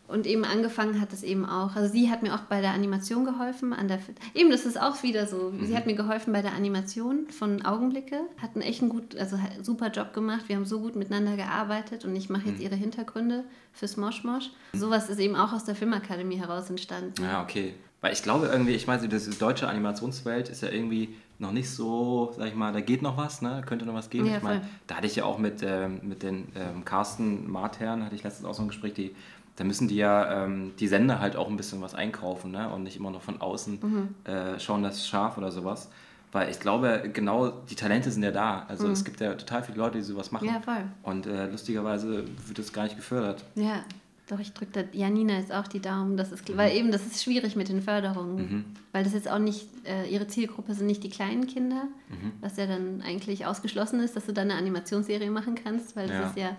Und 0.07 0.27
eben 0.27 0.45
angefangen 0.45 1.01
hat 1.01 1.13
es 1.13 1.23
eben 1.23 1.45
auch, 1.45 1.75
also 1.75 1.91
sie 1.91 2.11
hat 2.11 2.21
mir 2.21 2.35
auch 2.35 2.41
bei 2.41 2.61
der 2.61 2.73
Animation 2.73 3.25
geholfen, 3.25 3.73
an 3.73 3.87
der, 3.87 3.99
eben 4.35 4.51
das 4.51 4.65
ist 4.65 4.79
auch 4.79 5.01
wieder 5.01 5.25
so, 5.25 5.51
sie 5.61 5.75
hat 5.75 5.87
mir 5.87 5.95
geholfen 5.95 6.31
bei 6.31 6.43
der 6.43 6.53
Animation 6.53 7.27
von 7.29 7.65
Augenblicke, 7.65 8.19
hat 8.39 8.51
einen 8.53 8.61
echt 8.61 8.81
einen 8.81 8.91
gut, 8.91 9.15
also 9.17 9.39
super 9.63 9.89
Job 9.89 10.13
gemacht, 10.13 10.43
wir 10.47 10.57
haben 10.57 10.65
so 10.65 10.79
gut 10.79 10.95
miteinander 10.95 11.35
gearbeitet 11.35 12.05
und 12.05 12.15
ich 12.15 12.29
mache 12.29 12.49
jetzt 12.49 12.61
ihre 12.61 12.75
Hintergründe 12.75 13.45
für 13.73 13.87
Smoshmosh. 13.87 14.51
Sowas 14.73 15.09
ist 15.09 15.19
eben 15.19 15.35
auch 15.35 15.53
aus 15.53 15.65
der 15.65 15.75
Filmakademie 15.75 16.37
heraus 16.37 16.69
entstanden. 16.69 17.13
Ja, 17.23 17.41
okay. 17.41 17.73
Weil 18.01 18.13
ich 18.13 18.21
glaube 18.21 18.45
irgendwie, 18.45 18.73
ich 18.73 18.85
meine, 18.85 19.07
die 19.07 19.37
deutsche 19.39 19.67
Animationswelt 19.67 20.49
ist 20.49 20.61
ja 20.61 20.69
irgendwie 20.69 21.15
noch 21.39 21.51
nicht 21.51 21.69
so, 21.69 22.33
sag 22.37 22.47
ich 22.47 22.55
mal, 22.55 22.71
da 22.71 22.79
geht 22.79 23.01
noch 23.01 23.17
was, 23.17 23.41
ne? 23.41 23.61
Könnte 23.65 23.85
noch 23.85 23.93
was 23.93 24.09
geben. 24.09 24.27
Ja, 24.27 24.37
ich 24.37 24.43
meine, 24.43 24.61
da 24.87 24.95
hatte 24.95 25.07
ich 25.07 25.15
ja 25.15 25.25
auch 25.25 25.37
mit, 25.37 25.61
ähm, 25.63 25.99
mit 26.03 26.23
den 26.23 26.47
ähm, 26.55 26.85
Carsten 26.85 27.49
Martern, 27.49 28.05
hatte 28.05 28.15
ich 28.15 28.23
letztens 28.23 28.47
auch 28.47 28.53
so 28.53 28.61
ein 28.61 28.67
Gespräch, 28.67 28.93
die, 28.93 29.15
da 29.57 29.63
müssen 29.63 29.87
die 29.87 29.95
ja 29.95 30.43
ähm, 30.45 30.73
die 30.79 30.87
Sender 30.87 31.19
halt 31.19 31.35
auch 31.35 31.47
ein 31.49 31.55
bisschen 31.57 31.81
was 31.81 31.95
einkaufen, 31.95 32.51
ne? 32.51 32.69
Und 32.69 32.83
nicht 32.83 32.97
immer 32.97 33.11
noch 33.11 33.21
von 33.21 33.39
außen 33.41 33.79
Mhm. 33.81 34.15
äh, 34.31 34.59
schauen, 34.59 34.83
das 34.83 35.07
scharf 35.07 35.37
oder 35.37 35.51
sowas. 35.51 35.89
Weil 36.31 36.49
ich 36.49 36.59
glaube, 36.59 37.09
genau 37.13 37.49
die 37.69 37.75
Talente 37.75 38.11
sind 38.11 38.21
ja 38.23 38.31
da. 38.31 38.65
Also 38.67 38.87
Mhm. 38.87 38.91
es 38.93 39.05
gibt 39.05 39.21
ja 39.21 39.33
total 39.35 39.63
viele 39.63 39.77
Leute, 39.77 39.97
die 39.99 40.03
sowas 40.03 40.31
machen. 40.33 40.47
Ja, 40.47 40.59
voll. 40.59 40.83
Und 41.03 41.25
äh, 41.27 41.47
lustigerweise 41.49 42.25
wird 42.47 42.59
es 42.59 42.73
gar 42.73 42.83
nicht 42.83 42.97
gefördert. 42.97 43.45
Ja, 43.55 43.83
doch, 44.27 44.39
ich 44.39 44.51
drücke 44.51 44.83
da 44.83 44.97
Janina 44.97 45.37
jetzt 45.37 45.53
auch 45.53 45.67
die 45.67 45.79
Daumen. 45.79 46.17
Das 46.17 46.33
ist, 46.33 46.57
weil 46.57 46.75
eben, 46.75 46.91
das 46.91 47.05
ist 47.05 47.23
schwierig 47.23 47.55
mit 47.55 47.69
den 47.69 47.81
Förderungen. 47.81 48.35
Mhm. 48.37 48.65
Weil 48.91 49.05
das 49.05 49.13
jetzt 49.13 49.29
auch 49.31 49.39
nicht, 49.39 49.67
äh, 49.85 50.09
ihre 50.09 50.27
Zielgruppe 50.27 50.73
sind 50.73 50.87
nicht 50.87 51.03
die 51.03 51.09
kleinen 51.09 51.47
Kinder, 51.47 51.83
Mhm. 52.09 52.31
was 52.41 52.57
ja 52.57 52.65
dann 52.65 53.01
eigentlich 53.03 53.45
ausgeschlossen 53.45 54.01
ist, 54.01 54.17
dass 54.17 54.25
du 54.25 54.33
da 54.33 54.41
eine 54.41 54.55
Animationsserie 54.55 55.31
machen 55.31 55.55
kannst, 55.55 55.95
weil 55.95 56.07
das 56.07 56.17
Ja. 56.17 56.27
ist 56.27 56.37
ja, 56.37 56.57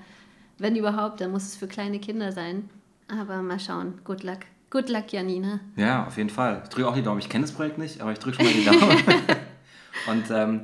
wenn 0.59 0.75
überhaupt, 0.77 1.21
dann 1.21 1.33
muss 1.33 1.43
es 1.43 1.57
für 1.57 1.67
kleine 1.67 1.99
Kinder 1.99 2.33
sein. 2.33 2.71
Aber 3.09 3.43
mal 3.43 3.59
schauen. 3.61 4.01
Good 4.05 4.23
luck. 4.25 4.41
Good 4.71 4.89
luck, 4.89 5.13
Janina. 5.13 5.61
Ja, 5.77 6.07
auf 6.07 6.17
jeden 6.17 6.31
Fall. 6.31 6.61
Ich 6.65 6.69
drücke 6.71 6.89
auch 6.89 6.95
die 6.95 7.03
Daumen. 7.03 7.21
Ich 7.21 7.29
kenne 7.29 7.43
das 7.45 7.53
Projekt 7.53 7.79
nicht, 7.79 8.01
aber 8.01 8.13
ich 8.13 8.19
drücke 8.19 8.37
schon 8.37 8.47
mal 8.47 8.53
die 8.53 8.65
Daumen. 8.65 9.03
und 10.11 10.31
ähm, 10.31 10.61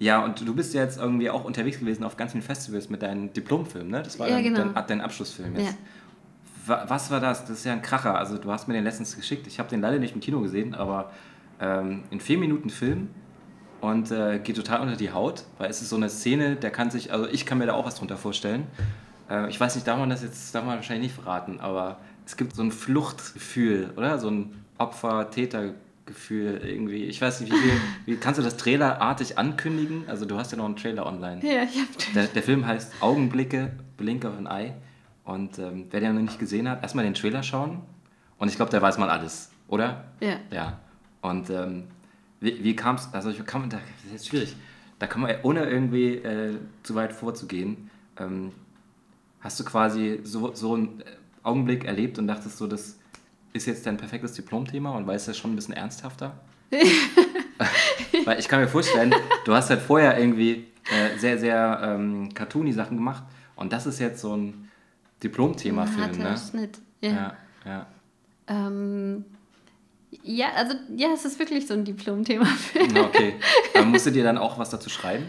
ja, 0.00 0.24
und 0.24 0.46
du 0.46 0.54
bist 0.54 0.74
ja 0.74 0.82
jetzt 0.82 0.98
irgendwie 0.98 1.30
auch 1.30 1.44
unterwegs 1.44 1.78
gewesen 1.78 2.02
auf 2.04 2.16
ganz 2.16 2.32
vielen 2.32 2.42
Festivals 2.42 2.90
mit 2.90 3.02
deinem 3.02 3.32
Diplomfilm, 3.32 3.88
ne? 3.88 4.02
Das 4.02 4.18
war 4.18 4.28
Ja, 4.28 4.40
genau. 4.40 4.64
dein, 4.72 4.86
dein 4.88 5.00
Abschlussfilm 5.00 5.54
jetzt. 5.56 5.66
Ja. 5.70 5.74
Wa- 6.66 6.84
Was 6.88 7.10
war 7.12 7.20
das? 7.20 7.42
Das 7.42 7.58
ist 7.58 7.64
ja 7.64 7.72
ein 7.72 7.82
Kracher. 7.82 8.18
Also 8.18 8.38
du 8.38 8.50
hast 8.50 8.66
mir 8.66 8.74
den 8.74 8.84
letztens 8.84 9.14
geschickt. 9.16 9.46
Ich 9.46 9.58
habe 9.60 9.68
den 9.70 9.80
leider 9.80 9.98
nicht 9.98 10.14
im 10.14 10.20
Kino 10.20 10.40
gesehen, 10.40 10.74
aber 10.74 11.12
ähm, 11.60 12.02
in 12.10 12.18
vier 12.20 12.38
Minuten 12.38 12.70
Film 12.70 13.08
und 13.80 14.10
äh, 14.10 14.40
geht 14.40 14.56
total 14.56 14.80
unter 14.80 14.96
die 14.96 15.12
Haut, 15.12 15.44
weil 15.58 15.70
es 15.70 15.80
ist 15.80 15.90
so 15.90 15.96
eine 15.96 16.08
Szene, 16.10 16.56
der 16.56 16.70
kann 16.70 16.90
sich, 16.90 17.12
also 17.12 17.28
ich 17.28 17.46
kann 17.46 17.58
mir 17.58 17.66
da 17.66 17.74
auch 17.74 17.86
was 17.86 17.94
drunter 17.94 18.16
vorstellen. 18.16 18.66
Äh, 19.30 19.48
ich 19.48 19.60
weiß 19.60 19.74
nicht, 19.74 19.86
darf 19.86 19.98
man 19.98 20.10
das 20.10 20.22
jetzt, 20.22 20.54
darf 20.54 20.64
man 20.64 20.76
wahrscheinlich 20.76 21.12
nicht 21.12 21.22
verraten, 21.22 21.60
aber 21.60 21.98
es 22.26 22.36
gibt 22.36 22.54
so 22.54 22.62
ein 22.62 22.72
Fluchtgefühl, 22.72 23.90
oder? 23.96 24.18
So 24.18 24.30
ein 24.30 24.64
Opfer-Täter-Gefühl 24.78 26.60
irgendwie. 26.64 27.04
Ich 27.04 27.20
weiß 27.20 27.40
nicht, 27.40 27.52
wie, 27.52 27.56
viel, 27.56 27.80
wie 28.06 28.16
kannst 28.16 28.38
du 28.38 28.42
das 28.42 28.56
trailerartig 28.56 29.38
ankündigen? 29.38 30.04
Also 30.08 30.24
du 30.24 30.36
hast 30.36 30.52
ja 30.52 30.58
noch 30.58 30.64
einen 30.64 30.76
Trailer 30.76 31.06
online. 31.06 31.40
Ja, 31.44 31.62
ich 31.62 31.80
hab 31.80 32.14
Der, 32.14 32.26
der 32.26 32.42
Film 32.42 32.66
heißt 32.66 32.94
Augenblicke, 33.00 33.72
Blink 33.96 34.24
of 34.24 34.36
an 34.36 34.46
Eye. 34.46 34.74
Und 35.24 35.58
ähm, 35.58 35.86
wer 35.90 36.00
den 36.00 36.14
noch 36.14 36.22
nicht 36.22 36.38
gesehen 36.38 36.68
hat, 36.68 36.82
erstmal 36.82 37.04
den 37.04 37.14
Trailer 37.14 37.42
schauen. 37.42 37.80
Und 38.38 38.48
ich 38.48 38.56
glaube, 38.56 38.70
da 38.70 38.82
weiß 38.82 38.98
man 38.98 39.08
alles, 39.08 39.50
oder? 39.68 40.04
Ja. 40.20 40.36
Ja. 40.50 40.78
Und 41.22 41.48
ähm, 41.48 41.84
wie, 42.40 42.62
wie 42.62 42.76
kam 42.76 42.96
es, 42.96 43.08
also 43.12 43.30
ich 43.30 43.44
kann, 43.46 43.70
da, 43.70 43.78
das 43.78 44.04
ist 44.04 44.12
jetzt 44.12 44.28
schwierig. 44.28 44.54
Da 44.98 45.06
kann 45.06 45.22
man, 45.22 45.34
ohne 45.42 45.64
irgendwie 45.64 46.16
äh, 46.16 46.58
zu 46.82 46.94
weit 46.94 47.12
vorzugehen, 47.12 47.90
ähm, 48.18 48.52
hast 49.44 49.60
du 49.60 49.64
quasi 49.64 50.20
so, 50.24 50.54
so 50.54 50.74
einen 50.74 51.00
äh, 51.00 51.04
Augenblick 51.42 51.84
erlebt 51.84 52.18
und 52.18 52.26
dachtest 52.26 52.56
so, 52.56 52.66
das 52.66 52.98
ist 53.52 53.66
jetzt 53.66 53.86
dein 53.86 53.98
perfektes 53.98 54.32
Diplomthema 54.32 54.90
und 54.96 55.06
weißt 55.06 55.28
das 55.28 55.36
schon 55.38 55.52
ein 55.52 55.56
bisschen 55.56 55.74
ernsthafter? 55.74 56.40
Weil 58.24 58.40
ich 58.40 58.48
kann 58.48 58.60
mir 58.60 58.68
vorstellen, 58.68 59.14
du 59.44 59.54
hast 59.54 59.70
halt 59.70 59.80
vorher 59.80 60.18
irgendwie 60.18 60.66
äh, 60.90 61.18
sehr, 61.18 61.38
sehr 61.38 61.78
ähm, 61.84 62.32
cartoony 62.34 62.72
Sachen 62.72 62.96
gemacht 62.96 63.22
und 63.54 63.72
das 63.72 63.86
ist 63.86 64.00
jetzt 64.00 64.20
so 64.20 64.34
ein 64.34 64.70
Diplomthema-Film, 65.22 66.02
harter 66.02 66.30
ne? 66.30 66.36
Schnitt. 66.36 66.78
Ja. 67.00 67.10
Ja, 67.10 67.36
ja. 67.66 67.86
Ähm, 68.48 69.24
ja, 70.22 70.52
also 70.56 70.74
ja, 70.96 71.08
es 71.12 71.24
ist 71.24 71.38
wirklich 71.38 71.66
so 71.66 71.74
ein 71.74 71.84
Diplom-Thema. 71.84 72.46
Okay. 72.74 73.34
Aber 73.74 73.84
musstet 73.84 74.16
ihr 74.16 74.24
dann 74.24 74.38
auch 74.38 74.58
was 74.58 74.70
dazu 74.70 74.88
schreiben? 74.88 75.26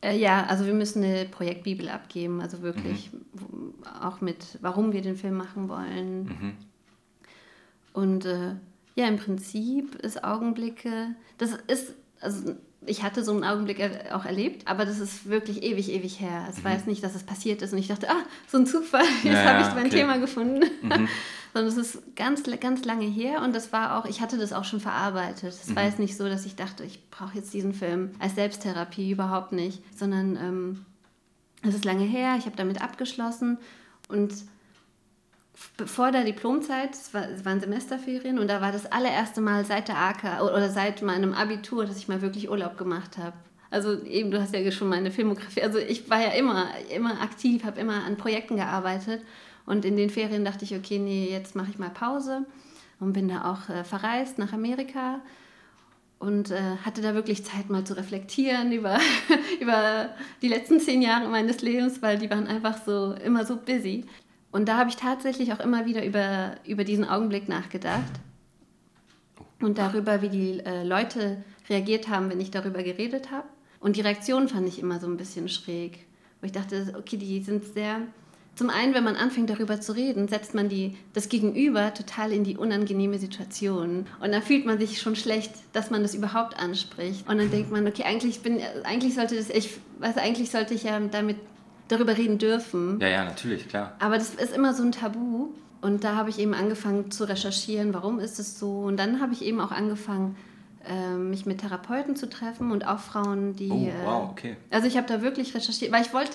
Äh, 0.00 0.16
ja, 0.16 0.44
also 0.46 0.64
wir 0.66 0.74
müssen 0.74 1.02
eine 1.02 1.24
Projektbibel 1.24 1.88
abgeben, 1.88 2.40
also 2.40 2.62
wirklich 2.62 3.10
wo- 3.32 3.72
auch 4.00 4.20
mit, 4.20 4.58
warum 4.60 4.92
wir 4.92 5.02
den 5.02 5.16
Film 5.16 5.36
machen 5.36 5.68
wollen. 5.68 6.24
Mhm. 6.24 6.52
Und 7.92 8.24
äh, 8.24 8.54
ja, 8.94 9.08
im 9.08 9.16
Prinzip 9.16 9.94
ist 9.96 10.22
Augenblicke, 10.22 11.14
das 11.38 11.52
ist, 11.66 11.94
also 12.20 12.54
ich 12.88 13.02
hatte 13.02 13.22
so 13.24 13.32
einen 13.32 13.44
Augenblick 13.44 13.80
auch 14.12 14.24
erlebt, 14.24 14.66
aber 14.66 14.84
das 14.84 14.98
ist 14.98 15.28
wirklich 15.28 15.62
ewig, 15.62 15.90
ewig 15.92 16.20
her. 16.20 16.46
Es 16.50 16.64
war 16.64 16.72
jetzt 16.72 16.86
nicht, 16.86 17.02
dass 17.04 17.14
es 17.14 17.22
passiert 17.22 17.62
ist 17.62 17.72
und 17.72 17.78
ich 17.78 17.88
dachte, 17.88 18.08
ah, 18.10 18.22
so 18.46 18.58
ein 18.58 18.66
Zufall, 18.66 19.04
jetzt 19.22 19.24
Mhm. 19.24 19.32
Ja, 19.32 19.44
habe 19.44 19.60
ich 19.68 19.74
mein 19.74 19.86
okay. 19.86 19.96
Thema 20.00 20.18
gefunden. 20.18 20.64
Mhm. 20.82 21.08
Sondern 21.54 21.72
es 21.72 21.78
ist 21.78 22.14
ganz, 22.14 22.42
ganz 22.60 22.84
lange 22.84 23.06
her 23.06 23.42
und 23.42 23.54
das 23.54 23.72
war 23.72 23.96
auch, 23.98 24.04
ich 24.04 24.20
hatte 24.20 24.36
das 24.36 24.52
auch 24.52 24.64
schon 24.64 24.80
verarbeitet. 24.80 25.44
Es 25.54 25.68
Mhm. 25.68 25.76
war 25.76 25.84
jetzt 25.84 25.98
nicht 25.98 26.16
so, 26.16 26.28
dass 26.28 26.44
ich 26.44 26.56
dachte, 26.56 26.84
ich 26.84 27.08
brauche 27.10 27.36
jetzt 27.36 27.54
diesen 27.54 27.72
Film 27.72 28.10
als 28.18 28.34
Selbsttherapie, 28.34 29.10
überhaupt 29.10 29.52
nicht. 29.52 29.82
Sondern 29.96 30.36
ähm, 30.36 30.84
es 31.62 31.74
ist 31.74 31.84
lange 31.84 32.04
her, 32.04 32.36
ich 32.38 32.44
habe 32.46 32.56
damit 32.56 32.80
abgeschlossen 32.82 33.58
und 34.08 34.32
vor 35.86 36.10
der 36.10 36.24
Diplomzeit, 36.24 36.94
es, 36.94 37.14
war, 37.14 37.26
waren 37.44 37.60
Semesterferien 37.60 38.38
und 38.38 38.48
da 38.48 38.60
war 38.60 38.72
das 38.72 38.86
allererste 38.86 39.40
Mal 39.40 39.64
seit 39.64 39.88
der 39.88 39.96
AK 39.96 40.42
oder 40.42 40.70
seit 40.70 41.02
meinem 41.02 41.34
Abitur, 41.34 41.84
dass 41.84 41.98
ich 41.98 42.08
mal 42.08 42.20
wirklich 42.22 42.50
Urlaub 42.50 42.76
gemacht 42.76 43.18
habe. 43.18 43.34
Also 43.70 44.02
eben, 44.04 44.30
du 44.30 44.40
hast 44.40 44.54
ja 44.54 44.70
schon 44.70 44.88
meine 44.88 45.10
Filmografie, 45.10 45.62
also 45.62 45.78
ich 45.78 46.08
war 46.08 46.20
ja 46.20 46.30
immer, 46.30 46.66
immer 46.94 47.20
aktiv, 47.20 47.64
habe 47.64 47.80
immer 47.80 48.04
an 48.04 48.16
Projekten 48.16 48.56
gearbeitet 48.56 49.22
und 49.66 49.84
in 49.84 49.96
den 49.96 50.10
Ferien 50.10 50.44
dachte 50.44 50.64
ich, 50.64 50.74
okay, 50.74 50.98
nee, 50.98 51.28
jetzt 51.30 51.54
mache 51.54 51.70
ich 51.70 51.78
mal 51.78 51.90
Pause 51.90 52.46
und 52.98 53.12
bin 53.12 53.28
da 53.28 53.52
auch 53.52 53.68
äh, 53.68 53.84
verreist 53.84 54.38
nach 54.38 54.52
Amerika 54.52 55.20
und 56.18 56.50
äh, 56.50 56.76
hatte 56.84 57.02
da 57.02 57.14
wirklich 57.14 57.44
Zeit 57.44 57.68
mal 57.68 57.84
zu 57.84 57.96
reflektieren 57.96 58.72
über, 58.72 58.98
über 59.60 60.10
die 60.42 60.48
letzten 60.48 60.80
zehn 60.80 61.02
Jahre 61.02 61.28
meines 61.28 61.60
Lebens, 61.60 62.02
weil 62.02 62.18
die 62.18 62.30
waren 62.30 62.46
einfach 62.46 62.78
so 62.84 63.14
immer 63.24 63.44
so 63.44 63.56
busy. 63.56 64.04
Und 64.58 64.68
da 64.68 64.76
habe 64.76 64.90
ich 64.90 64.96
tatsächlich 64.96 65.52
auch 65.52 65.60
immer 65.60 65.86
wieder 65.86 66.04
über, 66.04 66.56
über 66.66 66.82
diesen 66.82 67.08
Augenblick 67.08 67.48
nachgedacht 67.48 68.10
und 69.62 69.78
darüber, 69.78 70.20
wie 70.20 70.30
die 70.30 70.58
äh, 70.58 70.82
Leute 70.82 71.44
reagiert 71.70 72.08
haben, 72.08 72.28
wenn 72.28 72.40
ich 72.40 72.50
darüber 72.50 72.82
geredet 72.82 73.30
habe. 73.30 73.46
Und 73.78 73.94
die 73.94 74.00
Reaktion 74.00 74.48
fand 74.48 74.66
ich 74.66 74.80
immer 74.80 74.98
so 74.98 75.06
ein 75.06 75.16
bisschen 75.16 75.48
schräg, 75.48 76.06
wo 76.40 76.46
ich 76.46 76.50
dachte, 76.50 76.92
okay, 76.98 77.16
die 77.16 77.40
sind 77.40 77.66
sehr 77.66 78.00
zum 78.56 78.68
einen, 78.68 78.94
wenn 78.94 79.04
man 79.04 79.14
anfängt 79.14 79.48
darüber 79.48 79.80
zu 79.80 79.94
reden, 79.94 80.26
setzt 80.26 80.56
man 80.56 80.68
die, 80.68 80.96
das 81.12 81.28
Gegenüber 81.28 81.94
total 81.94 82.32
in 82.32 82.42
die 82.42 82.56
unangenehme 82.56 83.20
Situation. 83.20 84.08
Und 84.20 84.32
dann 84.32 84.42
fühlt 84.42 84.66
man 84.66 84.80
sich 84.80 85.00
schon 85.00 85.14
schlecht, 85.14 85.52
dass 85.72 85.92
man 85.92 86.02
das 86.02 86.16
überhaupt 86.16 86.58
anspricht. 86.58 87.28
Und 87.28 87.38
dann 87.38 87.52
denkt 87.52 87.70
man, 87.70 87.86
okay, 87.86 88.02
eigentlich, 88.02 88.40
bin, 88.40 88.60
eigentlich 88.82 89.14
sollte 89.14 89.36
das, 89.36 89.50
ich 89.50 89.78
weiß, 90.00 90.16
eigentlich 90.16 90.50
sollte 90.50 90.74
ich 90.74 90.82
ja 90.82 90.98
damit 90.98 91.36
darüber 91.88 92.16
reden 92.16 92.38
dürfen. 92.38 92.98
Ja, 93.00 93.08
ja, 93.08 93.24
natürlich, 93.24 93.68
klar. 93.68 93.96
Aber 93.98 94.18
das 94.18 94.34
ist 94.34 94.54
immer 94.54 94.74
so 94.74 94.82
ein 94.82 94.92
Tabu. 94.92 95.48
Und 95.80 96.02
da 96.02 96.16
habe 96.16 96.30
ich 96.30 96.38
eben 96.38 96.54
angefangen 96.54 97.10
zu 97.10 97.24
recherchieren, 97.24 97.94
warum 97.94 98.18
ist 98.18 98.38
es 98.38 98.58
so. 98.58 98.80
Und 98.80 98.96
dann 98.96 99.20
habe 99.20 99.32
ich 99.32 99.42
eben 99.42 99.60
auch 99.60 99.70
angefangen, 99.70 100.36
ähm, 100.88 101.30
mich 101.30 101.46
mit 101.46 101.60
Therapeuten 101.60 102.16
zu 102.16 102.28
treffen 102.28 102.72
und 102.72 102.86
auch 102.86 102.98
Frauen, 102.98 103.54
die. 103.54 103.70
Oh, 103.70 103.90
wow, 104.04 104.30
okay. 104.30 104.56
Also 104.70 104.88
ich 104.88 104.96
habe 104.96 105.06
da 105.06 105.22
wirklich 105.22 105.54
recherchiert, 105.54 105.92
weil 105.92 106.02
ich 106.02 106.12
wollte 106.12 106.32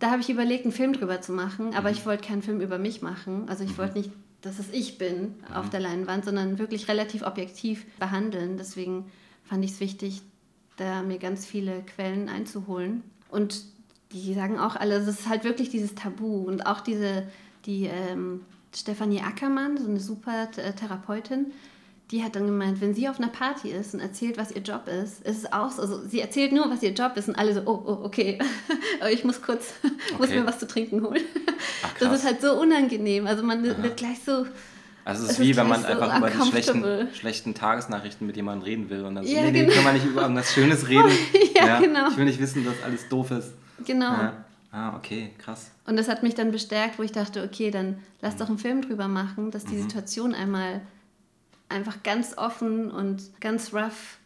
da 0.00 0.10
habe 0.10 0.22
ich 0.22 0.30
überlegt, 0.30 0.64
einen 0.64 0.72
Film 0.72 0.94
drüber 0.94 1.20
zu 1.20 1.32
machen, 1.32 1.74
aber 1.74 1.90
mhm. 1.90 1.94
ich 1.94 2.06
wollte 2.06 2.26
keinen 2.26 2.42
Film 2.42 2.60
über 2.60 2.78
mich 2.78 3.02
machen. 3.02 3.48
Also 3.48 3.62
ich 3.62 3.72
mhm. 3.72 3.78
wollte 3.78 3.98
nicht, 3.98 4.10
dass 4.40 4.58
es 4.58 4.70
ich 4.72 4.98
bin 4.98 5.36
mhm. 5.48 5.54
auf 5.54 5.70
der 5.70 5.80
Leinwand, 5.80 6.24
sondern 6.24 6.58
wirklich 6.58 6.88
relativ 6.88 7.22
objektiv 7.22 7.86
behandeln. 7.98 8.56
Deswegen 8.56 9.04
fand 9.44 9.64
ich 9.64 9.72
es 9.72 9.80
wichtig, 9.80 10.22
da 10.76 11.02
mir 11.02 11.18
ganz 11.18 11.46
viele 11.46 11.82
Quellen 11.82 12.30
einzuholen. 12.30 13.04
Und 13.30 13.62
die 14.12 14.34
sagen 14.34 14.58
auch 14.58 14.76
alle, 14.76 14.96
es 14.96 15.06
ist 15.06 15.28
halt 15.28 15.44
wirklich 15.44 15.70
dieses 15.70 15.94
Tabu 15.94 16.44
und 16.44 16.66
auch 16.66 16.80
diese, 16.80 17.24
die 17.66 17.86
ähm, 17.86 18.42
Stefanie 18.74 19.20
Ackermann, 19.20 19.78
so 19.78 19.88
eine 19.88 20.00
super 20.00 20.50
Therapeutin, 20.50 21.52
die 22.10 22.24
hat 22.24 22.34
dann 22.34 22.46
gemeint, 22.46 22.80
wenn 22.80 22.94
sie 22.94 23.08
auf 23.08 23.18
einer 23.18 23.28
Party 23.28 23.70
ist 23.70 23.94
und 23.94 24.00
erzählt, 24.00 24.36
was 24.36 24.50
ihr 24.50 24.62
Job 24.62 24.88
ist, 24.88 25.24
ist 25.24 25.38
es 25.38 25.52
auch 25.52 25.70
so, 25.70 25.82
also 25.82 26.04
sie 26.06 26.20
erzählt 26.20 26.52
nur, 26.52 26.68
was 26.68 26.82
ihr 26.82 26.92
Job 26.92 27.16
ist 27.16 27.28
und 27.28 27.36
alle 27.36 27.54
so, 27.54 27.62
oh, 27.66 27.82
oh 27.86 28.04
okay, 28.04 28.38
aber 29.00 29.12
ich 29.12 29.24
muss 29.24 29.40
kurz, 29.40 29.74
okay. 29.82 30.14
muss 30.18 30.28
mir 30.30 30.46
was 30.46 30.58
zu 30.58 30.66
trinken 30.66 31.02
holen. 31.02 31.22
Ach, 31.84 31.94
das 32.00 32.18
ist 32.20 32.24
halt 32.24 32.40
so 32.40 32.60
unangenehm, 32.60 33.26
also 33.26 33.42
man 33.44 33.64
Aha. 33.64 33.82
wird 33.82 33.96
gleich 33.96 34.18
so... 34.24 34.46
Also 35.02 35.24
es 35.24 35.32
ist 35.32 35.40
wie, 35.40 35.56
wenn 35.56 35.66
man 35.66 35.80
so 35.80 35.86
einfach 35.86 36.18
über 36.18 36.30
die 36.30 36.50
schlechten, 36.50 36.84
schlechten 37.14 37.54
Tagesnachrichten 37.54 38.26
mit 38.26 38.36
jemandem 38.36 38.64
reden 38.64 38.90
will 38.90 39.04
und 39.04 39.14
dann 39.14 39.24
so, 39.24 39.32
ja, 39.32 39.42
nee, 39.42 39.52
genau. 39.52 39.68
nee, 39.68 39.74
können 39.74 39.86
wir 39.86 39.92
nicht 39.94 40.04
über 40.04 40.22
irgendwas 40.22 40.52
Schönes 40.52 40.88
reden. 40.88 41.10
ja, 41.54 41.66
ja, 41.66 41.80
genau. 41.80 42.08
Ich 42.10 42.16
will 42.18 42.26
nicht 42.26 42.38
wissen, 42.38 42.64
dass 42.64 42.74
alles 42.84 43.08
doof 43.08 43.30
ist. 43.30 43.54
Genau. 43.86 44.12
Ja. 44.12 44.44
Ah, 44.72 44.96
okay, 44.96 45.32
krass. 45.38 45.70
Und 45.84 45.96
das 45.96 46.08
hat 46.08 46.22
mich 46.22 46.34
dann 46.34 46.52
bestärkt, 46.52 46.98
wo 46.98 47.02
ich 47.02 47.12
dachte, 47.12 47.42
okay, 47.42 47.70
dann 47.70 47.98
lass 48.20 48.34
mhm. 48.34 48.38
doch 48.38 48.48
einen 48.48 48.58
Film 48.58 48.82
drüber 48.82 49.08
machen, 49.08 49.50
dass 49.50 49.64
die 49.64 49.74
mhm. 49.74 49.82
Situation 49.82 50.34
einmal 50.34 50.80
einfach 51.68 52.02
ganz 52.02 52.38
offen 52.38 52.90
und 52.90 53.40
ganz 53.40 53.74
rough 53.74 54.18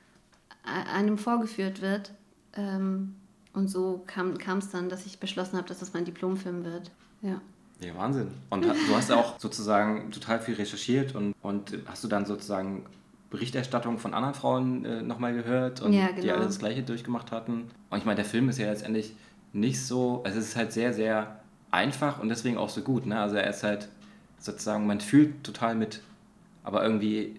einem 0.65 1.19
vorgeführt 1.19 1.81
wird. 1.81 2.13
Ähm, 2.55 3.15
und 3.53 3.69
so 3.69 4.05
kam 4.07 4.59
es 4.59 4.71
dann, 4.71 4.89
dass 4.89 5.07
ich 5.07 5.19
beschlossen 5.19 5.57
habe, 5.57 5.69
dass 5.69 5.79
das 5.79 5.95
mein 5.95 6.05
Diplomfilm 6.05 6.65
wird. 6.65 6.91
Ja. 7.23 7.41
Ja, 7.81 7.95
Wahnsinn. 7.97 8.29
Und 8.51 8.65
du 8.65 8.97
hast 8.97 9.11
auch 9.11 9.39
sozusagen 9.39 10.11
total 10.11 10.41
viel 10.41 10.55
recherchiert 10.55 11.15
und, 11.15 11.35
und 11.43 11.79
hast 11.87 12.05
du 12.05 12.09
dann 12.09 12.25
sozusagen 12.25 12.87
Berichterstattung 13.31 13.99
von 13.99 14.15
anderen 14.15 14.35
Frauen 14.35 14.85
äh, 14.85 15.03
nochmal 15.03 15.35
gehört 15.35 15.81
und 15.81 15.93
ja, 15.93 16.09
genau. 16.09 16.21
die 16.21 16.31
alle 16.31 16.45
das 16.45 16.59
Gleiche 16.59 16.83
durchgemacht 16.83 17.33
hatten. 17.33 17.71
Und 17.91 17.99
ich 17.99 18.05
meine, 18.05 18.17
der 18.17 18.25
Film 18.25 18.49
ist 18.49 18.59
ja 18.59 18.67
letztendlich 18.71 19.15
nicht 19.55 19.81
so, 19.81 20.23
also 20.25 20.39
es 20.39 20.49
ist 20.49 20.57
halt 20.57 20.73
sehr, 20.73 20.93
sehr 20.93 21.41
einfach 21.71 22.21
und 22.21 22.29
deswegen 22.29 22.59
auch 22.59 22.69
so 22.69 22.83
gut. 22.83 23.07
Ne? 23.07 23.19
Also 23.19 23.37
er 23.37 23.49
ist 23.49 23.63
halt 23.63 23.89
sozusagen, 24.39 24.87
man 24.87 25.01
fühlt 25.01 25.43
total 25.43 25.75
mit 25.75 26.03
aber 26.65 26.83
irgendwie 26.83 27.39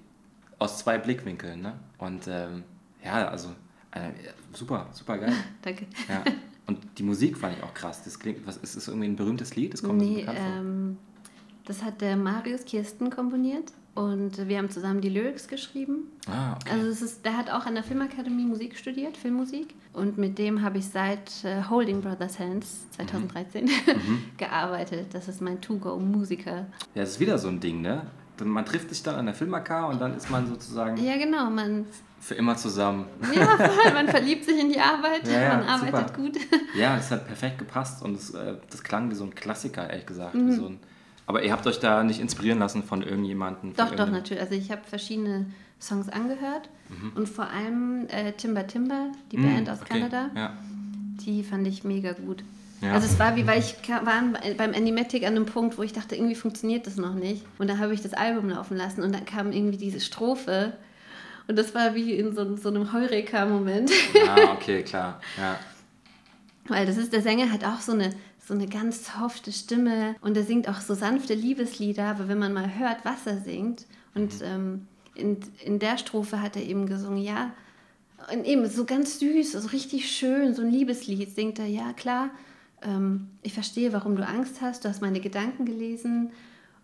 aus 0.59 0.77
zwei 0.77 0.97
Blickwinkeln. 0.97 1.61
Ne? 1.61 1.73
Und 1.97 2.27
ähm, 2.27 2.63
ja, 3.03 3.27
also 3.27 3.49
äh, 3.91 4.11
super, 4.53 4.87
super 4.93 5.17
geil. 5.17 5.33
Danke. 5.61 5.87
Ja. 6.07 6.23
Und 6.67 6.79
die 6.97 7.03
Musik 7.03 7.37
fand 7.37 7.57
ich 7.57 7.63
auch 7.63 7.73
krass. 7.73 8.03
Das 8.03 8.17
klingt, 8.19 8.47
was 8.47 8.57
ist 8.57 8.77
das 8.77 8.87
irgendwie 8.87 9.07
ein 9.07 9.15
berühmtes 9.15 9.55
Lied? 9.55 9.73
Das 9.73 9.83
kommt 9.83 9.99
nee, 9.99 10.21
bekannt 10.21 10.39
ähm, 10.41 10.97
Das 11.65 11.83
hat 11.83 12.01
der 12.01 12.15
Marius 12.15 12.65
Kirsten 12.65 13.09
komponiert 13.09 13.71
und 13.93 14.47
wir 14.47 14.57
haben 14.57 14.69
zusammen 14.69 15.01
die 15.01 15.09
Lyrics 15.09 15.47
geschrieben. 15.47 16.11
Ah, 16.27 16.53
okay. 16.53 16.71
Also 16.71 16.87
es 16.87 17.01
ist, 17.01 17.25
der 17.25 17.37
hat 17.37 17.51
auch 17.51 17.65
an 17.65 17.75
der 17.75 17.83
Filmakademie 17.83 18.45
Musik 18.45 18.77
studiert, 18.77 19.17
Filmmusik. 19.17 19.75
Und 19.95 20.17
mit 20.17 20.37
dem 20.37 20.61
habe 20.61 20.77
ich 20.77 20.87
seit 20.87 21.43
äh, 21.43 21.63
Holding 21.69 22.01
Brothers 22.01 22.39
Hands 22.39 22.65
2013 22.91 23.65
mhm. 23.65 23.71
mhm. 23.87 24.23
gearbeitet. 24.37 25.07
Das 25.13 25.27
ist 25.27 25.41
mein 25.41 25.61
To-Go-Musiker. 25.61 26.67
Ja, 26.93 27.01
das 27.01 27.11
ist 27.11 27.19
wieder 27.19 27.37
so 27.37 27.47
ein 27.47 27.59
Ding, 27.59 27.81
ne? 27.81 28.03
man 28.43 28.65
trifft 28.65 28.89
sich 28.89 29.01
dann 29.01 29.15
an 29.15 29.25
der 29.27 29.35
Filmakar 29.35 29.87
und 29.87 30.01
dann 30.01 30.15
ist 30.17 30.29
man 30.29 30.47
sozusagen. 30.47 30.97
Ja, 30.97 31.15
genau, 31.17 31.49
man. 31.49 31.85
Für 32.19 32.35
immer 32.35 32.57
zusammen. 32.57 33.05
Ja, 33.33 33.45
voll, 33.45 33.93
man 33.93 34.07
verliebt 34.07 34.45
sich 34.45 34.59
in 34.59 34.69
die 34.69 34.79
Arbeit, 34.79 35.27
ja, 35.27 35.41
ja, 35.41 35.57
man 35.57 35.67
arbeitet 35.67 36.09
super. 36.09 36.21
gut. 36.21 36.37
Ja, 36.75 36.95
das 36.95 37.11
hat 37.11 37.27
perfekt 37.27 37.59
gepasst 37.59 38.03
und 38.03 38.17
das, 38.17 38.31
äh, 38.31 38.55
das 38.69 38.83
klang 38.83 39.11
wie 39.11 39.15
so 39.15 39.23
ein 39.23 39.35
Klassiker, 39.35 39.89
ehrlich 39.89 40.07
gesagt. 40.07 40.33
Mhm. 40.33 40.51
So 40.51 40.65
ein, 40.65 40.79
aber 41.27 41.43
ihr 41.43 41.51
habt 41.51 41.65
euch 41.67 41.79
da 41.79 42.03
nicht 42.03 42.19
inspirieren 42.19 42.59
lassen 42.59 42.83
von 42.83 43.01
irgendjemandem? 43.01 43.73
Doch, 43.75 43.91
doch, 43.95 44.09
natürlich. 44.09 44.41
Also 44.41 44.55
ich 44.55 44.71
habe 44.71 44.81
verschiedene 44.83 45.47
Songs 45.79 46.09
angehört 46.09 46.69
mhm. 46.89 47.11
und 47.15 47.29
vor 47.29 47.47
allem 47.49 48.07
äh, 48.07 48.31
Timber 48.33 48.67
Timber, 48.67 49.11
die 49.31 49.37
mhm, 49.37 49.43
Band 49.43 49.69
aus 49.69 49.81
okay. 49.81 49.99
Kanada, 49.99 50.29
ja. 50.35 50.53
die 51.25 51.43
fand 51.43 51.67
ich 51.67 51.83
mega 51.83 52.13
gut. 52.13 52.43
Ja. 52.81 52.93
Also 52.93 53.07
es 53.07 53.17
war 53.19 53.35
wie, 53.35 53.47
weil 53.47 53.59
ich 53.59 53.75
war 53.89 54.03
beim 54.03 54.73
Animatic 54.73 55.23
an 55.23 55.35
einem 55.35 55.45
Punkt, 55.45 55.77
wo 55.77 55.83
ich 55.83 55.93
dachte, 55.93 56.15
irgendwie 56.15 56.35
funktioniert 56.35 56.85
das 56.87 56.97
noch 56.97 57.13
nicht. 57.13 57.45
Und 57.57 57.69
da 57.69 57.77
habe 57.77 57.93
ich 57.93 58.01
das 58.01 58.13
Album 58.13 58.49
laufen 58.49 58.77
lassen 58.77 59.01
und 59.01 59.13
dann 59.13 59.25
kam 59.25 59.51
irgendwie 59.51 59.77
diese 59.77 59.99
Strophe. 59.99 60.73
Und 61.47 61.57
das 61.57 61.73
war 61.73 61.95
wie 61.95 62.13
in 62.13 62.35
so, 62.35 62.55
so 62.57 62.69
einem 62.69 62.91
Heureka-Moment. 62.91 63.91
Ah, 64.27 64.51
okay, 64.53 64.83
klar. 64.83 65.21
Ja. 65.37 65.57
Weil 66.67 66.85
das 66.85 66.97
ist, 66.97 67.13
der 67.13 67.21
Sänger 67.21 67.51
hat 67.51 67.63
auch 67.63 67.79
so 67.79 67.93
eine, 67.93 68.09
so 68.45 68.53
eine 68.53 68.67
ganz 68.67 69.11
softe 69.11 69.51
Stimme 69.51 70.15
und 70.21 70.35
er 70.35 70.43
singt 70.43 70.67
auch 70.67 70.81
so 70.81 70.95
sanfte 70.95 71.33
Liebeslieder, 71.33 72.05
aber 72.05 72.27
wenn 72.27 72.39
man 72.39 72.53
mal 72.53 72.77
hört, 72.77 73.05
was 73.05 73.25
er 73.25 73.37
singt 73.37 73.85
und 74.15 74.33
mhm. 74.41 74.45
ähm, 74.45 74.87
in, 75.15 75.37
in 75.63 75.79
der 75.79 75.97
Strophe 75.97 76.41
hat 76.41 76.55
er 76.55 76.63
eben 76.63 76.85
gesungen, 76.87 77.21
ja, 77.21 77.53
und 78.31 78.45
eben 78.45 78.67
so 78.69 78.85
ganz 78.85 79.19
süß, 79.19 79.53
so 79.53 79.67
richtig 79.69 80.09
schön, 80.09 80.53
so 80.53 80.61
ein 80.61 80.71
Liebeslied 80.71 81.33
singt 81.33 81.59
er, 81.59 81.67
ja 81.67 81.93
klar, 81.93 82.29
ähm, 82.81 83.27
ich 83.41 83.53
verstehe, 83.53 83.93
warum 83.93 84.15
du 84.15 84.25
Angst 84.25 84.61
hast, 84.61 84.85
du 84.85 84.89
hast 84.89 85.01
meine 85.01 85.19
Gedanken 85.19 85.65
gelesen 85.65 86.31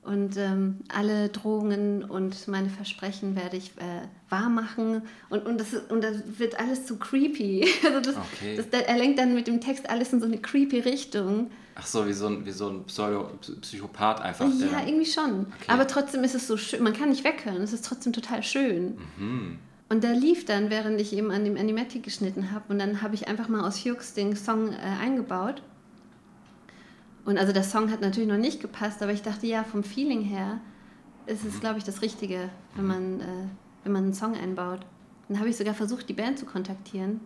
und 0.04 0.36
ähm, 0.38 0.80
alle 0.88 1.30
Drohungen 1.30 2.04
und 2.04 2.48
meine 2.48 2.70
Versprechen 2.70 3.36
werde 3.36 3.58
ich 3.58 3.72
äh, 3.78 4.08
wahr 4.30 4.50
machen 4.50 5.04
und, 5.30 5.46
und, 5.46 5.60
das, 5.60 5.74
und 5.90 6.04
das 6.04 6.24
wird 6.38 6.60
alles 6.60 6.86
zu 6.86 6.98
creepy. 6.98 7.68
Also 7.86 8.00
das, 8.00 8.16
okay. 8.16 8.58
das, 8.58 8.82
er 8.82 8.98
lenkt 8.98 9.20
dann 9.20 9.36
mit 9.36 9.48
dem 9.48 9.62
Text 9.62 9.90
alles 9.90 10.12
in 10.14 10.20
so 10.20 10.26
eine 10.26 10.38
creepy 10.38 10.80
Richtung. 10.80 11.52
Ach 11.76 11.86
so, 11.86 12.06
wie 12.06 12.14
so 12.14 12.28
ein, 12.28 12.46
wie 12.46 12.52
so 12.52 12.70
ein 12.70 12.84
Pseudo 12.86 13.30
Psychopath 13.62 14.22
einfach. 14.22 14.48
Ja, 14.60 14.86
irgendwie 14.86 15.06
schon. 15.06 15.42
Okay. 15.42 15.68
Aber 15.68 15.88
trotzdem 15.88 16.24
ist 16.24 16.36
es 16.36 16.48
so 16.48 16.58
schön, 16.58 16.84
man 16.84 16.94
kann 16.94 17.10
nicht 17.10 17.24
weghören, 17.24 17.62
es 17.62 17.74
ist 17.74 17.86
trotzdem 17.86 18.14
total 18.14 18.44
schön. 18.44 18.98
Mhm. 19.18 19.60
Und 19.90 20.04
der 20.04 20.16
lief 20.16 20.46
dann, 20.46 20.70
während 20.70 21.02
ich 21.02 21.12
eben 21.14 21.32
an 21.32 21.44
dem 21.44 21.58
Animatic 21.58 22.04
geschnitten 22.04 22.52
habe. 22.52 22.66
Und 22.70 22.80
dann 22.80 23.02
habe 23.02 23.14
ich 23.14 23.28
einfach 23.28 23.50
mal 23.50 23.62
aus 23.68 23.84
Hughes 23.84 24.14
den 24.14 24.36
Song 24.38 24.72
äh, 24.72 24.78
eingebaut. 24.78 25.62
Und 27.26 27.38
also 27.38 27.52
der 27.52 27.64
Song 27.64 27.92
hat 27.92 28.02
natürlich 28.02 28.30
noch 28.30 28.38
nicht 28.38 28.62
gepasst, 28.62 29.04
aber 29.04 29.12
ich 29.12 29.22
dachte, 29.22 29.48
ja, 29.48 29.64
vom 29.64 29.84
Feeling 29.84 30.22
her 30.22 30.62
ist 31.26 31.46
es, 31.46 31.60
glaube 31.60 31.78
ich, 31.78 31.84
das 31.84 32.02
Richtige, 32.02 32.50
wenn 32.76 32.88
man, 32.88 33.20
äh, 33.20 33.26
wenn 33.84 33.92
man 33.92 34.04
einen 34.06 34.14
Song 34.14 34.36
einbaut. 34.36 34.80
Dann 35.28 35.40
habe 35.40 35.50
ich 35.50 35.58
sogar 35.58 35.74
versucht, 35.74 36.10
die 36.10 36.14
Band 36.14 36.40
zu 36.40 36.46
kontaktieren, 36.46 37.20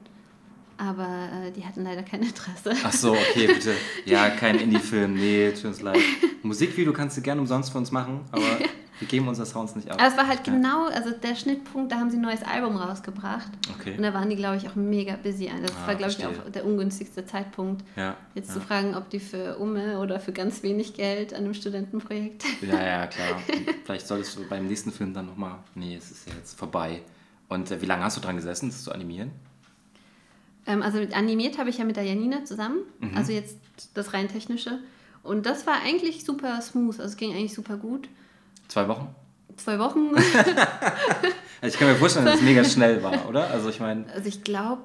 aber 0.77 1.29
äh, 1.47 1.51
die 1.51 1.65
hatten 1.65 1.83
leider 1.83 2.03
kein 2.03 2.21
Interesse. 2.21 2.73
Ach 2.83 2.93
so, 2.93 3.11
okay, 3.11 3.47
bitte. 3.47 3.73
Ja, 4.05 4.29
kein 4.29 4.59
Indie-Film, 4.59 5.13
nee, 5.13 5.51
tut 5.51 5.65
uns 5.65 5.81
leid. 5.81 5.99
Musikvideo 6.43 6.93
kannst 6.93 7.17
du 7.17 7.21
gerne 7.21 7.41
umsonst 7.41 7.71
für 7.71 7.77
uns 7.77 7.91
machen, 7.91 8.21
aber 8.31 8.59
Wir 8.99 9.07
geben 9.07 9.27
unsere 9.27 9.45
Sounds 9.45 9.75
nicht 9.75 9.89
ab. 9.89 9.99
Aber 9.99 10.07
es 10.07 10.17
war 10.17 10.27
halt 10.27 10.47
ja. 10.47 10.53
genau, 10.53 10.87
also 10.87 11.11
der 11.11 11.35
Schnittpunkt, 11.35 11.91
da 11.91 11.97
haben 11.97 12.09
sie 12.09 12.17
ein 12.17 12.21
neues 12.21 12.43
Album 12.43 12.77
rausgebracht. 12.77 13.49
Okay. 13.77 13.95
Und 13.97 14.03
da 14.03 14.13
waren 14.13 14.29
die, 14.29 14.37
glaube 14.37 14.55
ich, 14.55 14.69
auch 14.69 14.75
mega 14.75 15.17
busy. 15.17 15.51
Das 15.61 15.71
ah, 15.71 15.87
war, 15.87 15.95
glaube 15.95 16.13
ich, 16.13 16.25
auch 16.25 16.49
der 16.49 16.65
ungünstigste 16.65 17.25
Zeitpunkt, 17.25 17.83
ja, 17.97 18.15
jetzt 18.35 18.49
ja. 18.49 18.53
zu 18.55 18.61
fragen, 18.61 18.95
ob 18.95 19.09
die 19.09 19.19
für 19.19 19.57
Umme 19.57 19.99
oder 19.99 20.19
für 20.19 20.31
ganz 20.31 20.63
wenig 20.63 20.93
Geld 20.93 21.33
an 21.33 21.43
einem 21.43 21.53
Studentenprojekt. 21.53 22.45
Ja, 22.61 22.81
ja, 22.81 23.07
klar. 23.07 23.41
Vielleicht 23.83 24.07
solltest 24.07 24.37
du 24.37 24.47
beim 24.47 24.65
nächsten 24.67 24.91
Film 24.91 25.13
dann 25.13 25.25
nochmal. 25.25 25.59
Nee, 25.73 25.95
es 25.97 26.11
ist 26.11 26.27
ja 26.27 26.33
jetzt 26.33 26.57
vorbei. 26.57 27.01
Und 27.49 27.69
äh, 27.71 27.81
wie 27.81 27.85
lange 27.85 28.03
hast 28.03 28.15
du 28.15 28.21
dran 28.21 28.37
gesessen, 28.37 28.69
das 28.69 28.83
zu 28.83 28.91
animieren? 28.93 29.31
Ähm, 30.67 30.81
also 30.81 30.99
animiert 31.13 31.57
habe 31.57 31.69
ich 31.69 31.77
ja 31.77 31.85
mit 31.85 31.95
der 31.95 32.03
Janina 32.03 32.43
zusammen. 32.45 32.79
Mhm. 32.99 33.15
Also 33.15 33.31
jetzt 33.31 33.57
das 33.93 34.13
rein 34.13 34.27
technische. 34.27 34.79
Und 35.23 35.45
das 35.45 35.65
war 35.67 35.75
eigentlich 35.83 36.23
super 36.23 36.61
smooth. 36.61 36.99
Also 36.99 37.03
es 37.11 37.17
ging 37.17 37.31
eigentlich 37.33 37.53
super 37.53 37.77
gut. 37.77 38.07
Zwei 38.67 38.87
Wochen? 38.87 39.13
Zwei 39.57 39.79
Wochen. 39.79 40.11
ich 41.61 41.73
kann 41.77 41.87
mir 41.87 41.95
vorstellen, 41.95 42.25
dass 42.25 42.35
es 42.35 42.41
mega 42.41 42.63
schnell 42.63 43.03
war, 43.03 43.27
oder? 43.27 43.49
Also 43.51 43.69
ich 43.69 43.79
meine. 43.79 44.05
Also 44.13 44.27
ich 44.27 44.43
glaube, 44.43 44.81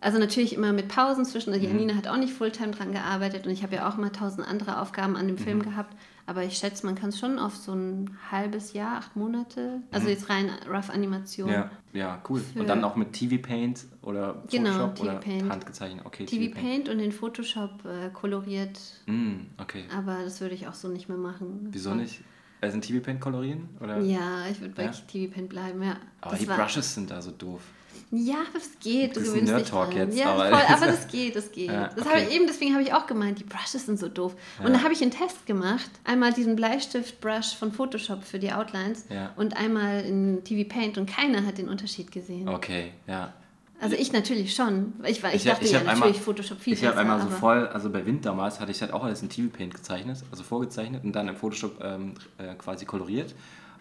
also 0.00 0.18
natürlich 0.18 0.54
immer 0.54 0.72
mit 0.72 0.88
Pausen 0.88 1.24
zwischen. 1.24 1.52
Also 1.52 1.66
Mhm. 1.66 1.72
Janina 1.72 1.94
hat 1.94 2.08
auch 2.08 2.16
nicht 2.16 2.32
Fulltime 2.32 2.70
dran 2.72 2.92
gearbeitet 2.92 3.46
und 3.46 3.52
ich 3.52 3.62
habe 3.62 3.74
ja 3.76 3.88
auch 3.88 3.98
immer 3.98 4.12
tausend 4.12 4.46
andere 4.46 4.80
Aufgaben 4.80 5.16
an 5.16 5.26
dem 5.26 5.36
Mhm. 5.36 5.40
Film 5.40 5.62
gehabt. 5.62 5.94
Aber 6.28 6.44
ich 6.44 6.58
schätze, 6.58 6.84
man 6.84 6.94
kann 6.94 7.08
es 7.08 7.18
schon 7.18 7.38
auf 7.38 7.56
so 7.56 7.72
ein 7.72 8.10
halbes 8.30 8.74
Jahr, 8.74 8.98
acht 8.98 9.16
Monate. 9.16 9.80
Also 9.90 10.08
jetzt 10.10 10.28
rein 10.28 10.50
rough 10.70 10.90
Animation. 10.90 11.48
Mhm. 11.48 11.54
Ja, 11.54 11.70
ja, 11.94 12.22
cool. 12.28 12.42
Und 12.54 12.68
dann 12.68 12.84
auch 12.84 12.96
mit 12.96 13.14
TV 13.14 13.40
Paint 13.40 13.86
oder 14.02 14.42
Genau, 14.50 14.72
Photoshop 14.72 14.94
TV 14.96 15.08
oder 15.10 15.18
Paint. 15.20 15.50
handgezeichnet. 15.50 16.04
Okay, 16.04 16.26
TV 16.26 16.54
Paint 16.54 16.90
und 16.90 17.00
in 17.00 17.12
Photoshop 17.12 17.82
äh, 17.86 18.10
koloriert. 18.10 18.78
Mm, 19.06 19.36
okay. 19.56 19.84
Aber 19.96 20.22
das 20.22 20.42
würde 20.42 20.54
ich 20.54 20.68
auch 20.68 20.74
so 20.74 20.88
nicht 20.88 21.08
mehr 21.08 21.16
machen. 21.16 21.68
Wieso 21.70 21.94
nicht? 21.94 22.20
Also 22.60 22.74
in 22.74 22.82
TV 22.82 23.02
Paint 23.02 23.22
kolorieren? 23.22 23.70
Oder? 23.80 23.98
Ja, 24.00 24.46
ich 24.50 24.60
würde 24.60 24.74
bei 24.74 24.84
Ja? 24.84 24.90
TV 24.90 25.32
Paint 25.32 25.48
bleiben, 25.48 25.82
ja. 25.82 25.96
Aber 26.20 26.32
Das 26.32 26.40
die 26.40 26.44
Brushes 26.46 26.94
sind 26.94 27.10
da 27.10 27.22
so 27.22 27.30
doof. 27.30 27.62
Ja, 28.10 28.36
aber 28.48 28.56
es 28.56 28.78
geht. 28.80 29.16
Du 29.16 29.20
Das 29.20 29.28
ist 29.28 29.34
ein 29.34 29.64
dran. 29.64 29.92
jetzt, 29.92 30.16
Ja, 30.18 30.32
aber- 30.32 30.48
voll, 30.48 30.62
aber 30.74 30.86
das 30.92 31.08
geht, 31.08 31.36
das 31.36 31.52
geht. 31.52 31.70
Ja, 31.70 31.88
das 31.88 31.98
okay. 32.06 32.08
habe 32.08 32.20
ich 32.22 32.34
eben, 32.34 32.46
deswegen 32.46 32.72
habe 32.72 32.82
ich 32.82 32.94
auch 32.94 33.06
gemeint, 33.06 33.38
die 33.38 33.44
Brushes 33.44 33.84
sind 33.84 33.98
so 33.98 34.08
doof. 34.08 34.34
Und 34.64 34.72
da 34.72 34.82
habe 34.82 34.94
ich 34.94 35.02
einen 35.02 35.10
Test 35.10 35.44
gemacht. 35.46 35.90
Einmal 36.04 36.32
diesen 36.32 36.56
Bleistift-Brush 36.56 37.54
von 37.56 37.70
Photoshop 37.72 38.24
für 38.24 38.38
die 38.38 38.50
Outlines 38.52 39.04
Ja. 39.10 39.32
und 39.36 39.56
einmal 39.56 40.00
in 40.06 40.42
TV 40.42 40.66
Paint 40.68 40.96
und 40.96 41.04
keiner 41.08 41.44
hat 41.44 41.58
den 41.58 41.68
Unterschied 41.68 42.10
gesehen. 42.10 42.48
Okay, 42.48 42.92
ja. 43.06 43.34
Also 43.80 43.94
ich 43.94 44.10
natürlich 44.12 44.54
schon. 44.56 44.94
Ich, 45.04 45.22
ich, 45.22 45.34
Ich 45.34 45.44
dachte 45.44 45.64
ich 45.64 45.70
ja 45.72 45.78
natürlich 45.80 45.88
einmal- 46.02 46.14
Photoshop 46.14 46.58
viel 46.60 46.72
Ich 46.72 46.84
habe 46.84 46.96
einmal 46.98 47.20
so 47.20 47.28
voll, 47.28 47.68
also 47.68 47.90
bei 47.90 48.04
Wind 48.06 48.24
damals 48.24 48.58
hatte 48.58 48.72
ich 48.72 48.80
halt 48.80 48.92
auch 48.92 49.04
alles 49.04 49.22
in 49.22 49.28
TV 49.28 49.54
Paint 49.56 49.74
gezeichnet, 49.74 50.18
also 50.32 50.42
vorgezeichnet 50.42 51.04
und 51.04 51.12
dann 51.14 51.28
im 51.28 51.36
Photoshop 51.36 51.78
ähm, 51.84 52.14
äh, 52.38 52.54
quasi 52.56 52.86
koloriert. 52.86 53.34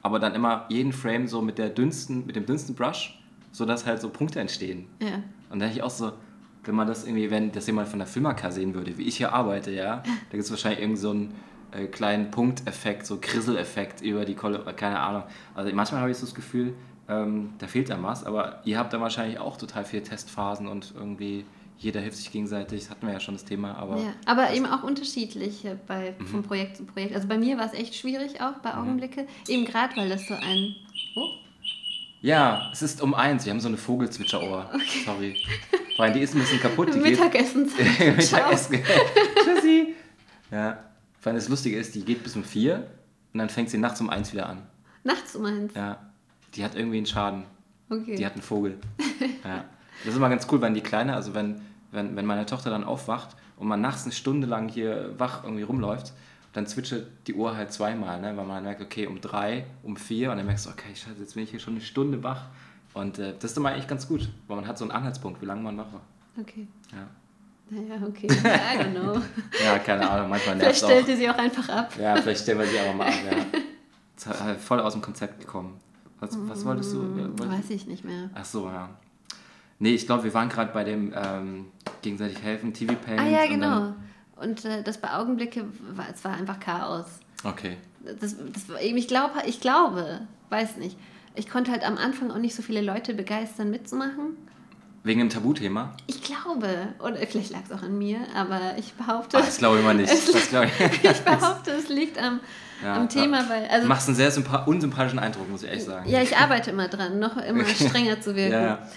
Aber 0.04 0.20
dann 0.20 0.36
immer 0.36 0.66
jeden 0.70 0.94
Frame 0.94 1.28
so 1.28 1.42
mit 1.42 1.58
der 1.58 1.70
dünnsten, 1.70 2.28
mit 2.28 2.36
dem 2.36 2.46
dünnsten 2.46 2.76
Brush, 2.76 3.18
sodass 3.52 3.86
halt 3.86 4.02
so 4.02 4.10
Punkte 4.10 4.40
entstehen. 4.40 4.88
Ja. 5.02 5.22
Und 5.50 5.60
da 5.60 5.66
dachte 5.66 5.78
ich 5.80 5.84
auch 5.84 5.90
so, 5.90 6.12
wenn 6.64 6.76
man 6.76 6.88
das 6.88 7.06
irgendwie, 7.06 7.32
wenn 7.32 7.52
das 7.52 7.66
jemand 7.68 7.88
von 7.88 8.00
der 8.00 8.08
Filmaka 8.08 8.52
sehen 8.52 8.74
würde, 8.74 8.98
wie 8.98 9.04
ich 9.04 9.18
hier 9.18 9.32
arbeite, 9.34 9.72
ja, 9.72 9.98
da 10.04 10.32
gibt 10.32 10.44
es 10.44 10.52
wahrscheinlich 10.52 10.82
irgend 10.82 10.98
so 11.00 11.12
einen 11.12 11.34
äh, 11.72 11.86
kleinen 11.86 12.30
Punkteffekt, 12.32 13.06
so 13.06 13.18
Krisseleffekt 13.22 14.02
über 14.02 14.26
die 14.26 14.36
Kolle, 14.36 14.60
keine 14.76 15.00
Ahnung. 15.00 15.24
Also 15.56 15.74
manchmal 15.74 16.02
habe 16.02 16.12
ich 16.12 16.18
so 16.18 16.26
das 16.26 16.36
Gefühl, 16.36 16.74
ähm, 17.08 17.52
da 17.60 17.68
fehlt 17.68 17.90
einem 17.90 18.04
was, 18.04 18.26
aber 18.26 18.62
ihr 18.66 18.78
habt 18.78 18.92
da 18.92 19.00
wahrscheinlich 19.00 19.40
auch 19.40 19.56
total 19.56 19.86
viele 19.86 20.04
Testphasen 20.04 20.68
und 20.68 20.94
irgendwie 20.98 21.46
jeder 21.80 22.02
hilft 22.02 22.18
sich 22.18 22.32
gegenseitig, 22.32 22.82
das 22.82 22.90
hatten 22.90 23.06
wir 23.06 23.14
ja 23.14 23.20
schon 23.20 23.36
das 23.36 23.46
Thema, 23.46 23.76
aber 23.78 23.98
Ja, 23.98 24.12
aber 24.26 24.52
eben 24.52 24.66
auch 24.66 24.84
unterschiedlich 24.84 25.64
äh, 25.64 25.78
bei, 25.88 26.16
Mhm. 26.20 26.26
vom 26.28 26.44
Projekt 26.44 26.76
zu 26.76 26.84
Projekt. 26.86 27.16
Also 27.16 27.28
bei 27.30 27.38
mir 27.38 27.58
war 27.58 27.66
es 27.66 27.74
echt 27.74 27.96
schwierig 27.96 28.42
auch 28.42 28.54
bei 28.64 28.76
Augenblicke. 28.76 29.28
Eben 29.48 29.64
gerade, 29.64 29.96
weil 29.96 30.10
das 30.10 30.28
so 30.28 30.34
ein... 30.34 30.76
Oh, 31.16 31.30
ja, 32.22 32.70
es 32.72 32.82
ist 32.82 33.02
um 33.02 33.14
eins, 33.14 33.46
wir 33.46 33.52
haben 33.52 33.60
so 33.60 33.68
eine 33.68 33.78
Vogelzwitscherohr, 33.78 34.72
sorry. 35.06 35.36
Weil 35.98 36.14
die 36.14 36.22
ist 36.22 36.36
ein 36.36 36.40
bisschen 36.42 36.60
kaputt, 36.60 36.94
die. 36.94 37.00
Ciao. 37.16 37.32
Mittagessen. 38.12 38.84
Tschüssi. 39.44 39.96
Ja, 40.52 40.84
vor 41.20 41.32
allem 41.32 41.38
das 41.38 41.50
Lustige 41.50 41.78
ist, 41.78 41.96
die 41.96 42.04
geht 42.04 42.24
bis 42.24 42.36
um 42.36 42.44
vier 42.44 42.88
und 43.34 43.40
dann 43.40 43.50
fängt 43.50 43.70
sie 43.70 43.78
nachts 43.78 44.00
um 44.02 44.10
eins 44.10 44.32
wieder 44.34 44.48
an. 44.48 44.64
Nachts 45.04 45.36
um 45.36 45.46
eins. 45.46 45.74
Ja, 45.76 46.00
die 46.56 46.64
hat 46.64 46.76
irgendwie 46.76 46.98
einen 46.98 47.06
Schaden. 47.06 47.44
Okay. 47.90 48.16
Die 48.16 48.26
hat 48.26 48.34
einen 48.34 48.42
Vogel. 48.42 48.78
Ja. 49.44 49.66
Das 50.04 50.14
ist 50.14 50.18
immer 50.18 50.30
ganz 50.30 50.48
cool, 50.52 50.62
wenn 50.62 50.74
die 50.74 50.82
Kleine, 50.82 51.16
also 51.16 51.34
wenn, 51.34 51.62
wenn, 51.92 52.16
wenn 52.16 52.26
meine 52.26 52.46
Tochter 52.46 52.70
dann 52.70 52.84
aufwacht 52.84 53.36
und 53.58 53.68
man 53.68 53.82
nachts 53.82 54.04
eine 54.04 54.12
Stunde 54.12 54.48
lang 54.48 54.70
hier 54.70 55.14
wach 55.18 55.44
irgendwie 55.44 55.64
rumläuft, 55.64 56.14
dann 56.58 56.66
zwitschert 56.66 57.06
die 57.28 57.36
Uhr 57.36 57.56
halt 57.56 57.72
zweimal, 57.72 58.20
ne? 58.20 58.36
weil 58.36 58.46
man 58.46 58.64
merkt, 58.64 58.82
okay, 58.82 59.06
um 59.06 59.22
drei, 59.22 59.68
um 59.84 59.96
vier 59.96 60.32
und 60.32 60.38
dann 60.38 60.46
merkst 60.48 60.66
du, 60.66 60.72
okay, 60.72 60.90
scheiße, 60.96 61.20
jetzt 61.20 61.36
bin 61.36 61.44
ich 61.44 61.52
hier 61.52 61.60
schon 61.60 61.74
eine 61.76 61.82
Stunde 61.82 62.24
wach. 62.24 62.46
Und 62.96 63.20
äh, 63.20 63.34
das 63.40 63.52
ist 63.52 63.58
immer 63.58 63.70
eigentlich 63.70 63.88
ganz 63.88 64.08
gut, 64.08 64.28
weil 64.48 64.56
man 64.58 64.66
hat 64.68 64.78
so 64.80 64.84
einen 64.84 64.92
Anhaltspunkt, 64.92 65.40
wie 65.40 65.46
lange 65.46 65.62
man 65.62 65.78
wach 65.78 65.94
war. 65.94 66.02
okay. 66.42 66.68
Ja, 66.92 67.08
Naja, 67.70 68.02
okay. 68.08 68.26
I 68.32 68.80
don't 68.80 68.92
know. 68.92 69.22
ja 69.64 69.78
keine 69.78 70.10
Ahnung, 70.10 70.30
manchmal 70.32 70.56
nervt 70.56 70.78
Vielleicht 70.78 70.92
stellt 70.92 71.08
ihr 71.10 71.18
sie 71.18 71.30
auch 71.30 71.38
einfach 71.38 71.70
ab. 71.70 71.94
Ja, 72.00 72.16
vielleicht 72.16 72.42
stellen 72.42 72.58
wir 72.58 72.66
sie 72.66 72.80
aber 72.80 72.94
mal 72.94 73.08
ab. 73.08 73.14
Ja. 74.26 74.34
Halt 74.44 74.60
voll 74.60 74.80
aus 74.80 74.94
dem 74.94 75.04
Konzept 75.04 75.40
gekommen. 75.40 75.80
Was, 76.20 76.36
was 76.50 76.66
wolltest 76.66 76.92
du? 76.92 77.04
äh, 77.04 77.38
wolltest- 77.38 77.52
Weiß 77.52 77.70
ich 77.70 77.86
nicht 77.86 78.04
mehr. 78.04 78.32
Ach 78.34 78.46
so, 78.46 78.66
ja. 78.68 78.90
Nee, 79.78 79.92
ich 79.94 80.08
glaube, 80.08 80.24
wir 80.24 80.34
waren 80.34 80.50
gerade 80.50 80.74
bei 80.74 80.84
dem 80.84 81.14
ähm, 81.16 81.66
gegenseitig 82.02 82.42
helfen, 82.42 82.74
TV 82.74 82.96
Paint. 82.96 83.20
Ah 83.20 83.28
ja, 83.28 83.46
genau. 83.46 83.80
Dann, 83.82 83.96
Und 84.42 84.66
äh, 84.66 84.84
das 84.84 84.98
bei 85.00 85.12
Augenblicke, 85.14 85.66
war, 85.94 86.06
es 86.14 86.24
war 86.24 86.34
einfach 86.34 86.60
Chaos. 86.60 87.06
okay. 87.44 87.78
Das, 88.22 88.36
das 88.54 88.64
ich, 88.82 89.08
glaub, 89.10 89.32
ich 89.46 89.60
glaube, 89.60 90.22
weiß 90.50 90.78
nicht, 90.78 90.98
ich 91.36 91.50
konnte 91.50 91.72
halt 91.72 91.84
am 91.86 91.98
Anfang 91.98 92.32
auch 92.32 92.38
nicht 92.38 92.56
so 92.56 92.62
viele 92.62 92.82
Leute 92.82 93.14
begeistern 93.14 93.70
mitzumachen. 93.70 94.38
Wegen 95.04 95.20
dem 95.20 95.30
Tabuthema? 95.30 95.94
Ich 96.08 96.22
glaube, 96.24 96.70
oder 97.00 97.18
vielleicht 97.18 97.52
lag 97.52 97.62
es 97.66 97.72
auch 97.72 97.82
an 97.84 97.98
mir, 97.98 98.20
aber 98.34 98.76
ich 98.78 98.94
behaupte, 98.94 99.38
Ah, 99.38 99.42
das 99.42 99.58
glaube 99.58 99.80
ich 99.80 99.84
mal 99.84 99.94
nicht. 99.96 100.10
Es- 100.14 100.32
Das 100.32 100.54
ich. 100.64 101.04
ich 101.04 101.20
behaupte, 101.22 101.72
es 101.72 101.90
liegt 101.90 102.18
am, 102.22 102.40
Ja, 102.82 102.94
am 102.96 103.10
Thema, 103.10 103.42
ja. 103.42 103.50
weil, 103.50 103.64
Du 103.68 103.72
also, 103.72 103.88
machst 103.88 104.08
einen 104.08 104.16
sehr 104.16 104.32
sympa 104.32 104.64
unsympathischen 104.64 105.20
Eindruck, 105.20 105.50
muss 105.50 105.64
ich 105.64 105.70
ehrlich 105.70 105.84
sagen. 105.84 106.10
ja, 106.10 106.22
ich 106.22 106.36
arbeite 106.38 106.72
immer 106.72 106.88
dran, 106.88 107.20
noch 107.20 107.36
immer 107.38 107.66
strenger 107.66 108.22
zu 108.22 108.36
wirken. 108.36 108.54
Ja. 108.54 108.88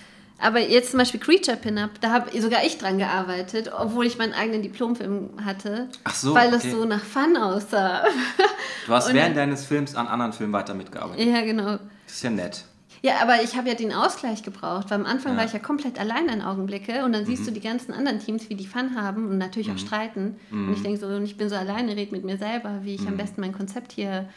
Aber 0.43 0.59
jetzt 0.61 0.91
zum 0.91 0.99
Beispiel 0.99 1.21
Creature 1.21 1.57
Pin-Up, 1.57 1.91
da 2.01 2.11
habe 2.11 2.41
sogar 2.41 2.65
ich 2.65 2.79
dran 2.79 2.99
gearbeitet, 2.99 3.71
obwohl 3.77 4.07
ich 4.07 4.17
meinen 4.19 4.33
eigenen 4.33 4.63
Diplomfilm 4.63 5.31
hatte, 5.45 5.89
Ach 6.05 6.15
so, 6.15 6.35
weil 6.35 6.51
das 6.51 6.63
okay. 6.65 6.73
so 6.73 6.85
nach 6.85 7.03
Fun 7.05 7.37
aussah. 7.37 8.05
Du 8.87 8.93
hast 8.95 9.09
Und- 9.09 9.15
während 9.15 9.37
deines 9.37 9.67
Films 9.67 9.95
an 9.95 10.09
anderen 10.09 10.33
Filmen 10.33 10.53
weiter 10.53 10.75
mitgearbeitet. 10.75 11.27
ja, 11.27 11.43
genau. 11.43 11.79
Das 12.07 12.15
ist 12.15 12.23
ja 12.23 12.31
nett. 12.31 12.65
Ja, 13.03 13.15
aber 13.23 13.43
ich 13.43 13.57
habe 13.57 13.69
ja 13.69 13.75
den 13.75 13.93
Ausgleich 13.95 14.43
gebraucht, 14.43 14.91
weil 14.91 14.99
am 15.01 15.07
Anfang 15.07 15.33
Ja. 15.33 15.35
Mhm. 15.35 15.37
war 15.39 15.45
ich 15.47 15.53
ja 15.53 15.59
komplett 15.59 15.99
allein 16.01 16.29
in 16.29 16.43
Augenblicke 16.43 17.05
und 17.05 17.13
dann 17.13 17.25
siehst 17.25 17.47
du 17.47 17.51
die 17.51 17.61
ganzen 17.61 17.93
anderen 17.93 18.19
Teams, 18.19 18.49
wie 18.51 18.55
die 18.55 18.67
Fun 18.67 18.95
haben 19.01 19.29
und 19.29 19.39
natürlich 19.39 19.71
auch 19.71 19.79
streiten. 19.79 20.37
Und 20.51 20.67
Mhm. 20.69 20.73
ich 20.75 20.83
denke 20.83 20.99
so, 21.01 21.07
und 21.07 21.25
ich 21.25 21.37
bin 21.37 21.49
so 21.49 21.57
alleine, 21.57 21.97
red 21.97 22.13
mit 22.13 22.25
mir 22.25 22.37
selber, 22.37 22.81
wie 22.83 22.95
ich 22.95 23.07
am 23.07 23.17
besten 23.17 23.41
mein 23.43 23.53
Konzept 23.53 23.93
hier 23.93 24.29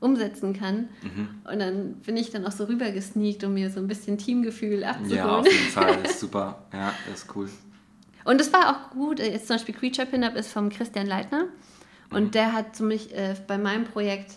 umsetzen 0.00 0.52
kann. 0.54 0.88
Mhm. 1.02 1.28
Und 1.50 1.58
dann 1.60 1.94
bin 2.06 2.16
ich 2.16 2.30
dann 2.30 2.44
auch 2.46 2.52
so 2.52 2.64
rübergesneakt, 2.64 3.44
um 3.44 3.54
mir 3.54 3.70
so 3.70 3.80
ein 3.80 3.86
bisschen 3.86 4.18
Teamgefühl 4.18 4.82
abzuholen. 4.84 5.16
Ja, 5.16 5.38
auf 5.38 5.46
jeden 5.46 5.68
Fall. 5.68 5.98
Das 6.02 6.10
ist 6.12 6.20
super. 6.20 6.62
Ja, 6.72 6.92
das 7.08 7.22
ist 7.24 7.36
cool. 7.36 7.48
Und 8.24 8.40
es 8.40 8.52
war 8.52 8.70
auch 8.70 8.90
gut. 8.90 9.18
Jetzt 9.18 9.46
zum 9.46 9.56
Beispiel 9.56 9.74
Creature 9.74 10.06
Pin-Up 10.06 10.36
ist 10.36 10.52
vom 10.52 10.68
Christian 10.70 11.06
Leitner. 11.06 11.44
Und 12.10 12.24
Mhm. 12.24 12.30
der 12.32 12.52
hat 12.52 12.74
zu 12.74 12.82
mich 12.84 13.14
äh, 13.14 13.34
bei 13.46 13.56
meinem 13.58 13.84
Projekt 13.84 14.32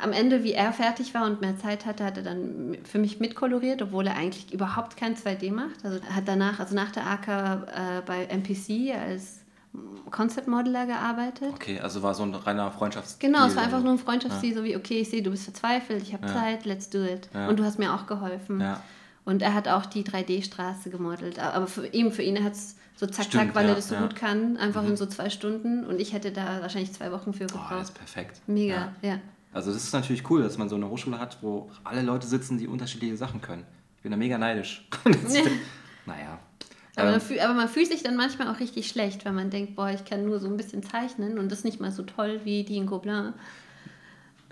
am 0.00 0.12
Ende, 0.12 0.44
wie 0.44 0.52
er 0.52 0.72
fertig 0.72 1.12
war 1.12 1.24
und 1.26 1.40
mehr 1.40 1.58
Zeit 1.58 1.84
hatte, 1.84 2.04
hat 2.04 2.16
er 2.16 2.22
dann 2.22 2.76
für 2.84 2.98
mich 3.00 3.18
mitkoloriert, 3.18 3.82
obwohl 3.82 4.06
er 4.06 4.16
eigentlich 4.16 4.52
überhaupt 4.52 4.96
kein 4.96 5.16
2D 5.16 5.52
macht. 5.52 5.84
Also 5.84 5.98
er 6.08 6.14
hat 6.16 6.28
danach, 6.28 6.60
also 6.60 6.74
nach 6.76 6.92
der 6.92 7.04
AK 7.06 7.28
äh, 7.28 8.02
bei 8.06 8.24
MPC 8.26 8.94
als 8.96 9.40
Concept 10.10 10.48
Modeler 10.48 10.86
gearbeitet. 10.86 11.52
Okay, 11.54 11.80
also 11.80 12.02
war 12.02 12.14
so 12.14 12.22
ein 12.22 12.34
reiner 12.34 12.70
Freundschafts. 12.72 13.18
Genau, 13.18 13.46
es 13.46 13.56
war 13.56 13.62
einfach 13.64 13.82
nur 13.82 13.92
ein 13.92 13.98
Freundschaftsziel, 13.98 14.54
so 14.54 14.64
wie, 14.64 14.76
okay, 14.76 15.00
ich 15.00 15.10
sehe, 15.10 15.22
du 15.22 15.30
bist 15.30 15.44
verzweifelt, 15.44 16.02
ich 16.02 16.12
habe 16.14 16.26
Ja. 16.26 16.32
Zeit, 16.34 16.64
let's 16.64 16.88
do 16.90 17.04
it. 17.04 17.28
Ja. 17.34 17.48
Und 17.48 17.58
du 17.58 17.64
hast 17.64 17.78
mir 17.78 17.92
auch 17.94 18.06
geholfen. 18.06 18.60
Ja. 18.60 18.80
Und 19.24 19.42
er 19.42 19.52
hat 19.54 19.68
auch 19.68 19.84
die 19.86 20.04
3D-Straße 20.04 20.88
gemodelt. 20.90 21.38
Aber 21.38 21.66
für, 21.66 21.86
eben 21.92 22.10
für 22.12 22.22
ihn, 22.22 22.36
er 22.36 22.44
hat 22.44 22.52
es 22.54 22.76
so 22.96 23.06
zack, 23.06 23.26
Stimmt, 23.26 23.44
zack, 23.48 23.54
weil 23.54 23.64
ja, 23.64 23.70
er 23.72 23.76
das 23.76 23.88
so 23.88 23.94
ja. 23.94 24.00
Mhm. 24.00 24.04
gut 24.08 24.16
kann, 24.16 24.56
einfach 24.56 24.84
in 24.84 24.96
so 24.96 25.04
zwei 25.06 25.28
Stunden. 25.28 25.84
Und 25.84 26.00
ich 26.00 26.12
hätte 26.14 26.32
da 26.32 26.62
wahrscheinlich 26.62 26.92
zwei 26.94 27.12
Wochen 27.12 27.34
für 27.34 27.44
Oh, 27.44 27.46
das 27.48 27.52
gebraucht. 27.52 27.82
ist 27.82 27.94
perfekt. 27.94 28.40
Mega, 28.46 28.92
Ja. 29.02 29.08
ja. 29.10 29.18
Also 29.52 29.72
das 29.72 29.82
ist 29.84 29.92
natürlich 29.92 30.28
cool, 30.30 30.42
dass 30.42 30.56
man 30.58 30.68
so 30.68 30.76
eine 30.76 30.88
Hochschule 30.88 31.18
hat, 31.18 31.38
wo 31.42 31.70
alle 31.84 32.02
Leute 32.02 32.26
sitzen, 32.26 32.58
die 32.58 32.66
unterschiedliche 32.68 33.16
Sachen 33.16 33.40
können. 33.40 33.64
Ich 33.96 34.02
bin 34.02 34.10
da 34.12 34.16
mega 34.16 34.38
neidisch. 34.38 34.88
Naja. 36.06 36.38
Aber, 36.98 37.06
Ähm, 37.06 37.12
man 37.12 37.20
fühl- 37.20 37.40
aber 37.40 37.54
man 37.54 37.68
fühlt 37.68 37.86
sich 37.88 38.02
dann 38.02 38.16
manchmal 38.16 38.48
auch 38.48 38.58
richtig 38.60 38.88
schlecht, 38.88 39.24
weil 39.24 39.32
man 39.32 39.50
denkt, 39.50 39.76
boah, 39.76 39.90
ich 39.90 40.04
kann 40.04 40.24
nur 40.24 40.40
so 40.40 40.48
ein 40.48 40.56
bisschen 40.56 40.82
zeichnen 40.82 41.38
und 41.38 41.50
das 41.50 41.60
ist 41.60 41.64
nicht 41.64 41.80
mal 41.80 41.92
so 41.92 42.02
toll 42.02 42.40
wie 42.44 42.64
die 42.64 42.76
in 42.76 42.86
Gobelin. 42.86 43.32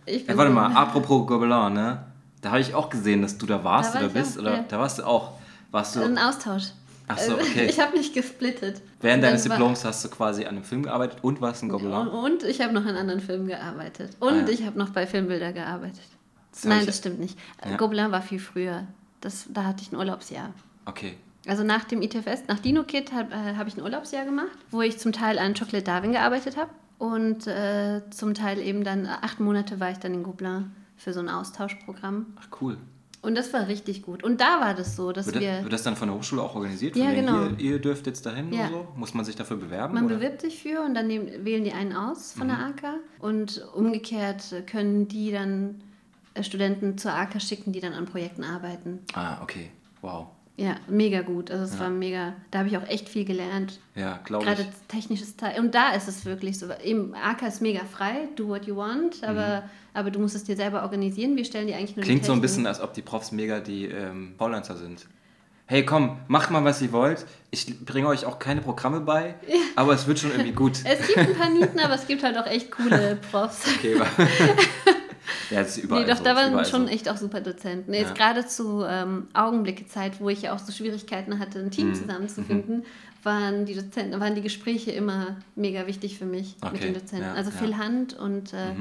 Ich 0.04 0.26
ja, 0.26 0.36
warte 0.36 0.52
mal, 0.52 0.72
apropos 0.72 1.26
Gobelin, 1.26 1.72
ne? 1.72 2.04
Da 2.40 2.50
habe 2.50 2.60
ich 2.60 2.74
auch 2.74 2.88
gesehen, 2.90 3.22
dass 3.22 3.36
du 3.38 3.46
da 3.46 3.64
warst 3.64 3.90
Da 3.94 4.00
war 4.00 4.04
oder 4.04 4.12
bist. 4.14 4.36
auch, 4.38 4.42
oder 4.42 4.54
ja. 4.58 4.64
da 4.68 4.78
warst 4.78 4.98
du 4.98 5.02
auch. 5.04 5.32
Warst 5.72 5.96
du 5.96 6.04
Ein 6.04 6.16
Austausch. 6.18 6.64
Ach 7.08 7.18
so, 7.18 7.34
okay. 7.34 7.66
Ich 7.68 7.80
habe 7.80 7.96
nicht 7.96 8.14
gesplittet. 8.14 8.80
während 9.00 9.22
Und 9.22 9.28
deines 9.28 9.42
Diploms 9.44 9.84
hast 9.84 10.04
du 10.04 10.08
quasi 10.08 10.42
an 10.44 10.50
einem 10.56 10.64
Film 10.64 10.82
gearbeitet 10.84 11.18
und 11.22 11.40
warst 11.40 11.62
in 11.62 11.70
Und, 11.70 11.80
Gobelin? 11.82 12.06
und 12.08 12.42
ich 12.44 12.60
habe 12.60 12.72
noch 12.72 12.84
an 12.84 12.96
anderen 12.96 13.20
Filmen 13.20 13.46
gearbeitet. 13.48 14.16
Und 14.20 14.32
Ah, 14.34 14.36
ja. 14.42 14.48
ich 14.48 14.64
habe 14.64 14.78
noch 14.78 14.90
bei 14.90 15.06
Filmbilder 15.06 15.52
gearbeitet. 15.52 16.00
Das 16.52 16.64
Nein, 16.64 16.86
das 16.86 16.98
stimmt 16.98 17.18
nicht. 17.18 17.36
Ja. 17.68 17.76
Gobelin 17.76 18.12
war 18.12 18.22
viel 18.22 18.38
früher. 18.38 18.86
Das, 19.20 19.46
da 19.48 19.64
hatte 19.64 19.82
ich 19.82 19.90
ein 19.92 19.96
Urlaubsjahr. 19.96 20.50
Okay. 20.84 21.16
Also 21.46 21.62
nach 21.62 21.84
dem 21.84 22.02
ITFS, 22.02 22.48
nach 22.48 22.58
Dino 22.58 22.82
Kid 22.82 23.12
habe 23.12 23.32
äh, 23.32 23.54
hab 23.56 23.66
ich 23.66 23.76
ein 23.76 23.82
Urlaubsjahr 23.82 24.24
gemacht, 24.24 24.56
wo 24.70 24.82
ich 24.82 24.98
zum 24.98 25.12
Teil 25.12 25.38
an 25.38 25.54
Chocolate 25.54 25.84
Darwin 25.84 26.12
gearbeitet 26.12 26.56
habe 26.56 26.70
und 26.98 27.46
äh, 27.46 28.02
zum 28.10 28.34
Teil 28.34 28.58
eben 28.58 28.84
dann 28.84 29.06
acht 29.06 29.40
Monate 29.40 29.78
war 29.80 29.90
ich 29.90 29.98
dann 29.98 30.14
in 30.14 30.22
Gobelin 30.22 30.72
für 30.96 31.12
so 31.12 31.20
ein 31.20 31.28
Austauschprogramm. 31.28 32.26
Ach 32.40 32.48
cool. 32.60 32.78
Und 33.22 33.34
das 33.36 33.52
war 33.52 33.66
richtig 33.66 34.02
gut. 34.02 34.22
Und 34.22 34.40
da 34.40 34.60
war 34.60 34.74
das 34.74 34.94
so, 34.94 35.10
dass 35.10 35.26
Wird, 35.26 35.40
wir... 35.40 35.52
das, 35.54 35.62
wird 35.64 35.72
das 35.72 35.82
dann 35.82 35.96
von 35.96 36.08
der 36.08 36.16
Hochschule 36.16 36.42
auch 36.42 36.54
organisiert? 36.54 36.94
Ja, 36.94 37.06
Von 37.06 37.14
genau. 37.14 37.42
Ihr, 37.58 37.58
ihr 37.58 37.78
dürft 37.80 38.06
jetzt 38.06 38.24
dahin 38.24 38.52
Ja. 38.52 38.68
oder 38.68 38.70
so? 38.70 38.88
Muss 38.94 39.14
man 39.14 39.24
sich 39.24 39.34
dafür 39.34 39.56
bewerben? 39.56 39.94
Man 39.94 40.06
oder? 40.06 40.16
bewirbt 40.16 40.42
sich 40.42 40.62
für 40.62 40.80
und 40.82 40.94
dann 40.94 41.08
nehmen, 41.08 41.44
wählen 41.44 41.64
die 41.64 41.72
einen 41.72 41.92
aus 41.92 42.32
von 42.32 42.46
der 42.46 42.58
AK 42.58 43.00
und 43.18 43.66
umgekehrt 43.74 44.62
können 44.70 45.08
die 45.08 45.32
dann 45.32 45.82
äh, 46.34 46.44
Studenten 46.44 46.98
zur 46.98 47.14
AK 47.14 47.42
schicken, 47.42 47.72
die 47.72 47.80
dann 47.80 47.94
an 47.94 48.04
Projekten 48.04 48.44
arbeiten. 48.44 49.00
Ah, 49.14 49.42
okay. 49.42 49.70
Wow. 50.02 50.28
Ja, 50.58 50.76
mega 50.88 51.20
gut. 51.20 51.50
Also 51.50 51.64
es 51.64 51.78
war 51.78 51.90
mega, 51.90 52.32
da 52.50 52.60
habe 52.60 52.68
ich 52.68 52.78
auch 52.78 52.88
echt 52.88 53.10
viel 53.10 53.26
gelernt. 53.26 53.78
Ja, 53.94 54.18
glaube 54.24 54.46
Gerade 54.46 54.62
ich. 54.62 54.68
technisches 54.88 55.36
Teil. 55.36 55.60
Und 55.60 55.74
da 55.74 55.90
ist 55.92 56.08
es 56.08 56.24
wirklich 56.24 56.58
so. 56.58 56.66
Eben, 56.82 57.14
AK 57.14 57.42
ist 57.42 57.60
mega 57.60 57.80
frei, 57.84 58.28
do 58.36 58.48
what 58.48 58.64
you 58.66 58.74
want, 58.74 59.22
aber, 59.22 59.64
aber 59.92 60.10
du 60.10 60.18
musst 60.18 60.34
es 60.34 60.44
dir 60.44 60.56
selber 60.56 60.82
organisieren. 60.82 61.36
Wir 61.36 61.44
stellen 61.44 61.66
dir 61.66 61.76
eigentlich 61.76 61.94
nur 61.96 62.04
die 62.04 62.10
Mhm. 62.10 62.14
Klingt 62.14 62.24
so 62.24 62.32
ein 62.32 62.40
bisschen, 62.40 62.66
als 62.66 62.80
ob 62.80 62.94
die 62.94 63.02
Profs 63.02 63.32
mega 63.32 63.60
die 63.60 63.84
ähm, 63.86 64.34
Faulenzer 64.38 64.76
sind. 64.76 65.06
Hey, 65.66 65.84
komm, 65.84 66.20
macht 66.28 66.50
mal, 66.52 66.64
was 66.64 66.80
ihr 66.80 66.92
wollt. 66.92 67.26
Ich 67.50 67.84
bringe 67.84 68.06
euch 68.06 68.24
auch 68.24 68.38
keine 68.38 68.60
Programme 68.62 69.00
bei, 69.00 69.34
aber 69.74 69.92
es 69.94 70.06
wird 70.06 70.20
schon 70.20 70.30
irgendwie 70.30 70.52
gut. 70.52 70.78
Es 70.84 71.06
gibt 71.06 71.18
ein 71.18 71.34
paar 71.34 71.50
Nieten, 71.50 71.80
aber 71.80 71.94
es 71.96 72.06
gibt 72.06 72.22
halt 72.22 72.38
auch 72.38 72.46
echt 72.46 72.70
coole 72.70 73.18
Profs. 73.30 73.62
Okay, 73.76 73.96
ja, 75.50 75.60
das 75.62 75.76
ist 75.76 75.84
überall 75.84 76.02
Nee, 76.04 76.10
doch, 76.10 76.18
so, 76.18 76.24
da 76.24 76.36
waren 76.36 76.64
schon 76.64 76.86
so. 76.86 76.92
echt 76.92 77.08
auch 77.08 77.16
super 77.16 77.40
Dozenten. 77.40 77.92
Ja. 77.92 78.00
Jetzt 78.00 78.14
gerade 78.14 78.46
zu 78.46 78.84
ähm, 78.88 79.28
Augenblicke-Zeit, 79.34 80.20
wo 80.20 80.28
ich 80.28 80.42
ja 80.42 80.54
auch 80.54 80.58
so 80.58 80.72
Schwierigkeiten 80.72 81.38
hatte, 81.38 81.58
ein 81.58 81.66
Mhm. 81.66 81.70
Team 81.70 81.94
zusammenzufinden, 81.94 82.84
waren 83.22 83.64
die 83.66 83.74
Dozenten, 83.74 84.20
waren 84.20 84.34
die 84.34 84.42
Gespräche 84.42 84.92
immer 84.92 85.36
mega 85.56 85.86
wichtig 85.86 86.18
für 86.18 86.26
mich 86.26 86.56
mit 86.62 86.72
Okay, 86.72 86.78
den 86.78 86.94
Dozenten. 86.94 87.24
ja, 87.26 87.34
also 87.34 87.50
ja. 87.50 87.56
Phil 87.56 87.76
Hand 87.76 88.14
und, 88.14 88.52
äh, 88.52 88.74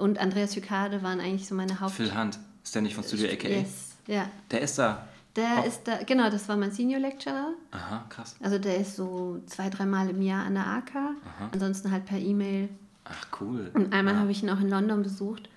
und 0.00 0.18
Andreas 0.18 0.54
Hykade 0.54 1.02
waren 1.02 1.20
eigentlich 1.20 1.48
so 1.48 1.54
meine 1.54 1.80
Haupt... 1.80 1.92
Phil 1.94 2.14
Hunt, 2.14 2.38
ist 2.62 2.74
der 2.74 2.82
nicht 2.82 2.94
von 2.94 3.04
Studio 3.04 3.28
AKA? 3.30 3.48
Yes, 3.48 3.96
ja. 4.06 4.28
Der 4.50 4.60
ist 4.62 4.78
da. 4.78 5.08
Der 5.36 5.62
Oh. 5.62 5.66
ist 5.68 5.82
da, 5.84 5.98
genau, 6.04 6.28
das 6.30 6.48
war 6.48 6.56
mein 6.56 6.72
Senior 6.72 7.00
Lecturer. 7.00 7.52
Aha, 7.70 8.04
krass. 8.08 8.34
Also 8.42 8.58
der 8.58 8.76
ist 8.78 8.96
so 8.96 9.40
zwei, 9.46 9.68
dreimal 9.70 10.10
im 10.10 10.20
Jahr 10.20 10.44
an 10.44 10.54
der 10.54 10.66
AK. 10.66 10.92
Ansonsten 11.52 11.90
halt 11.92 12.06
per 12.06 12.18
E-Mail. 12.18 12.68
Ach, 13.10 13.40
cool. 13.40 13.70
Und 13.74 13.92
einmal 13.92 14.16
habe 14.18 14.30
ich 14.30 14.42
ihn 14.42 14.50
auch 14.50 14.60
in 14.60 14.68
London 14.68 15.02
besucht. 15.02 15.48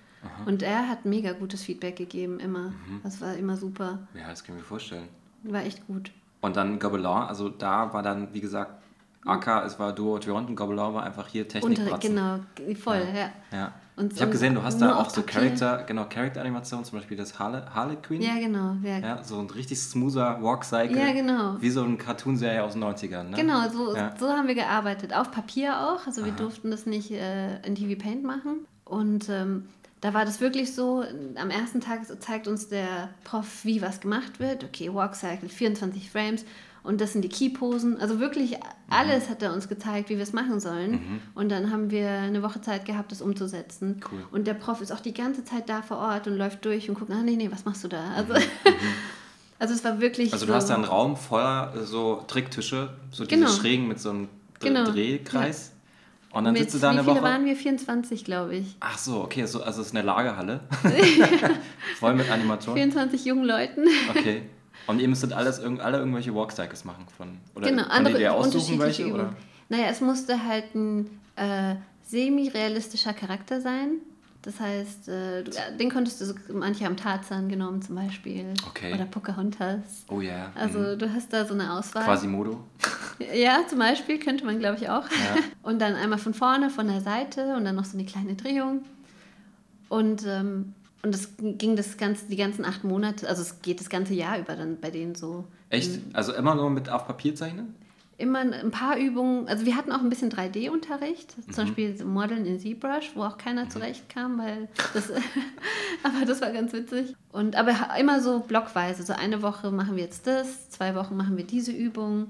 Und 0.46 0.62
er 0.62 0.88
hat 0.88 1.04
mega 1.04 1.32
gutes 1.32 1.62
Feedback 1.64 1.96
gegeben, 1.96 2.38
immer. 2.38 2.70
Mhm. 2.70 3.00
Das 3.02 3.20
war 3.20 3.34
immer 3.34 3.56
super. 3.56 4.06
Ja, 4.14 4.28
das 4.28 4.44
kann 4.44 4.54
ich 4.54 4.62
mir 4.62 4.66
vorstellen. 4.66 5.08
War 5.42 5.62
echt 5.62 5.86
gut. 5.86 6.12
Und 6.40 6.56
dann 6.56 6.78
Gobelin, 6.78 7.06
also 7.06 7.48
da 7.48 7.92
war 7.92 8.02
dann, 8.02 8.32
wie 8.32 8.40
gesagt, 8.40 8.82
AK, 9.24 9.64
es 9.66 9.78
war 9.78 9.92
Duo 9.92 10.18
Toronto 10.18 10.50
und 10.50 10.56
Gobelin 10.56 10.94
war 10.94 11.02
einfach 11.04 11.28
hier 11.28 11.42
Unterricht, 11.42 11.76
Technikpratzen. 11.76 12.16
genau, 12.16 12.74
voll, 12.76 13.02
ja. 13.14 13.30
Ja. 13.56 13.72
Und- 13.94 14.14
ich 14.14 14.20
habe 14.22 14.30
gesehen, 14.30 14.54
du 14.54 14.62
hast 14.62 14.80
da 14.80 14.96
auch 14.96 15.10
so 15.10 15.20
Papier. 15.20 15.42
Charakter, 15.54 15.84
genau, 15.84 16.06
Charakter-Animation, 16.08 16.84
zum 16.84 16.98
Beispiel 16.98 17.16
das 17.16 17.38
Harle, 17.38 17.64
Harlequin. 17.74 18.22
Ja, 18.22 18.36
genau. 18.38 18.76
Ja, 18.82 18.98
Ja, 18.98 19.22
so 19.24 19.38
ein 19.38 19.50
richtig 19.50 19.78
smoother 19.80 20.38
Walk-Cycle. 20.42 20.96
Ja, 20.96 21.12
genau. 21.12 21.56
Wie 21.60 21.68
so 21.70 21.82
eine 21.84 21.96
Cartoon-Serie 21.96 22.62
aus 22.64 22.72
den 22.72 22.80
90ern, 22.84 23.24
ne? 23.30 23.36
Genau, 23.36 23.68
so, 23.68 23.94
Ja. 23.94 24.14
so 24.18 24.28
haben 24.30 24.48
wir 24.48 24.54
gearbeitet. 24.54 25.14
Auf 25.14 25.30
Papier 25.30 25.78
auch. 25.78 26.06
Also 26.06 26.24
wir 26.24 26.32
durften 26.32 26.70
das 26.70 26.86
nicht 26.86 27.10
äh, 27.10 27.60
in 27.66 27.74
TV 27.74 28.00
Paint 28.02 28.24
machen. 28.24 28.66
Und 28.86 29.28
ähm, 29.28 29.66
da 30.00 30.14
war 30.14 30.24
das 30.24 30.40
wirklich 30.40 30.74
so, 30.74 31.04
am 31.36 31.50
ersten 31.50 31.80
Tag 31.80 32.00
zeigt 32.20 32.48
uns 32.48 32.68
der 32.68 33.10
Prof, 33.24 33.64
wie 33.64 33.82
was 33.82 34.00
gemacht 34.00 34.40
wird. 34.40 34.64
Okay, 34.64 34.92
Walk 34.92 35.14
Cycle, 35.14 35.48
24 35.50 36.10
Frames. 36.10 36.44
Und 36.84 37.00
das 37.00 37.12
sind 37.12 37.22
die 37.22 37.28
Key-Posen. 37.28 38.00
Also 38.00 38.18
wirklich 38.18 38.56
alles 38.90 39.28
hat 39.30 39.40
er 39.42 39.52
uns 39.52 39.68
gezeigt, 39.68 40.08
wie 40.10 40.16
wir 40.16 40.22
es 40.24 40.32
machen 40.32 40.58
sollen. 40.58 41.20
Und 41.34 41.48
dann 41.50 41.70
haben 41.70 41.90
wir 41.92 42.08
eine 42.10 42.42
Woche 42.42 42.60
Zeit 42.60 42.84
gehabt, 42.86 43.12
das 43.12 43.22
umzusetzen. 43.22 44.00
Cool. 44.10 44.18
Und 44.32 44.46
der 44.48 44.54
Prof 44.54 44.80
ist 44.80 44.90
auch 44.92 44.98
die 45.00 45.14
ganze 45.14 45.44
Zeit 45.44 45.68
da 45.68 45.82
vor 45.82 45.98
Ort 45.98 46.26
und 46.26 46.36
läuft 46.36 46.64
durch 46.64 46.88
und 46.88 46.98
guckt, 46.98 47.10
ah 47.12 47.22
nee, 47.22 47.36
nee, 47.36 47.48
was 47.52 47.64
machst 47.64 47.84
du 47.84 47.88
da? 47.88 48.02
Also, 48.16 48.34
also 49.60 49.74
es 49.74 49.84
war 49.84 50.00
wirklich 50.00 50.32
Also 50.32 50.44
so, 50.46 50.50
du 50.52 50.56
hast 50.56 50.70
da 50.70 50.74
einen 50.74 50.84
Raum 50.84 51.16
voller 51.16 51.72
äh, 51.76 51.84
so 51.84 52.24
Tricktische, 52.26 52.92
so 53.12 53.24
diese 53.24 53.40
Genau. 53.40 53.52
schrägen 53.52 53.86
mit 53.86 54.00
so 54.00 54.10
einem 54.10 54.28
Genau. 54.58 54.84
Drehkreis. 54.90 55.72
Und 56.32 56.44
dann 56.44 56.54
mit, 56.54 56.62
sitzt 56.62 56.74
du 56.76 56.78
da 56.80 56.88
wie 56.88 56.98
eine 56.98 57.04
viele 57.04 57.16
Woche. 57.16 57.24
waren 57.24 57.44
wir? 57.44 57.54
24, 57.56 58.24
glaube 58.24 58.56
ich. 58.56 58.76
Ach 58.80 58.96
so, 58.98 59.20
okay, 59.22 59.44
so, 59.46 59.62
also 59.62 59.82
es 59.82 59.88
ist 59.88 59.94
eine 59.94 60.04
Lagerhalle. 60.04 60.60
Voll 61.98 62.14
mit 62.14 62.30
Animation. 62.30 62.74
24 62.74 63.24
jungen 63.24 63.44
Leuten. 63.44 63.82
Okay. 64.10 64.42
Und 64.86 65.00
ihr 65.00 65.08
müsstet 65.08 65.32
alles, 65.32 65.60
alle 65.60 65.98
irgendwelche 65.98 66.34
Walkcycles 66.34 66.84
machen 66.84 67.06
von. 67.16 67.38
Oder 67.54 67.68
genau, 67.68 67.84
andere 67.84 68.20
ihr 68.20 68.34
aussuchen 68.34 68.78
welche? 68.78 69.04
Übungen. 69.04 69.20
Oder? 69.20 69.36
Naja, 69.68 69.86
es 69.90 70.00
musste 70.00 70.44
halt 70.44 70.74
ein 70.74 71.06
äh, 71.36 71.76
semi-realistischer 72.02 73.12
Charakter 73.12 73.60
sein. 73.60 74.00
Das 74.42 74.58
heißt, 74.58 75.08
äh, 75.08 75.44
du, 75.44 75.52
den 75.78 75.88
konntest 75.88 76.20
du, 76.20 76.24
so, 76.26 76.34
manche 76.52 76.84
haben 76.84 76.96
Tarzan 76.96 77.48
genommen 77.48 77.80
zum 77.80 77.94
Beispiel. 77.94 78.52
Okay. 78.68 78.92
Oder 78.92 79.04
Pocahontas. 79.04 80.04
Oh 80.08 80.20
ja. 80.20 80.50
Also 80.56 80.80
mhm. 80.80 80.98
du 80.98 81.12
hast 81.12 81.32
da 81.32 81.46
so 81.46 81.54
eine 81.54 81.72
Auswahl. 81.72 82.04
Quasimodo. 82.04 82.60
Ja, 83.32 83.60
zum 83.68 83.78
Beispiel 83.78 84.18
könnte 84.18 84.44
man, 84.44 84.58
glaube 84.58 84.78
ich, 84.78 84.88
auch. 84.88 85.04
Ja. 85.04 85.36
Und 85.62 85.80
dann 85.80 85.94
einmal 85.94 86.18
von 86.18 86.34
vorne, 86.34 86.70
von 86.70 86.88
der 86.88 87.00
Seite 87.00 87.54
und 87.54 87.64
dann 87.64 87.76
noch 87.76 87.84
so 87.84 87.96
eine 87.96 88.04
kleine 88.04 88.34
Drehung. 88.34 88.82
Und, 89.88 90.26
ähm, 90.26 90.74
und 91.02 91.12
das 91.12 91.30
ging 91.38 91.74
das 91.74 91.96
ganze, 91.96 92.26
die 92.26 92.36
ganzen 92.36 92.64
acht 92.64 92.84
Monate, 92.84 93.28
also 93.28 93.42
es 93.42 93.60
geht 93.60 93.80
das 93.80 93.90
ganze 93.90 94.14
Jahr 94.14 94.38
über 94.38 94.54
dann 94.54 94.80
bei 94.80 94.90
denen 94.90 95.14
so. 95.16 95.44
Echt? 95.68 95.98
Also 96.12 96.32
immer 96.32 96.54
nur 96.54 96.70
mit 96.70 96.88
auf 96.88 97.06
Papier 97.06 97.34
zeichnen? 97.34 97.74
Immer 98.18 98.40
ein 98.40 98.70
paar 98.70 98.98
Übungen, 98.98 99.48
also 99.48 99.66
wir 99.66 99.74
hatten 99.74 99.90
auch 99.90 100.00
ein 100.00 100.08
bisschen 100.08 100.30
3D-Unterricht, 100.30 101.34
zum 101.52 101.64
Beispiel 101.64 102.04
Modeln 102.04 102.46
in 102.46 102.60
ZBrush, 102.60 103.12
wo 103.16 103.24
auch 103.24 103.36
keiner 103.36 103.68
zurechtkam, 103.68 104.38
weil 104.38 104.68
das, 104.94 105.10
aber 106.04 106.24
das 106.24 106.40
war 106.40 106.52
ganz 106.52 106.72
witzig. 106.72 107.16
Und 107.32 107.56
aber 107.56 107.74
immer 107.98 108.20
so 108.20 108.38
blockweise, 108.40 109.02
so 109.02 109.12
eine 109.12 109.42
Woche 109.42 109.72
machen 109.72 109.96
wir 109.96 110.04
jetzt 110.04 110.26
das, 110.28 110.70
zwei 110.70 110.94
Wochen 110.94 111.16
machen 111.16 111.36
wir 111.36 111.44
diese 111.44 111.72
Übung. 111.72 112.28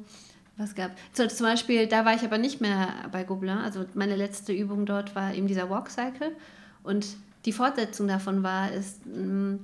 Was 0.56 0.74
gab? 0.74 0.92
So, 1.12 1.26
zum 1.26 1.46
Beispiel, 1.46 1.88
da 1.88 2.06
war 2.06 2.14
ich 2.14 2.22
aber 2.22 2.38
nicht 2.38 2.62
mehr 2.62 2.88
bei 3.10 3.24
Gobelin, 3.24 3.58
also 3.58 3.84
meine 3.92 4.16
letzte 4.16 4.54
Übung 4.54 4.86
dort 4.86 5.14
war 5.14 5.34
eben 5.34 5.46
dieser 5.46 5.68
Walk 5.68 5.90
Cycle 5.90 6.32
und 6.84 7.06
die 7.44 7.52
Fortsetzung 7.52 8.08
davon 8.08 8.42
war, 8.42 8.70
ist 8.72 9.04
mm, 9.06 9.54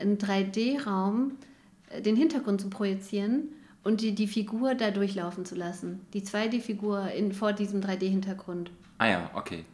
ein 0.00 0.18
3D-Raum 0.18 1.32
äh, 1.90 2.00
den 2.02 2.16
Hintergrund 2.16 2.60
zu 2.60 2.70
projizieren 2.70 3.48
und 3.84 4.00
die, 4.00 4.14
die 4.14 4.26
Figur 4.28 4.74
da 4.74 4.90
durchlaufen 4.90 5.44
zu 5.44 5.54
lassen. 5.54 6.00
Die 6.12 6.22
2D-Figur 6.22 7.10
in, 7.10 7.32
vor 7.32 7.52
diesem 7.52 7.80
3D-Hintergrund. 7.80 8.70
Ah 8.98 9.06
ja, 9.08 9.30
okay. 9.34 9.64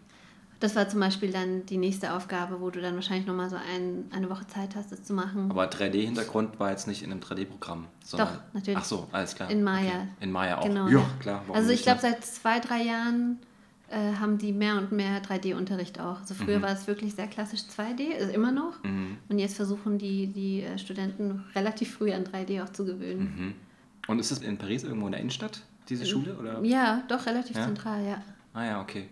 Das 0.60 0.74
war 0.74 0.88
zum 0.88 0.98
Beispiel 0.98 1.30
dann 1.30 1.66
die 1.66 1.76
nächste 1.76 2.12
Aufgabe, 2.14 2.60
wo 2.60 2.70
du 2.70 2.80
dann 2.80 2.96
wahrscheinlich 2.96 3.28
nochmal 3.28 3.48
so 3.48 3.54
ein, 3.54 4.06
eine 4.10 4.28
Woche 4.28 4.44
Zeit 4.48 4.74
hast, 4.74 4.90
das 4.90 5.04
zu 5.04 5.12
machen. 5.12 5.48
Aber 5.50 5.70
3D-Hintergrund 5.70 6.58
war 6.58 6.70
jetzt 6.70 6.88
nicht 6.88 7.02
in 7.04 7.12
einem 7.12 7.20
3D-Programm. 7.20 7.86
sondern- 8.02 8.28
Doch, 8.34 8.40
natürlich. 8.54 8.78
Ach 8.78 8.84
so, 8.84 9.06
alles 9.12 9.36
klar. 9.36 9.48
In 9.50 9.62
Maya. 9.62 9.86
Okay. 9.86 10.06
In 10.20 10.32
Maya 10.32 10.58
auch. 10.58 10.64
Genau. 10.64 10.88
Ja, 10.88 11.08
klar. 11.20 11.44
Also 11.52 11.70
ich 11.70 11.82
glaube, 11.82 12.02
ne? 12.02 12.10
seit 12.10 12.24
zwei, 12.24 12.58
drei 12.58 12.82
Jahren 12.82 13.38
haben 13.96 14.38
die 14.38 14.52
mehr 14.52 14.76
und 14.76 14.92
mehr 14.92 15.22
3D-Unterricht 15.22 15.98
auch. 16.00 16.20
Also 16.20 16.34
früher 16.34 16.60
war 16.62 16.70
es 16.70 16.86
wirklich 16.86 17.14
sehr 17.14 17.26
klassisch 17.26 17.60
2D, 17.60 18.00
ist 18.18 18.34
immer 18.34 18.52
noch. 18.52 18.82
Mhm. 18.84 19.16
Und 19.28 19.38
jetzt 19.38 19.56
versuchen 19.56 19.98
die, 19.98 20.26
die 20.26 20.62
äh, 20.62 20.78
Studenten 20.78 21.42
relativ 21.54 21.94
früh 21.94 22.12
an 22.12 22.24
3D 22.24 22.62
auch 22.62 22.68
zu 22.70 22.84
gewöhnen. 22.84 23.20
Mhm. 23.36 23.54
Und 24.08 24.18
ist 24.18 24.30
es 24.30 24.40
in 24.40 24.58
Paris 24.58 24.84
irgendwo 24.84 25.06
in 25.06 25.12
der 25.12 25.20
Innenstadt, 25.20 25.62
diese 25.88 26.04
Schule? 26.06 26.36
Oder? 26.38 26.62
Ja, 26.64 27.02
doch, 27.08 27.24
relativ 27.26 27.56
Ja? 27.56 27.64
zentral, 27.64 28.04
ja. 28.06 28.22
Ah 28.54 28.64
ja, 28.64 28.80
okay. 28.80 29.08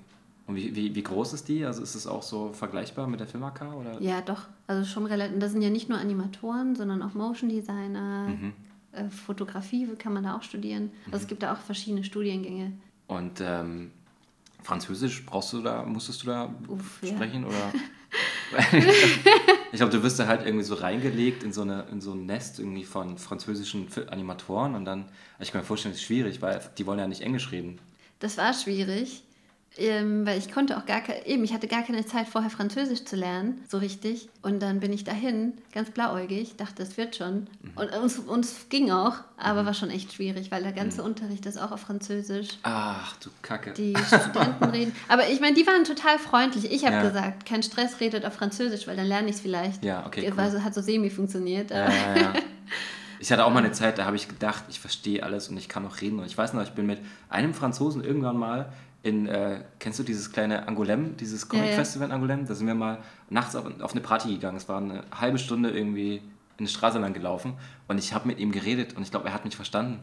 Und 0.46 0.54
wie, 0.56 0.74
wie, 0.76 0.94
wie 0.94 1.02
groß 1.02 1.32
ist 1.32 1.48
die? 1.48 1.64
Also 1.64 1.82
ist 1.82 1.94
es 1.94 2.06
auch 2.06 2.22
so 2.22 2.52
vergleichbar 2.52 3.06
mit 3.08 3.18
der 3.20 3.26
Film 3.26 3.42
AK? 3.44 3.74
Oder? 3.74 4.00
Ja, 4.00 4.20
doch. 4.20 4.42
Also 4.66 4.84
schon 4.84 5.04
relativ. 5.06 5.38
Das 5.40 5.52
sind 5.52 5.62
ja 5.62 5.70
nicht 5.70 5.88
nur 5.88 5.98
Animatoren, 5.98 6.76
sondern 6.76 7.02
auch 7.02 7.14
Motion 7.14 7.48
Designer, 7.50 8.28
Mhm. 8.28 8.52
äh, 8.92 9.08
Fotografie 9.08 9.86
kann 9.98 10.12
man 10.12 10.22
da 10.24 10.36
auch 10.36 10.42
studieren. 10.42 10.90
Also 11.06 11.18
es 11.22 11.26
gibt 11.26 11.42
da 11.42 11.52
auch 11.52 11.58
verschiedene 11.58 12.04
Studiengänge. 12.04 12.72
Und 13.08 13.40
ähm, 13.40 13.90
Französisch 14.66 15.24
brauchst 15.24 15.52
du 15.52 15.62
da, 15.62 15.84
musstest 15.84 16.24
du 16.24 16.26
da 16.26 16.52
Uff, 16.66 16.98
ja. 17.00 17.10
sprechen? 17.14 17.44
Oder? 17.44 17.72
ich 19.70 19.76
glaube, 19.76 19.92
du 19.92 20.02
wirst 20.02 20.18
da 20.18 20.26
halt 20.26 20.44
irgendwie 20.44 20.64
so 20.64 20.74
reingelegt 20.74 21.44
in 21.44 21.52
so, 21.52 21.62
eine, 21.62 21.84
in 21.92 22.00
so 22.00 22.14
ein 22.14 22.26
Nest 22.26 22.58
irgendwie 22.58 22.82
von 22.82 23.16
französischen 23.16 23.86
Animatoren 24.10 24.74
und 24.74 24.84
dann, 24.84 25.04
ich 25.38 25.52
kann 25.52 25.60
mir 25.60 25.64
vorstellen, 25.64 25.92
das 25.92 26.00
ist 26.00 26.06
schwierig, 26.06 26.42
weil 26.42 26.60
die 26.76 26.84
wollen 26.84 26.98
ja 26.98 27.06
nicht 27.06 27.20
Englisch 27.20 27.52
reden. 27.52 27.78
Das 28.18 28.38
war 28.38 28.52
schwierig, 28.54 29.22
ähm, 29.78 30.24
weil 30.26 30.38
ich 30.38 30.50
konnte 30.50 30.76
auch 30.78 30.86
gar 30.86 31.00
keine, 31.02 31.26
eben, 31.26 31.44
ich 31.44 31.52
hatte 31.52 31.68
gar 31.68 31.82
keine 31.82 32.04
Zeit 32.06 32.26
vorher 32.28 32.50
Französisch 32.50 33.04
zu 33.04 33.14
lernen, 33.16 33.62
so 33.68 33.78
richtig. 33.78 34.28
Und 34.42 34.60
dann 34.60 34.80
bin 34.80 34.92
ich 34.92 35.04
dahin, 35.04 35.52
ganz 35.72 35.90
blauäugig, 35.90 36.56
dachte, 36.56 36.82
es 36.82 36.96
wird 36.96 37.16
schon. 37.16 37.46
Und 37.74 37.92
uns, 37.94 38.18
uns 38.18 38.68
ging 38.70 38.90
auch, 38.90 39.16
aber 39.36 39.66
war 39.66 39.74
schon 39.74 39.90
echt 39.90 40.14
schwierig, 40.14 40.50
weil 40.50 40.62
der 40.62 40.72
ganze 40.72 41.02
Unterricht 41.02 41.44
ist 41.46 41.58
auch 41.60 41.72
auf 41.72 41.80
Französisch. 41.80 42.48
Ach 42.62 43.16
du 43.16 43.28
Kacke. 43.42 43.72
Die 43.72 43.94
Studenten 44.06 44.64
reden. 44.64 44.92
Aber 45.08 45.28
ich 45.28 45.40
meine, 45.40 45.54
die 45.54 45.66
waren 45.66 45.84
total 45.84 46.18
freundlich. 46.18 46.70
Ich 46.72 46.84
habe 46.86 46.96
Ja. 46.96 47.02
gesagt, 47.02 47.44
kein 47.46 47.62
Stress, 47.62 48.00
redet 48.00 48.24
auf 48.24 48.32
Französisch, 48.34 48.86
weil 48.86 48.96
dann 48.96 49.06
lerne 49.06 49.28
ich 49.28 49.36
es 49.36 49.40
vielleicht. 49.40 49.84
Ja, 49.84 50.06
okay, 50.06 50.22
Das 50.22 50.30
cool. 50.32 50.36
war 50.38 50.50
so- 50.50 50.62
hat 50.64 50.74
so 50.74 50.80
semi 50.80 51.10
funktioniert. 51.10 51.70
Ja, 51.70 51.88
ja, 51.90 52.16
ja. 52.16 52.32
Ich 53.18 53.32
hatte 53.32 53.46
auch 53.46 53.50
mal 53.52 53.60
eine 53.60 53.72
Zeit, 53.72 53.96
da 53.96 54.04
habe 54.04 54.14
ich 54.16 54.28
gedacht, 54.28 54.64
ich 54.68 54.78
verstehe 54.78 55.22
alles 55.22 55.48
und 55.48 55.56
ich 55.56 55.70
kann 55.70 55.86
auch 55.86 56.02
reden. 56.02 56.18
Und 56.18 56.26
ich 56.26 56.36
weiß 56.36 56.52
noch, 56.52 56.62
ich 56.62 56.72
bin 56.72 56.84
mit 56.84 56.98
einem 57.30 57.54
Franzosen 57.54 58.04
irgendwann 58.04 58.36
mal 58.36 58.70
in, 59.06 59.26
äh, 59.26 59.60
kennst 59.78 59.98
du 59.98 60.02
dieses 60.02 60.32
kleine 60.32 60.68
Angoulême, 60.68 61.14
dieses 61.16 61.42
Ja, 61.42 61.58
ja. 61.58 61.60
Comic-Festival 61.62 62.08
in 62.10 62.14
Angoulême? 62.14 62.46
Da 62.46 62.54
sind 62.54 62.66
wir 62.66 62.74
mal 62.74 62.98
nachts 63.30 63.54
auf, 63.56 63.64
auf 63.80 63.92
eine 63.92 64.00
Party 64.00 64.28
gegangen. 64.34 64.56
Es 64.56 64.68
war 64.68 64.78
eine 64.78 65.04
halbe 65.10 65.38
Stunde 65.38 65.70
irgendwie 65.70 66.22
in 66.58 66.64
die 66.64 66.70
Straße 66.72 66.98
lang 66.98 67.12
gelaufen 67.12 67.54
und 67.88 67.98
ich 67.98 68.12
habe 68.14 68.26
mit 68.28 68.38
ihm 68.38 68.50
geredet 68.52 68.96
und 68.96 69.02
ich 69.02 69.10
glaube, 69.10 69.28
er 69.28 69.34
hat 69.34 69.44
mich 69.44 69.56
verstanden. 69.56 69.98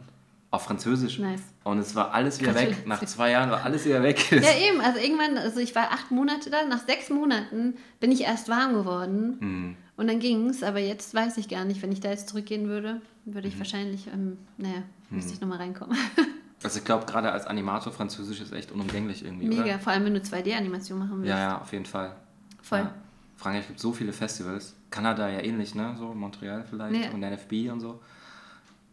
auf 0.52 0.66
Französisch. 0.66 1.18
Nice. 1.18 1.42
Und 1.64 1.80
es 1.80 1.96
war 1.96 2.14
alles 2.14 2.40
wieder 2.40 2.54
weg. 2.54 2.86
Nach 2.86 3.04
zwei 3.06 3.32
Jahren 3.32 3.50
war 3.50 3.64
alles 3.64 3.86
wieder 3.86 4.04
weg. 4.04 4.20
Ja, 4.32 4.38
eben. 4.70 4.82
Also 4.82 5.00
irgendwann, 5.00 5.36
also 5.40 5.60
ich 5.60 5.74
war 5.74 5.92
acht 5.92 6.12
Monate 6.12 6.52
da. 6.52 6.64
Nach 6.68 6.86
sechs 6.86 7.10
Monaten 7.10 7.74
bin 8.00 8.12
ich 8.12 8.22
erst 8.22 8.50
warm 8.50 8.74
geworden. 8.76 9.38
Hm. 9.40 9.76
Und 9.98 10.08
dann 10.08 10.20
ging's. 10.20 10.62
Aber 10.62 10.78
jetzt 10.80 11.16
weiß 11.16 11.38
ich 11.38 11.50
gar 11.50 11.66
nicht, 11.66 11.82
wenn 11.82 11.92
ich 11.92 12.02
da 12.02 12.10
jetzt 12.12 12.30
zurückgehen 12.30 12.68
würde, 12.68 13.02
würde 13.26 13.48
Mhm. 13.48 13.54
ich 13.54 13.58
wahrscheinlich, 13.60 14.06
ähm, 14.14 14.38
naja, 14.58 14.84
müsste 15.10 15.34
ich 15.34 15.42
nochmal 15.42 15.58
reinkommen. 15.58 15.98
Also 16.64 16.80
ich 16.80 16.86
glaube, 16.86 17.06
gerade 17.06 17.32
als 17.32 17.46
Animator 17.46 17.92
Französisch 17.92 18.40
ist 18.42 18.54
echt 18.54 18.72
unumgänglich 18.72 19.24
irgendwie, 19.26 19.48
Mega. 19.48 19.64
oder? 19.64 19.80
Vor 19.80 19.94
allem, 19.94 20.06
wenn 20.06 20.14
du 20.14 20.20
2D-Animation 20.22 21.00
machen 21.00 21.18
willst. 21.18 21.30
Ja, 21.30 21.40
ja, 21.40 21.62
auf 21.62 21.72
jeden 21.74 21.86
Fall. 21.86 22.16
Voll. 22.62 22.80
Ja. 22.80 22.94
Frankreich 23.36 23.68
gibt 23.68 23.80
so 23.80 23.92
viele 23.92 24.14
Festivals. 24.14 24.76
Kanada 24.90 25.28
ja 25.30 25.40
ähnlich, 25.42 25.76
ne? 25.76 25.96
So 25.98 26.14
Montreal 26.14 26.64
vielleicht 26.70 27.06
Ja. 27.06 27.12
und 27.12 27.22
NFB 27.22 27.72
und 27.72 27.80
so. 27.80 28.00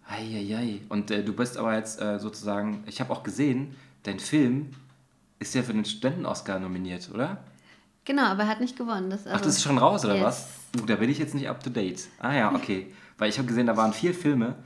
Eieiei. 0.09 0.81
Und 0.89 1.11
äh, 1.11 1.23
du 1.23 1.33
bist 1.33 1.57
aber 1.57 1.77
jetzt 1.77 2.01
äh, 2.01 2.19
sozusagen, 2.19 2.83
ich 2.87 3.01
habe 3.01 3.13
auch 3.13 3.23
gesehen, 3.23 3.77
dein 4.03 4.19
Film 4.19 4.71
ist 5.39 5.55
ja 5.55 5.63
für 5.63 5.73
den 5.73 5.85
Studenten-Oscar 5.85 6.59
nominiert, 6.59 7.09
oder? 7.15 7.39
Genau, 8.05 8.25
aber 8.25 8.43
er 8.43 8.49
hat 8.49 8.61
nicht 8.61 8.77
gewonnen. 8.77 9.11
Das, 9.11 9.27
also, 9.27 9.37
Ach, 9.37 9.41
das 9.41 9.57
ist 9.57 9.63
schon 9.63 9.79
raus, 9.79 10.05
oder 10.05 10.17
yes. 10.17 10.25
was? 10.25 10.49
Uh, 10.81 10.87
da 10.87 10.97
bin 10.97 11.11
ich 11.11 11.19
jetzt 11.19 11.35
nicht 11.35 11.49
up 11.49 11.63
to 11.63 11.71
date. 11.71 12.09
Ah 12.19 12.33
ja, 12.35 12.55
okay. 12.55 12.93
Weil 13.19 13.29
ich 13.29 13.39
habe 13.39 13.47
gesehen, 13.47 13.67
da 13.67 13.77
waren 13.77 13.93
vier 13.93 14.15
Filme, 14.15 14.57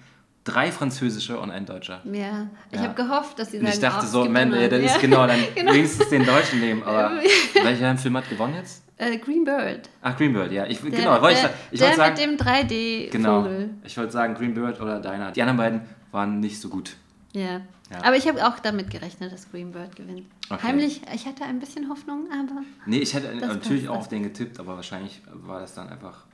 drei 0.45 0.71
französische 0.71 1.39
und 1.41 1.51
ein 1.51 1.65
deutscher. 1.67 2.01
Ja, 2.05 2.49
ich 2.71 2.79
Ja. 2.79 2.85
habe 2.89 2.95
gehofft, 2.95 3.39
dass 3.39 3.51
sie 3.51 3.59
Und 3.59 3.65
sagen, 3.65 3.75
ich 3.75 3.81
dachte 3.81 4.07
so, 4.07 4.25
man, 4.27 4.53
ja, 4.53 4.69
das 4.69 4.81
ist 4.81 5.01
genau, 5.01 5.27
dann 5.27 5.41
Genau. 5.55 5.73
wenigstens 5.73 6.09
den 6.11 6.25
deutschen 6.25 6.61
nehmen. 6.61 6.83
Aber 6.83 7.13
welcher 7.63 7.97
Film 7.97 8.17
hat 8.17 8.29
gewonnen 8.29 8.55
jetzt? 8.55 8.83
Äh, 8.97 9.17
Green 9.19 9.45
Bird. 9.45 9.89
Ach, 10.03 10.17
Greenbird, 10.17 10.53
ja. 10.53 10.67
Ich, 10.67 10.81
Der, 10.81 10.91
genau, 10.91 11.21
wollte 11.21 11.41
der, 11.41 11.51
ich, 11.51 11.73
ich 11.73 11.79
der 11.81 11.89
wollte 11.89 11.97
sagen, 12.01 12.31
mit 12.31 12.41
dem 12.41 12.47
3D-Vogel. 12.47 13.11
genau. 13.11 13.49
Ich 13.85 13.97
wollte 13.97 14.13
sagen, 14.13 14.35
Greenbird 14.35 14.81
oder 14.81 15.01
Deiner. 15.01 15.33
Die 15.33 15.43
anderen 15.43 15.57
beiden 15.57 15.81
waren 16.13 16.39
nicht 16.41 16.61
so 16.61 16.69
gut. 16.69 16.95
Ja. 17.33 17.61
Ja. 17.91 18.03
Aber 18.05 18.17
ich 18.17 18.27
habe 18.29 18.47
auch 18.47 18.59
damit 18.61 18.91
gerechnet, 18.91 19.33
dass 19.33 19.51
Green 19.51 19.73
Bird 19.73 19.97
gewinnt. 19.97 20.27
Okay. 20.49 20.63
Heimlich, 20.63 21.03
ich 21.13 21.27
hatte 21.27 21.45
ein 21.45 21.59
bisschen 21.59 21.89
Hoffnung, 21.89 22.29
aber 22.33 22.63
Nee, 22.87 22.99
ich 22.99 23.13
hätte 23.15 23.35
natürlich 23.35 23.89
auch 23.89 23.97
auf 23.99 24.09
den 24.09 24.23
getippt, 24.23 24.59
aber 24.61 24.77
wahrscheinlich 24.77 25.21
war 25.33 25.61
das 25.61 25.75
dann 25.75 25.89
einfach 25.89 26.25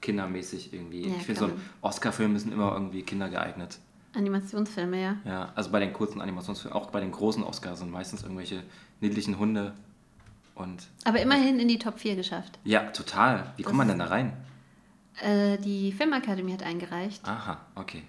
kindermäßig 0.00 0.72
irgendwie. 0.72 1.08
Ja, 1.08 1.16
ich 1.16 1.22
finde, 1.24 1.40
so 1.40 1.46
ein 1.46 1.60
Oscar-Film 1.82 2.36
sind 2.38 2.52
immer 2.52 2.72
irgendwie 2.72 3.02
kindergeeignet. 3.02 3.78
Animationsfilme, 4.14 5.00
ja. 5.00 5.16
Ja, 5.24 5.52
also 5.54 5.70
bei 5.70 5.80
den 5.80 5.92
kurzen 5.92 6.20
Animationsfilmen, 6.20 6.76
auch 6.80 6.90
bei 6.90 7.00
den 7.00 7.12
großen 7.12 7.42
Oscars 7.44 7.80
sind 7.80 7.90
meistens 7.90 8.22
irgendwelche 8.22 8.62
niedlichen 9.00 9.38
Hunde 9.38 9.74
und 10.54 10.88
Aber 11.04 11.20
immerhin 11.20 11.58
in 11.60 11.68
die 11.68 11.78
Top 11.78 11.98
4 11.98 12.16
geschafft. 12.16 12.58
ja, 12.64 12.84
total. 12.90 13.52
Wie 13.56 13.62
kommt 13.62 13.76
man 13.78 13.88
denn 13.88 13.98
da 13.98 14.06
rein? 14.06 14.32
Äh, 15.22 15.58
die 15.58 15.92
Filmakademie 15.92 16.52
hat 16.52 16.62
eingereicht. 16.62 17.26
Aha, 17.26 17.60
okay. 17.74 18.02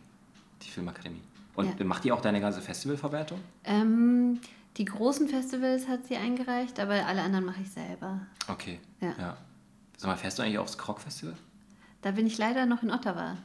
Die 0.61 0.69
Filmakademie. 0.69 1.21
Und 1.55 1.79
Ja. 1.79 1.85
macht 1.85 2.03
die 2.03 2.11
auch 2.11 2.21
deine 2.21 2.39
ganze 2.39 2.61
Festivalverwertung? 2.61 3.39
Ähm, 3.65 4.39
die 4.77 4.85
großen 4.85 5.27
Festivals 5.27 5.87
hat 5.87 6.05
sie 6.05 6.15
eingereicht, 6.15 6.79
aber 6.79 7.05
alle 7.05 7.21
anderen 7.21 7.45
mache 7.45 7.61
ich 7.61 7.69
selber. 7.69 8.21
Okay. 8.47 8.79
Ja. 9.01 9.13
ja. 9.19 9.37
Sag 9.97 10.07
mal, 10.09 10.15
fährst 10.15 10.39
du 10.39 10.43
eigentlich 10.43 10.57
aufs 10.59 10.77
Krog-Festival? 10.77 11.35
Da 12.01 12.11
bin 12.11 12.25
ich 12.27 12.37
leider 12.37 12.65
noch 12.65 12.81
in 12.83 12.91
Ottawa. 12.91 13.35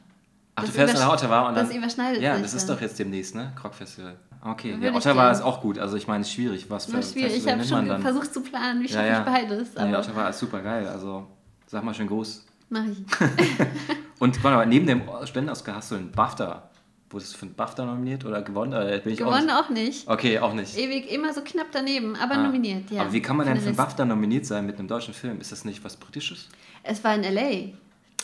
Ach, 0.57 0.63
Das 0.63 0.71
du 0.71 0.77
fährst 0.77 0.95
nach 0.95 1.11
Ottawa 1.13 1.49
und 1.49 1.55
dann. 1.55 1.67
das 1.67 1.75
überschneidet 1.75 2.21
Ja, 2.21 2.33
sich 2.35 2.43
das 2.43 2.53
ist 2.53 2.69
dann. 2.69 2.75
doch 2.77 2.81
jetzt 2.81 2.97
demnächst, 2.97 3.35
ne? 3.35 3.51
Krog-Festival. 3.59 4.15
Okay, 4.41 4.73
Würde 4.73 4.85
ja, 4.87 4.93
Ottawa 4.93 5.31
ist 5.31 5.41
auch 5.41 5.59
gut. 5.61 5.77
Also 5.79 5.97
ich 5.97 6.07
meine, 6.07 6.21
es 6.21 6.27
ist 6.27 6.33
schwierig. 6.35 6.69
Was 6.69 6.85
für 6.85 6.91
schwierig. 7.03 7.35
Ich 7.37 7.43
Festival 7.43 7.53
habe 7.59 7.63
schon 7.67 7.87
dann? 7.87 8.01
versucht 8.01 8.33
zu 8.33 8.41
planen, 8.41 8.81
wie 8.81 8.87
Ja, 8.87 8.93
schaffe 8.93 9.07
ja. 9.07 9.19
ich 9.19 9.25
beides. 9.49 9.69
Nee, 9.75 9.81
Aber 9.81 9.99
Ottawa 9.99 10.29
ist 10.29 10.39
super 10.39 10.61
geil. 10.61 10.87
Also 10.87 11.27
sag 11.67 11.83
mal 11.83 11.93
schön 11.93 12.07
groß. 12.07 12.45
mache 12.69 12.91
ich. 12.91 12.97
Und 14.19 14.41
warte 14.43 14.57
mal, 14.57 14.65
neben 14.65 14.87
dem 14.87 15.01
Ständenausgar 15.25 15.75
hast 15.75 15.91
du 15.91 15.95
einen 15.95 16.11
BAFTA. 16.11 16.69
Wurdest 17.09 17.33
du 17.33 17.37
für 17.37 17.45
einen 17.47 17.55
BAFTA 17.55 17.85
nominiert 17.85 18.23
oder 18.25 18.41
gewonnen? 18.41 18.73
Oder 18.73 18.97
bin 18.99 19.13
ich 19.13 19.19
Gewonnen 19.19 19.49
Auch 19.49 19.65
auch 19.65 19.69
nicht. 19.69 19.87
nicht? 20.05 20.07
Okay, 20.07 20.39
auch 20.39 20.53
nicht. 20.53 20.77
Ewig 20.77 21.11
immer 21.11 21.33
so 21.33 21.41
knapp 21.41 21.67
daneben, 21.71 22.15
aber 22.15 22.35
Ah. 22.35 22.43
nominiert, 22.43 22.89
ja. 22.91 23.01
Aber 23.01 23.13
wie 23.13 23.21
kann 23.21 23.35
man 23.37 23.45
denn 23.47 23.57
für 23.59 23.67
einen. 23.67 23.75
BAFTA 23.75 24.05
nominiert 24.05 24.45
sein 24.45 24.65
mit 24.65 24.79
einem 24.79 24.87
deutschen 24.87 25.13
Film? 25.13 25.39
Ist 25.41 25.51
das 25.51 25.65
nicht 25.65 25.83
was 25.83 25.97
Britisches? 25.97 26.47
Es 26.83 27.03
war 27.03 27.13
in 27.15 27.23
LA. 27.23 27.73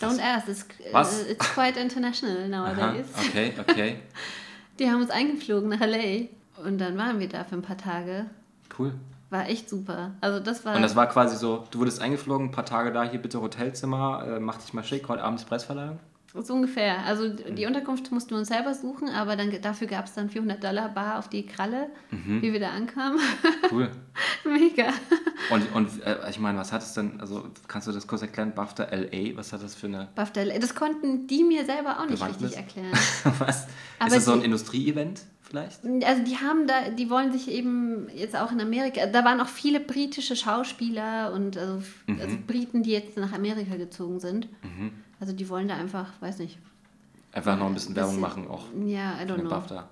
Don't 0.01 0.19
ask, 0.19 0.47
it's, 0.47 0.65
Was? 0.91 1.21
uh, 1.21 1.31
it's 1.31 1.53
quite 1.53 1.77
international 1.79 2.37
Aha, 2.37 2.73
nowadays. 2.73 3.05
okay, 3.17 3.53
okay. 3.59 3.99
Die 4.79 4.89
haben 4.89 5.01
uns 5.01 5.09
eingeflogen 5.11 5.69
nach 5.69 5.79
LA 5.81 6.27
und 6.65 6.79
dann 6.79 6.97
waren 6.97 7.19
wir 7.19 7.29
da 7.29 7.43
für 7.43 7.55
ein 7.55 7.61
paar 7.61 7.77
Tage. 7.77 8.25
Cool. 8.77 8.93
War 9.29 9.47
echt 9.47 9.69
super. 9.69 10.11
Also 10.21 10.39
das 10.39 10.65
war, 10.65 10.75
Und 10.75 10.81
das 10.81 10.95
war 10.95 11.07
quasi 11.07 11.37
so, 11.37 11.63
du 11.71 11.79
wurdest 11.79 12.01
eingeflogen, 12.01 12.47
ein 12.47 12.51
paar 12.51 12.65
Tage 12.65 12.91
da, 12.91 13.03
hier 13.03 13.21
bitte 13.21 13.41
Hotelzimmer, 13.41 14.25
äh, 14.27 14.39
mach 14.39 14.57
dich 14.57 14.73
mal 14.73 14.83
schick, 14.83 15.07
heute 15.07 15.23
Abend 15.23 15.45
Preisverleihung. 15.47 15.99
So 16.33 16.53
ungefähr. 16.53 17.05
Also 17.05 17.25
Mhm. 17.25 17.55
die 17.55 17.65
Unterkunft 17.65 18.11
mussten 18.11 18.31
wir 18.31 18.37
uns 18.37 18.47
selber 18.47 18.73
suchen, 18.73 19.09
aber 19.09 19.35
dann, 19.35 19.51
dafür 19.61 19.87
gab 19.87 20.05
es 20.05 20.13
dann 20.13 20.29
400 20.29 20.63
Dollar 20.63 20.89
Bar 20.89 21.19
auf 21.19 21.27
die 21.29 21.45
Kralle, 21.45 21.89
Mhm. 22.11 22.41
wie 22.41 22.53
wir 22.53 22.59
da 22.59 22.69
ankamen. 22.69 23.19
Cool. 23.71 23.89
Mega. 24.45 24.93
Und, 25.49 25.73
und 25.75 26.03
äh, 26.05 26.29
ich 26.29 26.39
meine, 26.39 26.57
was 26.57 26.71
hat 26.71 26.81
es 26.81 26.93
denn, 26.93 27.19
also 27.19 27.47
kannst 27.67 27.87
du 27.87 27.91
das 27.91 28.07
kurz 28.07 28.21
erklären, 28.21 28.53
BAFTA 28.55 28.85
LA, 28.91 29.35
was 29.35 29.51
hat 29.53 29.61
das 29.63 29.75
für 29.75 29.87
eine, 29.87 30.07
BAFTA 30.15 30.43
LA. 30.43 30.59
Das 30.59 30.73
konnten 30.75 31.27
die 31.27 31.43
mir 31.43 31.65
selber 31.65 31.99
auch 31.99 32.07
nicht 32.07 32.25
richtig 32.25 32.55
erklären. 32.55 32.91
was? 33.39 33.67
Aber 33.99 34.07
ist 34.07 34.15
das 34.15 34.25
so 34.25 34.31
ein 34.33 34.41
Industrie-Event 34.41 35.21
vielleicht? 35.41 35.81
Also 36.05 36.23
die 36.23 36.37
haben 36.37 36.65
da, 36.67 36.89
die 36.89 37.09
wollen 37.09 37.31
sich 37.33 37.49
eben 37.51 38.07
jetzt 38.15 38.35
auch 38.37 38.51
in 38.51 38.61
Amerika, 38.61 39.05
da 39.05 39.23
waren 39.25 39.41
auch 39.41 39.47
viele 39.49 39.79
britische 39.79 40.35
Schauspieler 40.35 41.33
und 41.33 41.57
also, 41.57 41.81
Mhm. 42.07 42.19
also 42.21 42.37
Briten, 42.47 42.83
die 42.83 42.91
jetzt 42.91 43.17
nach 43.17 43.33
Amerika 43.33 43.75
gezogen 43.75 44.19
sind. 44.19 44.47
Also 45.21 45.31
die 45.33 45.47
wollen 45.47 45.69
da 45.69 45.75
einfach, 45.77 46.07
weiß 46.19 46.39
nicht. 46.39 46.57
Einfach 47.31 47.57
noch 47.57 47.67
ein 47.67 47.73
bisschen 47.73 47.95
Werbung 47.95 48.19
machen 48.19 48.45
auch 48.49 48.65
Ja, 48.85 49.13
I 49.21 49.25
don't 49.25 49.39
know. 49.39 49.49
BAFTA. 49.49 49.87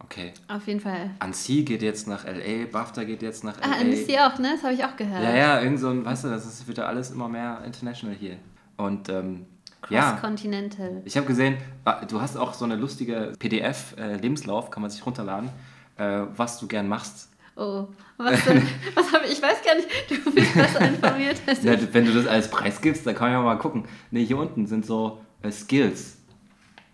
Okay. 0.00 0.32
Auf 0.46 0.64
jeden 0.68 0.78
Fall. 0.78 1.10
Annecy 1.18 1.64
geht 1.64 1.82
jetzt 1.82 2.06
nach 2.06 2.24
LA, 2.24 2.66
BAFTA 2.70 3.02
geht 3.02 3.20
jetzt 3.22 3.42
nach 3.42 3.56
Ah, 3.60 3.70
LA. 3.70 3.78
in 3.78 3.90
DC 3.90 4.16
auch, 4.20 4.38
ne? 4.38 4.52
Das 4.54 4.62
habe 4.62 4.74
ich 4.74 4.84
auch 4.84 4.94
gehört. 4.96 5.24
Ja, 5.24 5.34
ja, 5.34 5.60
irgend 5.60 5.80
so 5.80 5.88
ein, 5.88 6.04
weißt 6.04 6.24
du, 6.24 6.28
das 6.28 6.46
ist, 6.46 6.68
wird 6.68 6.78
ja 6.78 6.84
alles 6.86 7.10
immer 7.10 7.28
mehr 7.28 7.62
international 7.64 8.14
hier. 8.14 8.36
Und 8.76 9.08
ähm, 9.08 9.46
ja, 9.90 10.12
Cross-Continental. 10.12 11.02
ich 11.04 11.16
habe 11.16 11.26
gesehen, 11.26 11.56
ah, 11.84 12.04
du 12.04 12.20
hast 12.20 12.36
auch 12.36 12.54
so 12.54 12.64
eine 12.64 12.76
lustige 12.76 13.32
PDF-Lebenslauf, 13.40 14.70
kann 14.70 14.82
man 14.82 14.90
sich 14.90 15.04
runterladen, 15.04 15.48
äh, 15.96 16.22
was 16.36 16.60
du 16.60 16.68
gern 16.68 16.86
machst. 16.88 17.27
Oh, 17.58 17.88
was 18.18 18.44
denn? 18.44 18.62
was 18.94 19.12
habe 19.12 19.26
ich? 19.26 19.32
Ich 19.32 19.42
weiß 19.42 19.62
gar 19.64 19.74
nicht, 19.74 19.88
du 20.08 20.30
bist 20.30 20.54
besser 20.54 20.80
informiert 20.88 21.40
als 21.46 21.62
Ja, 21.64 21.74
ich. 21.74 21.92
wenn 21.92 22.04
du 22.06 22.12
das 22.14 22.26
als 22.26 22.48
Preis 22.50 22.80
gibst, 22.80 23.04
dann 23.06 23.14
kann 23.16 23.32
man 23.32 23.40
ja 23.40 23.42
mal 23.42 23.58
gucken. 23.58 23.84
Ne, 24.12 24.20
hier 24.20 24.38
unten 24.38 24.66
sind 24.66 24.86
so 24.86 25.20
äh, 25.42 25.50
Skills. 25.50 26.18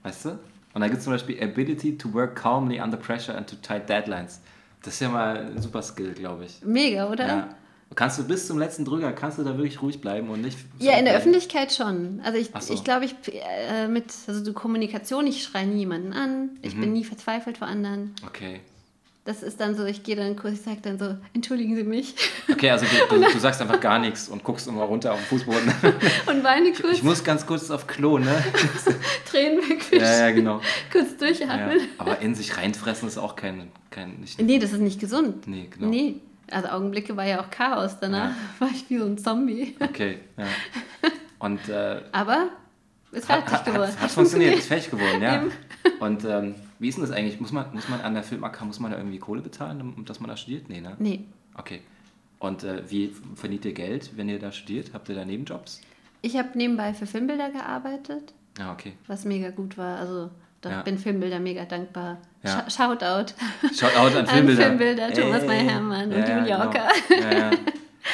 Weißt 0.03 0.25
du? 0.25 0.31
Und 0.73 0.81
da 0.81 0.87
gibt 0.87 0.99
es 0.99 1.05
zum 1.05 1.13
Beispiel 1.13 1.41
Ability 1.43 1.99
to 1.99 2.13
work 2.13 2.35
calmly 2.37 2.81
under 2.81 2.97
pressure 2.97 3.37
and 3.37 3.49
to 3.49 3.57
tight 3.57 3.89
deadlines. 3.89 4.41
Das 4.83 4.95
ist 4.95 5.01
ja 5.01 5.09
mal 5.09 5.51
ein 5.55 5.61
super 5.63 5.83
Skill, 5.83 6.13
glaube 6.15 6.47
ich. 6.47 6.61
Mega, 6.65 7.11
oder? 7.11 7.27
Ja. 7.27 7.49
Kannst 7.95 8.19
du 8.19 8.25
bis 8.25 8.47
zum 8.49 8.59
letzten 8.59 8.85
Drücker, 8.85 9.13
kannst 9.13 9.39
du 9.39 9.45
da 9.45 9.57
wirklich 9.57 9.81
ruhig 9.81 10.01
bleiben 10.01 10.29
und 10.31 10.41
nicht... 10.41 10.59
Ja, 10.81 10.99
in 10.99 11.05
der 11.05 11.15
Öffentlichkeit 11.17 11.73
schon. 11.73 12.21
Also 12.25 12.39
ich, 12.39 12.51
so. 12.59 12.75
ich 12.75 12.83
glaube, 12.83 13.05
ich 13.05 13.15
äh, 13.33 13.87
mit 13.87 14.07
also 14.27 14.43
die 14.43 14.53
Kommunikation, 14.53 15.27
ich 15.29 15.45
schreie 15.45 15.67
niemanden 15.67 16.13
an, 16.13 16.51
ich 16.63 16.75
Mhm. 16.75 16.81
bin 16.81 16.93
nie 16.95 17.05
verzweifelt 17.05 17.59
vor 17.59 17.69
anderen. 17.69 18.15
Okay. 18.27 18.61
Das 19.27 19.43
ist 19.43 19.59
dann 19.59 19.75
so, 19.75 19.87
ich 19.87 20.03
gehe 20.03 20.17
dann 20.17 20.37
kurz, 20.37 20.53
ich 20.55 20.61
sage 20.61 20.81
dann 20.83 20.99
so, 20.99 21.17
entschuldigen 21.33 21.75
Sie 21.77 21.83
mich 21.83 22.15
Okay, 22.53 22.71
also 22.71 22.85
du, 23.09 23.17
du, 23.21 23.33
du 23.33 23.39
sagst 23.39 23.59
einfach 23.63 23.81
gar 23.81 23.99
nichts 23.99 24.29
und 24.29 24.45
guckst 24.45 24.69
immer 24.69 24.83
runter 24.83 25.13
auf 25.13 25.19
den 25.19 25.25
Fußboden. 25.27 25.73
und 26.27 26.45
weine 26.45 26.73
kurz, 26.73 26.93
Ich 26.93 27.03
muss 27.03 27.25
ganz 27.25 27.47
kurz 27.47 27.71
auf 27.71 27.87
Klo, 27.87 28.19
ne? 28.19 28.27
Tränen 29.31 29.59
wegwischen, 29.67 30.05
Ja, 30.05 30.27
ja, 30.27 30.31
genau. 30.31 30.61
kurz 30.93 31.13
Ja. 31.13 31.27
durchatmen. 31.27 31.81
Aber 31.97 32.19
in 32.21 32.35
sich 32.35 32.57
reinfressen 32.59 33.09
ist 33.09 33.17
auch 33.17 33.35
kein... 33.35 33.73
kein 33.91 34.17
nicht, 34.21 34.39
Nee, 34.43 34.59
das 34.59 34.73
ist 34.73 34.81
nicht 34.81 35.01
gesund. 35.01 35.47
Nee, 35.47 35.69
genau. 35.71 35.89
Nee. 35.89 36.17
Also 36.51 36.69
Augenblicke 36.69 37.17
war 37.17 37.25
ja 37.25 37.41
auch 37.41 37.49
Chaos. 37.51 37.97
Danach 38.01 38.29
Ja. 38.29 38.35
war 38.59 38.69
ich 38.75 38.85
wie 38.91 38.99
so 38.99 39.07
ein 39.07 39.17
Zombie. 39.17 39.75
Okay, 39.81 40.19
ja. 40.37 40.45
Und 41.39 41.67
äh, 41.71 42.03
Aber 42.13 42.49
ist 43.11 43.27
hat, 43.31 43.51
hat, 43.51 43.65
geworden. 43.65 43.91
hat, 43.91 44.01
hat 44.01 44.11
funktioniert, 44.11 44.57
ist 44.59 44.69
fertig 44.69 44.91
geworden, 44.91 45.23
ja. 45.23 45.37
Eben. 45.37 45.51
Und 46.01 46.25
ähm, 46.27 46.55
wie 46.85 46.89
ist 46.91 46.97
denn 46.99 47.07
das 47.07 47.17
eigentlich? 47.17 47.41
Muss 47.41 47.51
man, 47.51 47.65
muss 47.73 47.89
man 47.89 48.03
an 48.03 48.13
der 48.13 48.23
Film 48.23 48.45
AK, 48.45 48.63
muss 48.67 48.79
man 48.79 48.91
da 48.93 48.99
irgendwie 48.99 49.19
Kohle 49.19 49.41
bezahlen, 49.41 50.05
dass 50.05 50.21
man 50.21 50.29
da 50.29 50.37
studiert? 50.37 50.69
Nee, 50.69 50.83
ne? 50.83 50.95
Nee. 50.99 51.25
Okay. 51.55 51.81
Und 52.39 52.63
äh, 52.63 52.83
wie 52.91 53.11
verdient 53.37 53.65
ihr 53.65 53.73
Geld, 53.73 54.11
wenn 54.19 54.29
ihr 54.29 54.39
da 54.39 54.53
studiert? 54.53 54.91
Habt 54.93 55.09
ihr 55.09 55.15
da 55.15 55.25
Nebenjobs? 55.25 55.81
Ich 56.21 56.37
habe 56.37 56.51
nebenbei 56.59 56.93
für 56.93 57.07
Filmbilder 57.07 57.51
gearbeitet, 57.51 58.35
Ja, 58.59 58.71
okay. 58.71 58.93
was 59.07 59.25
mega 59.25 59.49
gut 59.49 59.79
war. 59.79 59.99
Also 59.99 60.29
da 60.61 60.71
Ja. 60.71 60.83
bin 60.83 60.99
Filmbilder 60.99 61.41
mega 61.41 61.65
dankbar. 61.65 62.19
Ja. 62.43 62.69
Sh 62.69 62.75
Shoutout. 62.77 63.33
Schaut 63.75 63.97
out 63.97 64.13
an 64.13 64.19
An 64.19 64.27
Filmbilder. 64.27 64.63
Filmbilder, 64.67 65.11
Thomas 65.15 65.47
Meyer-Hermann 65.47 66.13
und 66.13 66.19
Julia 66.29 66.69
Ocker. 66.69 66.89
Genau. 67.09 67.23
Ja, 67.23 67.33
ja. 67.33 67.51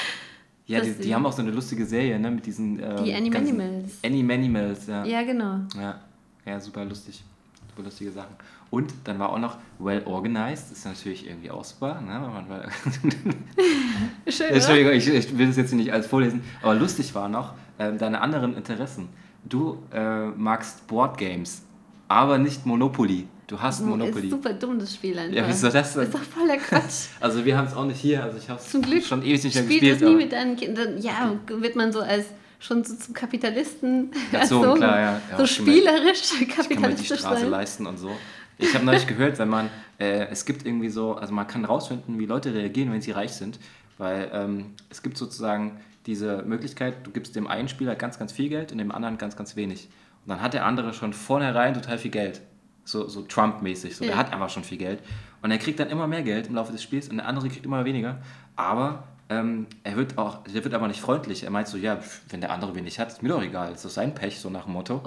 ja 0.66 0.80
die, 0.80 0.94
die 0.94 1.12
haben 1.12 1.26
auch 1.26 1.32
so 1.32 1.42
eine 1.42 1.50
lustige 1.50 1.84
Serie, 1.84 2.20
ne? 2.20 2.30
Mit 2.30 2.46
diesen. 2.46 2.80
Ähm, 2.80 3.04
Die 3.04 3.12
Animanimals. 3.14 3.98
Animanimals, 4.04 4.86
ja. 4.86 5.04
Ja, 5.04 5.22
genau. 5.24 5.58
Ja, 5.74 6.00
ja, 6.46 6.60
super 6.60 6.84
lustig. 6.84 7.24
Super 7.70 7.82
lustige 7.84 8.10
Sachen. 8.10 8.34
Und 8.70 8.92
dann 9.04 9.18
war 9.18 9.30
auch 9.30 9.38
noch 9.38 9.58
Well 9.78 10.02
Organized, 10.06 10.70
das 10.70 10.78
ist 10.78 10.84
natürlich 10.86 11.26
irgendwie 11.26 11.50
auch 11.50 11.64
super. 11.64 12.00
Ne? 12.00 12.68
Schön? 14.28 14.48
Entschuldigung, 14.50 14.92
ich, 14.92 15.08
ich 15.08 15.36
will 15.38 15.46
das 15.48 15.56
jetzt 15.56 15.72
nicht 15.72 15.92
alles 15.92 16.06
vorlesen, 16.06 16.42
aber 16.62 16.74
lustig 16.74 17.14
war 17.14 17.28
noch 17.28 17.54
ähm, 17.78 17.98
deine 17.98 18.20
anderen 18.20 18.56
Interessen. 18.56 19.08
Du 19.44 19.78
äh, 19.92 20.26
magst 20.26 20.86
Boardgames, 20.86 21.62
aber 22.08 22.38
nicht 22.38 22.66
Monopoly. 22.66 23.26
Du 23.46 23.60
hast 23.60 23.80
Mo- 23.80 23.96
Monopoly. 23.96 24.26
Ist 24.26 24.30
super 24.30 24.52
dumm, 24.52 24.78
das 24.78 24.94
Spiel 24.94 25.18
einfach. 25.18 25.36
Ja, 25.36 25.44
wieso 25.48 25.68
das 25.70 25.94
denn? 25.94 26.02
ist 26.04 26.14
doch 26.14 26.20
voller 26.22 26.56
Quatsch. 26.56 27.06
Also 27.20 27.44
wir 27.44 27.56
haben 27.58 27.66
es 27.66 27.74
auch 27.74 27.84
nicht 27.84 27.98
hier, 28.00 28.22
also 28.22 28.38
ich 28.38 28.48
habe 28.48 28.60
Zum 28.60 28.82
Glück 28.82 29.00
es 29.02 29.08
schon 29.08 29.22
ewig 29.22 29.42
nicht 29.42 29.54
mehr 29.54 29.64
Spielt 29.64 29.80
gespielt. 29.80 30.02
es 30.02 30.08
nie 30.08 30.14
mit 30.16 30.32
deinen 30.32 30.56
Kindern. 30.56 30.98
Ja, 31.00 31.32
wird 31.48 31.74
man 31.76 31.92
so 31.92 32.00
als 32.00 32.26
schon 32.60 32.84
so 32.84 32.94
zum 32.94 33.14
Kapitalisten 33.14 34.12
Erzogen, 34.32 34.74
klar, 34.76 35.00
ja. 35.00 35.20
Ja, 35.30 35.36
so 35.38 35.46
spielerisch 35.46 36.30
kann 36.30 36.38
man 36.38 36.48
die 36.48 36.74
kapitalistisch 36.74 37.18
Straße 37.20 37.40
sein. 37.40 37.50
leisten 37.50 37.86
und 37.86 37.96
so. 37.98 38.16
Ich 38.58 38.74
habe 38.74 38.84
neulich 38.84 39.06
gehört, 39.06 39.38
wenn 39.38 39.48
man, 39.48 39.70
äh, 39.98 40.26
es 40.30 40.44
gibt 40.44 40.66
irgendwie 40.66 40.90
so, 40.90 41.14
also 41.14 41.32
man 41.32 41.46
kann 41.46 41.64
rausfinden, 41.64 42.18
wie 42.18 42.26
Leute 42.26 42.52
reagieren, 42.54 42.92
wenn 42.92 43.00
sie 43.00 43.10
reich 43.12 43.32
sind, 43.32 43.58
weil 43.98 44.30
ähm, 44.32 44.74
es 44.90 45.02
gibt 45.02 45.16
sozusagen 45.16 45.80
diese 46.06 46.42
Möglichkeit, 46.42 46.94
du 47.06 47.10
gibst 47.10 47.34
dem 47.36 47.46
einen 47.46 47.68
Spieler 47.68 47.94
ganz, 47.96 48.18
ganz 48.18 48.32
viel 48.32 48.48
Geld 48.50 48.72
und 48.72 48.78
dem 48.78 48.92
anderen 48.92 49.16
ganz, 49.18 49.36
ganz 49.36 49.56
wenig. 49.56 49.88
Und 50.24 50.30
dann 50.30 50.42
hat 50.42 50.52
der 50.54 50.66
andere 50.66 50.92
schon 50.92 51.12
vornherein 51.14 51.72
total 51.74 51.96
viel 51.98 52.10
Geld. 52.10 52.42
So, 52.84 53.08
so 53.08 53.22
Trump-mäßig. 53.22 53.96
So, 53.96 54.04
Der 54.04 54.12
Ja. 54.14 54.18
hat 54.18 54.32
einfach 54.32 54.50
schon 54.50 54.64
viel 54.64 54.78
Geld. 54.78 55.00
Und 55.42 55.50
er 55.50 55.58
kriegt 55.58 55.78
dann 55.80 55.88
immer 55.88 56.06
mehr 56.06 56.22
Geld 56.22 56.48
im 56.48 56.54
Laufe 56.54 56.72
des 56.72 56.82
Spiels 56.82 57.08
und 57.08 57.16
der 57.16 57.26
andere 57.26 57.48
kriegt 57.48 57.64
immer 57.64 57.84
weniger. 57.86 58.18
Aber 58.56 59.04
ähm, 59.30 59.66
er 59.84 59.96
wird 59.96 60.18
auch, 60.18 60.42
der 60.44 60.62
wird 60.64 60.74
aber 60.74 60.88
nicht 60.88 61.00
freundlich. 61.00 61.44
Er 61.44 61.50
meint 61.50 61.68
so, 61.68 61.78
ja, 61.78 62.00
wenn 62.28 62.40
der 62.40 62.50
andere 62.50 62.74
wenig 62.74 62.98
hat, 62.98 63.08
ist 63.08 63.22
mir 63.22 63.28
doch 63.30 63.42
egal. 63.42 63.70
Das 63.72 63.84
ist 63.84 63.94
sein 63.94 64.14
Pech, 64.14 64.38
so 64.40 64.50
nach 64.50 64.64
dem 64.64 64.72
Motto. 64.74 64.98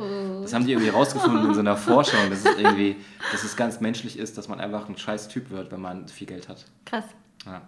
Das 0.42 0.54
haben 0.54 0.66
die 0.66 0.72
irgendwie 0.72 0.90
rausgefunden 0.90 1.46
in 1.48 1.54
so 1.54 1.60
einer 1.60 1.76
Forschung, 1.92 2.20
dass 2.30 2.40
es 2.46 2.58
irgendwie, 2.58 2.96
dass 3.32 3.44
es 3.44 3.56
ganz 3.56 3.82
menschlich 3.82 4.18
ist, 4.18 4.38
dass 4.38 4.48
man 4.48 4.60
einfach 4.60 4.88
ein 4.90 4.98
scheiß 4.98 5.28
Typ 5.28 5.50
wird, 5.52 5.72
wenn 5.72 5.82
man 5.82 6.08
viel 6.08 6.26
Geld 6.28 6.48
hat. 6.50 6.66
Krass. 6.86 7.06
Ja. 7.46 7.62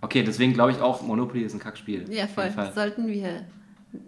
Okay, 0.00 0.22
deswegen 0.22 0.52
glaube 0.52 0.72
ich 0.72 0.80
auch, 0.80 1.02
Monopoly 1.02 1.42
ist 1.42 1.54
ein 1.54 1.58
Kackspiel. 1.58 2.04
Ja, 2.12 2.26
voll. 2.28 2.52
Das 2.54 2.74
sollten 2.74 3.08
wir 3.08 3.44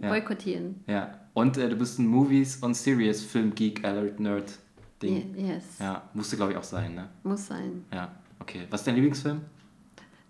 Ja. 0.03 0.09
boykottieren. 0.09 0.85
Ja. 0.87 1.15
Und 1.33 1.57
äh, 1.57 1.69
du 1.69 1.77
bist 1.77 1.99
ein 1.99 2.07
Movies- 2.07 2.57
und 2.57 2.75
Series-Film-Geek, 2.75 3.85
Alert, 3.85 4.21
Nerd-Ding. 4.21 5.35
Ye- 5.35 5.49
Yes. 5.55 5.65
Ja, 5.81 6.03
musste 6.15 6.37
glaube 6.37 6.53
ich 6.53 6.59
auch 6.59 6.63
sein, 6.65 6.95
ne? 6.95 7.09
Muss 7.23 7.47
sein. 7.47 7.85
Ja, 7.93 8.11
okay. 8.41 8.67
Was 8.71 8.81
ist 8.83 8.87
dein 8.87 8.95
Lieblingsfilm? 8.97 9.41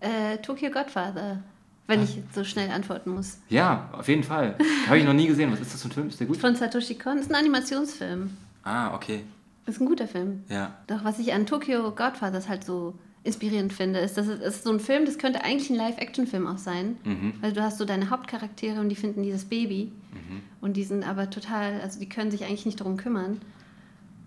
Äh, 0.00 0.38
Tokyo 0.38 0.70
Godfather. 0.70 1.42
Wenn 1.86 2.04
ich 2.04 2.16
jetzt 2.16 2.34
so 2.34 2.44
schnell 2.44 2.70
antworten 2.70 3.10
muss. 3.10 3.38
Ja, 3.48 3.88
auf 3.92 4.06
jeden 4.06 4.22
Fall. 4.22 4.54
Habe 4.86 4.98
ich 4.98 5.04
noch 5.04 5.12
nie 5.12 5.26
gesehen. 5.26 5.50
Was 5.50 5.60
ist 5.60 5.74
das 5.74 5.82
für 5.82 5.88
ein 5.88 5.92
Film? 5.92 6.08
Ist 6.08 6.20
der 6.20 6.28
gut? 6.28 6.36
Von 6.36 6.54
Satoshi 6.54 6.94
Kon. 6.94 7.18
Ist 7.18 7.30
ein 7.30 7.34
Animationsfilm. 7.34 8.30
Ah, 8.62 8.94
okay. 8.94 9.24
Ist 9.66 9.80
ein 9.80 9.86
guter 9.86 10.06
Film. 10.06 10.44
Ja. 10.48 10.72
Doch, 10.86 11.02
was 11.02 11.18
ich 11.18 11.32
an 11.32 11.46
Tokyo 11.46 11.90
Godfathers 11.90 12.48
halt 12.48 12.62
so 12.62 12.94
inspirierend 13.24 13.72
finde, 13.72 13.98
ist, 13.98 14.16
dass 14.16 14.28
es, 14.28 14.40
es 14.40 14.56
ist 14.56 14.64
so 14.64 14.70
ein 14.70 14.80
Film, 14.80 15.04
das 15.04 15.18
könnte 15.18 15.44
eigentlich 15.44 15.68
ein 15.68 15.76
Live-Action-Film 15.76 16.46
auch 16.46 16.58
sein. 16.58 16.96
Mhm. 17.04 17.34
Weil 17.40 17.52
du 17.52 17.62
hast 17.62 17.78
so 17.78 17.84
deine 17.84 18.08
Hauptcharaktere 18.08 18.80
und 18.80 18.88
die 18.88 18.96
finden 18.96 19.22
dieses 19.22 19.44
Baby. 19.44 19.92
Mhm. 20.12 20.42
Und 20.60 20.76
die 20.76 20.84
sind 20.84 21.02
aber 21.02 21.28
total, 21.28 21.80
also 21.80 21.98
die 21.98 22.08
können 22.08 22.30
sich 22.30 22.44
eigentlich 22.44 22.66
nicht 22.66 22.80
darum 22.80 22.96
kümmern. 22.96 23.40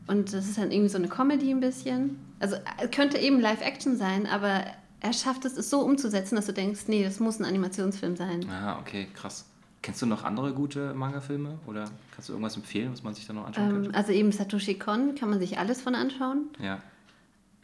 Und 0.07 0.33
das 0.33 0.47
ist 0.47 0.57
dann 0.57 0.71
irgendwie 0.71 0.89
so 0.89 0.97
eine 0.97 1.07
Comedy 1.07 1.49
ein 1.51 1.61
bisschen. 1.61 2.19
Also 2.39 2.55
äh, 2.55 2.87
könnte 2.89 3.17
eben 3.17 3.39
Live-Action 3.39 3.95
sein, 3.95 4.27
aber 4.27 4.65
er 5.03 5.13
schafft 5.13 5.45
es, 5.45 5.55
es 5.57 5.69
so 5.69 5.81
umzusetzen, 5.81 6.35
dass 6.35 6.47
du 6.47 6.53
denkst, 6.53 6.81
nee, 6.87 7.03
das 7.03 7.19
muss 7.19 7.39
ein 7.39 7.45
Animationsfilm 7.45 8.15
sein. 8.15 8.43
Ah, 8.49 8.79
okay, 8.79 9.07
krass. 9.13 9.45
Kennst 9.83 10.01
du 10.01 10.05
noch 10.05 10.23
andere 10.23 10.53
gute 10.53 10.93
Manga-Filme? 10.93 11.59
Oder 11.67 11.85
kannst 12.13 12.29
du 12.29 12.33
irgendwas 12.33 12.55
empfehlen, 12.55 12.91
was 12.93 13.03
man 13.03 13.13
sich 13.13 13.27
da 13.27 13.33
noch 13.33 13.45
anschauen 13.45 13.69
Ähm, 13.69 13.81
könnte? 13.83 13.95
also 13.95 14.11
eben 14.13 14.31
Satoshi 14.31 14.75
Kon 14.79 15.13
kann 15.15 15.29
man 15.29 15.39
sich 15.39 15.59
alles 15.59 15.81
von 15.81 15.93
anschauen. 15.93 16.47
Ja. 16.59 16.79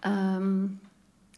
Ähm, 0.04 0.80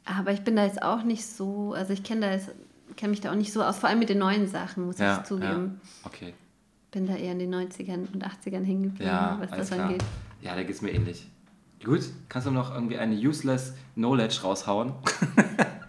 aber 0.05 0.31
ich 0.33 0.41
bin 0.41 0.55
da 0.55 0.65
jetzt 0.65 0.81
auch 0.81 1.03
nicht 1.03 1.25
so, 1.25 1.73
also 1.73 1.93
ich 1.93 2.03
kenne 2.03 2.21
da 2.21 2.31
jetzt, 2.31 2.49
kenne 2.97 3.11
mich 3.11 3.21
da 3.21 3.31
auch 3.31 3.35
nicht 3.35 3.53
so 3.53 3.61
aus, 3.63 3.77
vor 3.77 3.89
allem 3.89 3.99
mit 3.99 4.09
den 4.09 4.17
neuen 4.17 4.47
Sachen, 4.47 4.85
muss 4.85 4.97
Ja, 4.97 5.19
ich 5.19 5.23
zugeben. 5.27 5.79
ja. 5.83 6.07
Okay. 6.07 6.33
Bin 6.91 7.05
da 7.07 7.15
eher 7.15 7.31
in 7.33 7.39
den 7.39 7.53
90ern 7.53 8.11
und 8.11 8.25
80ern 8.25 8.63
hängen 8.65 8.83
geblieben, 8.83 9.05
Ja, 9.09 9.37
was 9.39 9.51
das 9.51 9.69
klar. 9.69 9.85
angeht. 9.85 10.03
Ja, 10.41 10.55
da 10.55 10.63
geht 10.63 10.75
es 10.75 10.81
mir 10.81 10.91
ähnlich. 10.91 11.29
Gut, 11.83 12.01
kannst 12.27 12.47
du 12.47 12.51
noch 12.51 12.73
irgendwie 12.73 12.97
eine 12.97 13.15
useless 13.15 13.73
Knowledge 13.93 14.39
raushauen? 14.43 14.93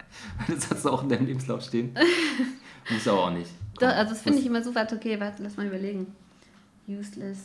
das 0.47 0.69
hast 0.69 0.85
du 0.85 0.89
auch 0.89 1.03
in 1.03 1.09
deinem 1.09 1.25
Lebenslauf 1.27 1.61
stehen. 1.63 1.93
Muss 2.89 3.07
aber 3.07 3.25
auch 3.25 3.31
nicht. 3.31 3.49
Komm, 3.79 3.87
also 3.89 4.13
das 4.13 4.21
finde 4.21 4.39
ich 4.39 4.45
immer 4.45 4.63
so 4.63 4.73
weit, 4.75 4.91
okay, 4.93 5.19
warte, 5.19 5.41
lass 5.43 5.57
mal 5.57 5.65
überlegen. 5.65 6.07
Useless. 6.87 7.37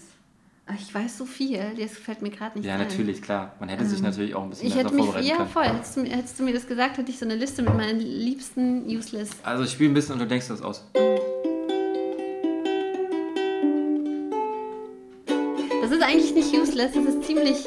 Ach, 0.66 0.74
ich 0.78 0.92
weiß 0.94 1.16
so 1.16 1.24
viel, 1.24 1.58
das 1.78 1.92
fällt 1.92 2.20
mir 2.20 2.28
gerade 2.30 2.58
nicht 2.58 2.66
Ja, 2.66 2.74
ein. 2.74 2.80
natürlich, 2.80 3.22
klar. 3.22 3.54
Man 3.58 3.70
hätte 3.70 3.86
sich 3.86 3.98
Ähm, 4.00 4.04
natürlich 4.04 4.34
auch 4.34 4.42
ein 4.42 4.50
bisschen 4.50 4.66
Ich 4.68 4.74
besser 4.74 4.84
hätte 4.84 4.94
mich, 4.96 5.04
vorbereiten 5.06 5.26
ja 5.28 5.36
können. 5.36 5.48
voll, 5.48 5.64
hättest 5.64 5.96
du, 5.96 6.00
mir- 6.02 6.10
hättest 6.10 6.38
du 6.38 6.42
mir 6.42 6.52
das 6.52 6.66
gesagt, 6.66 6.98
hätte 6.98 7.10
ich 7.10 7.18
so 7.18 7.24
eine 7.24 7.36
Liste 7.36 7.62
mit 7.62 7.74
meinen 7.74 8.00
liebsten 8.00 8.84
Useless. 8.86 9.30
Also 9.44 9.64
ich 9.64 9.70
spiele 9.70 9.90
ein 9.90 9.94
bisschen 9.94 10.14
und 10.14 10.18
du 10.20 10.26
denkst 10.26 10.48
das 10.48 10.60
aus. 10.60 10.84
Das 15.82 15.90
ist 15.90 16.02
eigentlich 16.02 16.34
nicht 16.34 16.52
useless, 16.54 16.92
das 16.92 17.04
ist 17.04 17.24
ziemlich 17.24 17.66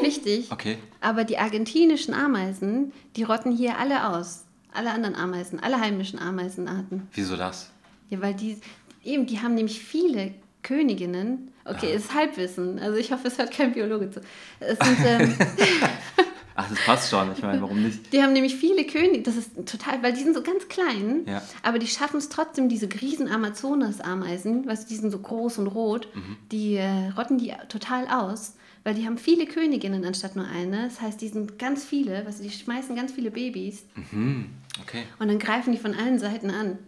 wichtig. 0.00 0.50
Okay. 0.50 0.78
Aber 1.00 1.24
die 1.24 1.38
argentinischen 1.38 2.14
Ameisen, 2.14 2.92
die 3.16 3.24
rotten 3.24 3.50
hier 3.54 3.78
alle 3.78 4.08
aus. 4.08 4.44
Alle 4.72 4.90
anderen 4.90 5.14
Ameisen, 5.16 5.60
alle 5.60 5.80
heimischen 5.80 6.18
Ameisenarten. 6.18 7.08
Wieso 7.12 7.36
das? 7.36 7.70
Ja, 8.10 8.20
weil 8.20 8.34
die, 8.34 8.58
eben, 9.04 9.26
die 9.26 9.40
haben 9.40 9.54
nämlich 9.54 9.80
viele 9.80 10.34
Königinnen. 10.62 11.50
Okay, 11.64 11.94
ist 11.94 12.14
Halbwissen. 12.14 12.78
Also 12.78 12.96
ich 12.98 13.12
hoffe, 13.12 13.28
es 13.28 13.38
hört 13.38 13.50
kein 13.52 13.72
Biologe 13.72 14.10
zu. 14.10 14.20
Es 14.60 14.78
sind, 14.78 14.98
ähm, 15.04 15.34
Ach, 16.60 16.68
das 16.68 16.78
passt 16.84 17.10
schon. 17.10 17.30
Ich 17.32 17.42
meine, 17.42 17.62
warum 17.62 17.82
nicht? 17.82 18.12
die 18.12 18.22
haben 18.22 18.32
nämlich 18.32 18.56
viele 18.56 18.84
Könige. 18.84 19.22
Das 19.22 19.36
ist 19.36 19.52
total, 19.66 20.02
weil 20.02 20.12
die 20.12 20.22
sind 20.22 20.34
so 20.34 20.42
ganz 20.42 20.66
klein. 20.68 21.22
Ja. 21.26 21.40
Aber 21.62 21.78
die 21.78 21.86
schaffen 21.86 22.16
es 22.18 22.28
trotzdem, 22.30 22.68
diese 22.68 22.88
riesen 23.00 23.28
Amazonas-Ameisen, 23.30 24.66
weißt 24.66 24.84
du, 24.84 24.88
die 24.88 24.96
sind 25.00 25.10
so 25.10 25.18
groß 25.18 25.58
und 25.58 25.68
rot, 25.68 26.08
Mhm. 26.14 26.36
die 26.50 26.74
äh, 26.76 27.08
rotten 27.16 27.38
die 27.38 27.52
total 27.68 28.08
aus. 28.08 28.54
Weil 28.84 28.94
die 28.94 29.04
haben 29.06 29.18
viele 29.18 29.46
Königinnen 29.46 30.04
anstatt 30.04 30.36
nur 30.36 30.46
eine. 30.46 30.84
Das 30.84 31.00
heißt, 31.00 31.20
die 31.20 31.28
sind 31.28 31.58
ganz 31.58 31.84
viele, 31.84 32.22
du, 32.22 32.42
die 32.42 32.50
schmeißen 32.50 32.94
ganz 32.96 33.12
viele 33.12 33.30
Babys 33.30 33.84
Mhm. 34.12 34.46
Okay. 34.82 35.02
und 35.18 35.28
dann 35.28 35.38
greifen 35.38 35.72
die 35.72 35.78
von 35.78 35.94
allen 35.94 36.18
Seiten 36.18 36.50
an. 36.50 36.78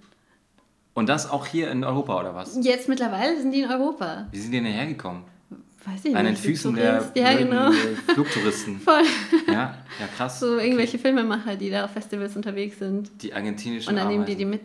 Und 0.95 1.09
das 1.09 1.29
auch 1.31 1.47
hier 1.47 1.71
in 1.71 1.85
Europa, 1.85 2.19
oder 2.21 2.35
was? 2.35 2.59
Jetzt 2.63 2.89
mittlerweile 2.89 3.41
sind 3.41 3.53
die 3.53 3.63
in 3.63 3.71
Europa. 3.71 4.27
Wie 4.33 4.39
sind 4.39 4.53
die 4.53 4.59
denn 4.59 4.67
hergekommen? 4.73 5.23
Weiß 5.85 6.05
ich 6.05 6.15
An 6.15 6.25
den 6.25 6.35
nicht. 6.35 6.45
Füßen 6.45 6.75
der 6.75 7.11
Ja, 7.15 7.37
genau. 7.37 7.71
Flugtouristen. 8.15 8.79
Voll. 8.85 9.03
Ja, 9.47 9.79
ja 9.99 10.07
krass. 10.17 10.39
So 10.41 10.59
irgendwelche 10.59 10.99
Filmemacher, 10.99 11.57
die 11.57 11.71
da 11.71 11.87
auf 11.87 11.93
Festivals 11.93 12.37
unterwegs 12.37 12.79
sind. 12.79 13.11
Die 13.23 13.33
argentinischen 13.33 13.91
Und 13.91 13.97
dann 13.97 14.09
nehmen 14.09 14.27
die 14.27 14.37
die 14.37 14.45
mit. 14.45 14.63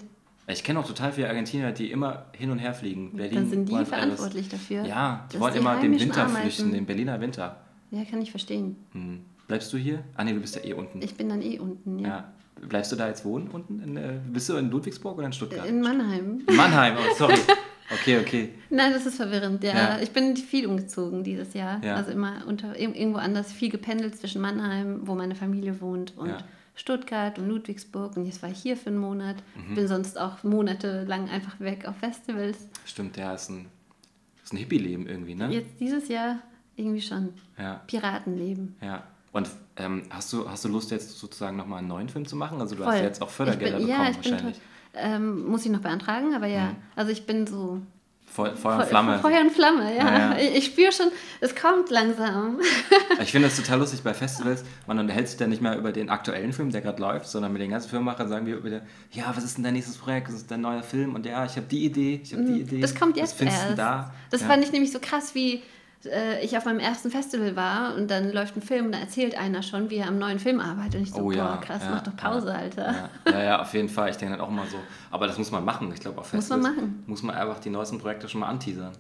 Ich 0.48 0.64
kenne 0.64 0.80
auch 0.80 0.86
total 0.88 1.12
viele 1.12 1.28
Argentinier, 1.28 1.72
die 1.72 1.90
immer 1.92 2.26
hin 2.34 2.52
und 2.52 2.60
her 2.60 2.74
fliegen. 2.74 3.14
Berlin, 3.14 3.36
Dann 3.36 3.50
sind 3.50 3.66
die 3.68 3.72
Buenos 3.72 3.90
Aires. 3.92 4.04
verantwortlich 4.04 4.50
dafür. 4.50 4.86
Ja, 4.86 5.28
die 5.34 5.40
wollen 5.40 5.54
die 5.54 5.60
immer 5.60 5.80
den 5.80 6.00
Winter 6.00 6.26
Ameisen- 6.26 6.42
flüchten, 6.42 6.72
den 6.74 6.86
Berliner 6.86 7.20
Winter. 7.20 7.58
Ja, 7.92 8.04
kann 8.06 8.22
ich 8.22 8.30
verstehen. 8.30 8.76
Hm. 8.92 9.22
Bleibst 9.48 9.72
du 9.74 9.78
hier? 9.78 10.04
Ah 10.16 10.24
nee, 10.24 10.34
du 10.34 10.40
bist 10.40 10.56
ja 10.56 10.64
eh 10.64 10.74
unten. 10.74 11.02
Ich 11.02 11.16
bin 11.16 11.30
dann 11.30 11.42
eh 11.42 11.58
unten, 11.60 12.00
ja. 12.00 12.08
ja. 12.08 12.24
Bleibst 12.68 12.92
du 12.92 12.96
da 12.96 13.08
jetzt 13.08 13.26
wohnen 13.26 13.48
unten? 13.50 13.82
In, 13.82 13.98
äh, 13.98 14.14
bist 14.32 14.48
du 14.50 14.56
in 14.56 14.70
Ludwigsburg 14.72 15.18
oder 15.18 15.26
in 15.28 15.34
Stuttgart? 15.34 15.68
In 15.68 15.82
Mannheim. 15.82 16.42
Mannheim, 16.56 16.96
oh, 16.98 17.14
sorry. 17.18 17.36
Okay, 17.94 18.20
okay. 18.20 18.50
Nein, 18.72 18.94
das 18.94 19.06
ist 19.06 19.18
verwirrend. 19.18 19.64
Ja, 19.64 19.74
Ja. 19.74 20.00
ich 20.02 20.12
bin 20.12 20.36
viel 20.38 20.66
umgezogen 20.68 21.24
dieses 21.24 21.54
Jahr. 21.54 21.84
Ja. 21.84 21.96
Also 21.96 22.12
immer 22.12 22.44
unter 22.48 22.74
ir- 22.76 22.96
irgendwo 22.96 23.20
anders 23.20 23.52
viel 23.52 23.70
gependelt 23.70 24.16
zwischen 24.18 24.42
Mannheim, 24.42 25.02
wo 25.04 25.14
meine 25.16 25.36
Familie 25.36 25.80
wohnt, 25.82 26.14
und 26.18 26.30
Ja. 26.30 26.38
Stuttgart 26.76 27.40
und 27.40 27.48
Ludwigsburg. 27.48 28.18
Und 28.18 28.26
jetzt 28.26 28.42
war 28.44 28.50
ich 28.50 28.60
hier 28.60 28.78
für 28.78 28.90
einen 28.90 29.00
Monat. 29.00 29.38
Mhm. 29.56 29.76
Bin 29.76 29.88
sonst 29.88 30.20
auch 30.20 30.44
monatelang 30.44 31.30
einfach 31.30 31.60
weg 31.60 31.88
auf 31.88 31.96
Festivals. 31.98 32.68
Stimmt, 32.86 33.18
ja, 33.18 33.34
ist 33.34 33.50
ein, 33.50 33.68
ist 34.44 34.54
ein 34.54 34.58
Hippie-Leben 34.58 35.08
irgendwie, 35.08 35.36
ne? 35.36 35.50
Jetzt 35.50 35.80
dieses 35.80 36.08
Jahr 36.10 36.40
irgendwie 36.76 37.02
schon. 37.02 37.34
Ja, 37.58 37.82
Piratenleben. 37.88 38.76
ja. 38.82 39.04
Und 39.32 39.50
ähm, 39.76 40.04
hast, 40.12 40.32
du, 40.32 40.50
hast 40.50 40.64
du 40.64 40.70
Lust 40.70 40.92
jetzt 40.92 41.20
sozusagen 41.20 41.58
nochmal 41.58 41.80
einen 41.80 41.90
neuen 41.90 42.08
Film 42.08 42.26
zu 42.26 42.38
machen? 42.38 42.62
Also 42.62 42.76
du 42.76 42.84
Voll. 42.84 42.94
hast 42.94 43.00
ja 43.00 43.06
jetzt 43.06 43.22
auch 43.22 43.30
Fördergelder 43.30 43.80
bin, 43.80 43.88
bekommen 43.88 44.06
ja, 44.06 44.10
ich 44.10 44.18
bin 44.20 44.32
wahrscheinlich. 44.32 44.62
ähm, 44.94 45.46
muss 45.46 45.66
ich 45.66 45.72
noch 45.74 45.82
beantragen, 45.82 46.34
aber 46.34 46.48
ja. 46.48 46.74
Also 46.96 47.12
ich 47.12 47.26
bin 47.26 47.46
so 47.46 47.82
Feu- 48.36 48.54
Feuer 48.56 48.78
und 48.80 48.86
Flamme. 48.88 49.20
Feuer 49.20 49.42
und 49.42 49.52
Flamme, 49.52 49.96
ja. 49.96 50.04
Ja, 50.06 50.38
ja. 50.38 50.38
Ich, 50.58 50.66
spüre 50.66 50.92
schon, 50.92 51.08
es 51.40 51.56
kommt 51.56 51.90
langsam. 51.90 52.60
Ich 53.22 53.32
finde 53.32 53.48
das 53.48 53.56
total 53.58 53.80
lustig 53.80 54.02
bei 54.04 54.14
Festivals. 54.14 54.64
Man 54.88 55.00
unterhält 55.00 55.30
sich 55.30 55.38
dann 55.38 55.50
nicht 55.50 55.62
mehr 55.62 55.78
über 55.78 55.92
den 55.94 56.10
aktuellen 56.10 56.52
Film, 56.52 56.70
der 56.72 56.82
gerade 56.82 57.02
läuft, 57.02 57.28
sondern 57.28 57.54
mit 57.54 57.62
den 57.62 57.70
ganzen 57.72 57.90
Filmemachern 57.90 58.28
sagen 58.28 58.46
wir 58.46 58.62
wieder, 58.64 58.82
ja, 59.12 59.32
was 59.34 59.44
ist 59.46 59.56
denn 59.58 59.64
dein 59.64 59.74
nächstes 59.74 59.98
Projekt, 59.98 60.28
was 60.28 60.36
ist 60.36 60.52
dein 60.52 60.62
neuer 60.62 60.84
Film? 60.84 61.16
Und 61.16 61.26
ja, 61.26 61.46
ich 61.46 61.56
habe 61.56 61.66
die 61.68 61.86
Idee, 61.86 62.20
ich 62.22 62.34
habe 62.34 62.44
die 62.44 62.62
Idee. 62.62 62.78
Mm, 62.78 62.82
Das 62.82 62.94
kommt 62.94 63.16
was 63.16 63.22
jetzt 63.22 63.40
du 63.42 63.46
erst. 63.46 63.78
da? 63.78 64.14
Das 64.32 64.42
ja. 64.42 64.48
fand 64.48 64.64
ich 64.66 64.72
nämlich 64.74 64.92
so 64.92 65.00
krass, 65.00 65.34
wie 65.34 65.64
äh, 66.08 66.40
ich 66.44 66.58
auf 66.58 66.66
meinem 66.66 66.80
ersten 66.80 67.10
Festival 67.12 67.56
war 67.56 67.96
und 67.96 68.10
dann 68.10 68.32
läuft 68.32 68.56
ein 68.56 68.62
Film 68.62 68.88
und 68.88 68.92
da 68.94 69.00
erzählt 69.00 69.38
einer 69.38 69.62
schon, 69.64 69.90
wie 69.90 69.96
er 69.98 70.08
am 70.08 70.18
neuen 70.20 70.40
Film 70.40 70.60
arbeitet. 70.60 70.96
Und 70.96 71.02
ich 71.04 71.12
so, 71.12 71.22
Oh 71.22 71.32
ja, 71.32 71.56
boah, 71.56 71.62
krass, 71.62 71.82
ja, 71.84 71.92
mach 71.92 72.02
doch 72.04 72.16
Pause, 72.16 72.48
ja, 72.50 72.54
Alter. 72.56 73.10
Ja, 73.30 73.44
ja, 73.44 73.62
auf 73.62 73.74
jeden 73.74 73.90
Fall. 73.90 74.10
Ich 74.10 74.18
denke 74.18 74.36
dann 74.38 74.46
auch 74.46 74.50
mal 74.50 74.66
so. 74.68 74.78
Aber 75.12 75.28
das 75.28 75.38
muss 75.38 75.52
man 75.52 75.64
machen. 75.66 75.92
Ich 75.94 76.00
glaube, 76.00 76.20
auf 76.20 76.32
Muss 76.34 76.50
man 76.50 76.62
Festivals 76.62 76.78
machen. 76.88 77.04
muss 77.08 77.24
man 77.24 77.36
einfach 77.36 77.60
die 77.60 77.70
neuesten 77.70 77.98
Projekte 78.00 78.28
schon 78.30 78.42
mal 78.42 78.48
anteasern. 78.50 78.92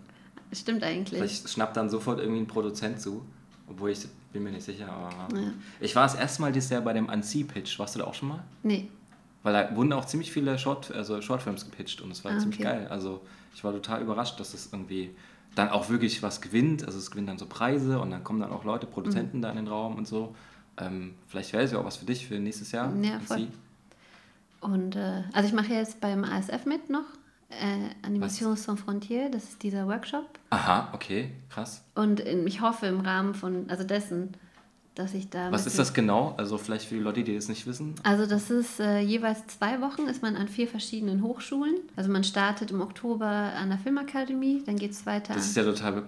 Stimmt 0.54 0.84
eigentlich. 0.84 1.18
Vielleicht 1.20 1.50
schnappt 1.50 1.76
dann 1.78 1.90
sofort 1.90 2.20
irgendwie 2.20 2.42
ein 2.42 2.48
Produzent 2.48 3.02
zu. 3.02 3.26
Obwohl 3.68 3.90
ich 3.90 4.06
bin 4.32 4.44
mir 4.44 4.52
nicht 4.52 4.64
sicher. 4.66 4.88
Aber 4.92 5.10
Ja. 5.38 5.48
Ich 5.80 5.96
war 5.96 6.04
das 6.04 6.16
erste 6.16 6.42
Mal 6.42 6.52
dieses 6.52 6.70
Jahr 6.70 6.82
bei 6.82 6.94
dem 6.94 7.10
Annecy-Pitch. 7.10 7.80
Warst 7.80 7.96
du 7.96 8.00
da 8.00 8.06
auch 8.06 8.14
schon 8.14 8.30
mal? 8.30 8.44
Nee. 8.64 8.90
Weil 9.42 9.54
da 9.54 9.76
wurden 9.76 9.92
auch 9.94 10.06
ziemlich 10.06 10.32
viele 10.32 10.58
Short, 10.58 10.92
also 10.94 11.22
Shortfilms 11.22 11.66
gepitcht 11.66 12.02
und 12.02 12.12
es 12.12 12.24
war 12.24 12.32
Ah, 12.34 12.40
ziemlich 12.40 12.60
okay. 12.60 12.68
geil. 12.70 12.88
Also 12.90 13.22
ich 13.54 13.64
war 13.64 13.72
total 13.74 14.02
überrascht, 14.02 14.40
dass 14.40 14.54
es 14.54 14.72
irgendwie 14.72 15.16
dann 15.56 15.70
auch 15.70 15.90
wirklich 15.90 16.22
was 16.22 16.42
gewinnt. 16.42 16.86
Also 16.86 16.98
es 17.00 17.10
gewinnt 17.12 17.30
dann 17.30 17.38
so 17.38 17.46
Preise 17.46 18.00
und 18.00 18.12
dann 18.12 18.24
kommen 18.24 18.40
dann 18.40 18.52
auch 18.52 18.64
Leute, 18.64 18.86
Mhm. 18.88 18.92
Produzenten 18.92 19.42
da 19.42 19.50
in 19.50 19.56
den 19.56 19.68
Raum 19.68 19.96
und 19.96 20.08
so. 20.08 20.36
Ähm, 20.78 21.16
vielleicht 21.28 21.54
wäre 21.54 21.64
es 21.64 21.72
ja 21.72 21.80
auch 21.80 21.86
was 21.86 21.98
für 21.98 22.06
dich 22.06 22.28
für 22.28 22.38
nächstes 22.40 22.72
Jahr. 22.72 22.94
Ja, 23.02 23.16
Und 23.16 23.24
voll. 23.24 23.38
sie. 23.38 23.48
Und 24.62 24.96
äh, 24.96 25.24
also 25.34 25.48
ich 25.48 25.54
mache 25.54 25.74
jetzt 25.74 26.02
beim 26.02 26.24
ASF 26.24 26.66
mit 26.66 26.90
noch. 26.90 27.06
Äh, 27.50 27.90
Animation 28.06 28.56
Sans 28.58 28.82
Frontières, 28.82 29.30
das 29.32 29.44
ist 29.46 29.64
dieser 29.64 29.88
Workshop. 29.88 30.26
Aha, 30.50 30.90
okay, 30.94 31.32
krass. 31.50 31.84
Und 31.94 32.20
in, 32.20 32.46
ich 32.48 32.60
hoffe 32.62 32.88
im 32.88 33.00
Rahmen 33.02 33.36
von, 33.36 33.70
also 33.70 33.84
dessen, 33.84 34.32
dass 34.96 35.14
ich 35.14 35.30
da. 35.30 35.52
Was 35.52 35.68
ist 35.68 35.78
das 35.78 35.94
genau? 35.94 36.34
Also 36.38 36.58
vielleicht 36.58 36.86
für 36.86 36.96
die 36.96 37.02
Leute, 37.02 37.24
die 37.24 37.36
das 37.36 37.50
nicht 37.50 37.68
wissen. 37.68 37.96
Also 38.04 38.26
das 38.26 38.50
ist 38.50 38.80
äh, 38.80 39.00
jeweils 39.00 39.46
zwei 39.48 39.82
Wochen, 39.82 40.08
ist 40.08 40.22
man 40.22 40.36
an 40.36 40.48
vier 40.48 40.68
verschiedenen 40.68 41.22
Hochschulen. 41.22 41.76
Also 41.96 42.10
man 42.10 42.24
startet 42.24 42.72
im 42.72 42.82
Oktober 42.82 43.26
an 43.26 43.70
der 43.70 43.78
Filmakademie, 43.78 44.64
dann 44.66 44.78
geht 44.78 44.92
es 44.92 45.06
weiter. 45.06 45.34
Das 45.34 45.46
ist 45.46 45.58
ja 45.58 45.64
total. 45.64 46.04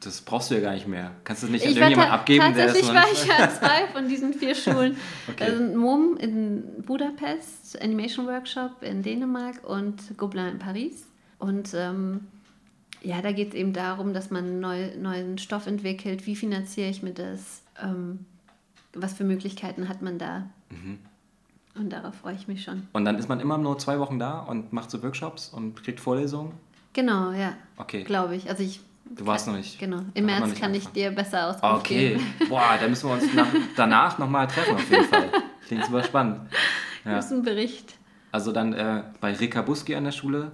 Das 0.00 0.20
brauchst 0.20 0.50
du 0.50 0.56
ja 0.56 0.60
gar 0.60 0.74
nicht 0.74 0.88
mehr. 0.88 1.12
Kannst 1.22 1.44
du 1.44 1.46
das 1.46 1.52
nicht 1.52 1.64
an 1.64 1.70
ich 1.70 1.76
war 1.76 1.82
irgendjemand 1.88 2.12
abgeben, 2.12 2.54
der 2.54 2.66
das 2.66 2.74
tatsächlich 2.74 2.94
war 2.94 3.12
ich 3.12 3.32
an 3.32 3.50
zwei 3.50 3.86
von 3.92 4.08
diesen 4.08 4.34
vier 4.34 4.54
Schulen. 4.56 4.96
Okay. 5.30 5.44
Also 5.44 5.62
MUM 5.62 6.16
in 6.16 6.64
Budapest, 6.84 7.80
Animation 7.80 8.26
Workshop 8.26 8.82
in 8.82 9.02
Dänemark 9.04 9.62
und 9.62 10.18
Gobelin 10.18 10.48
in 10.48 10.58
Paris. 10.58 11.06
Und 11.38 11.72
ähm, 11.74 12.26
ja, 13.00 13.22
da 13.22 13.30
geht 13.30 13.50
es 13.50 13.54
eben 13.54 13.72
darum, 13.72 14.12
dass 14.12 14.30
man 14.30 14.58
neu, 14.58 14.90
neuen 14.96 15.38
Stoff 15.38 15.68
entwickelt. 15.68 16.26
Wie 16.26 16.34
finanziere 16.34 16.88
ich 16.88 17.04
mir 17.04 17.12
das? 17.12 17.62
Ähm, 17.80 18.26
was 18.94 19.14
für 19.14 19.24
Möglichkeiten 19.24 19.88
hat 19.88 20.02
man 20.02 20.18
da? 20.18 20.46
Mhm. 20.70 20.98
Und 21.74 21.90
darauf 21.90 22.14
freue 22.16 22.34
ich 22.34 22.48
mich 22.48 22.62
schon. 22.64 22.86
Und 22.92 23.04
dann 23.06 23.16
ist 23.18 23.28
man 23.28 23.40
immer 23.40 23.56
nur 23.58 23.78
zwei 23.78 23.98
Wochen 23.98 24.18
da 24.18 24.40
und 24.40 24.72
macht 24.72 24.90
so 24.90 25.02
Workshops 25.02 25.48
und 25.48 25.82
kriegt 25.82 26.00
Vorlesungen. 26.00 26.52
Genau, 26.92 27.30
ja. 27.32 27.54
Okay. 27.78 28.04
Glaube 28.04 28.36
ich. 28.36 28.48
Also 28.50 28.62
ich. 28.62 28.80
Du 29.16 29.26
warst 29.26 29.46
noch 29.46 29.54
nicht. 29.56 29.78
Genau. 29.78 30.02
Im 30.14 30.26
März 30.26 30.40
kann 30.40 30.74
ich 30.74 30.84
angefangen. 30.86 30.94
dir 30.94 31.10
besser 31.10 31.46
Auskunft 31.48 31.64
Ah, 31.64 31.76
Okay. 31.76 32.08
geben. 32.38 32.48
Boah, 32.50 32.76
da 32.80 32.86
müssen 32.88 33.08
wir 33.08 33.14
uns 33.14 33.32
nach, 33.34 33.46
danach 33.76 34.18
nochmal 34.18 34.46
treffen 34.46 34.74
auf 34.74 34.90
jeden 34.90 35.04
Fall. 35.04 35.28
Klingt 35.66 35.84
super 35.84 36.02
spannend. 36.04 36.40
Ja. 37.04 37.16
Das 37.16 37.26
ist 37.26 37.32
ein 37.32 37.42
Bericht. 37.42 37.94
Also 38.30 38.52
dann 38.52 38.72
äh, 38.74 39.02
bei 39.20 39.32
Rika 39.34 39.60
Buski 39.62 39.96
an 39.96 40.04
der 40.04 40.12
Schule, 40.12 40.52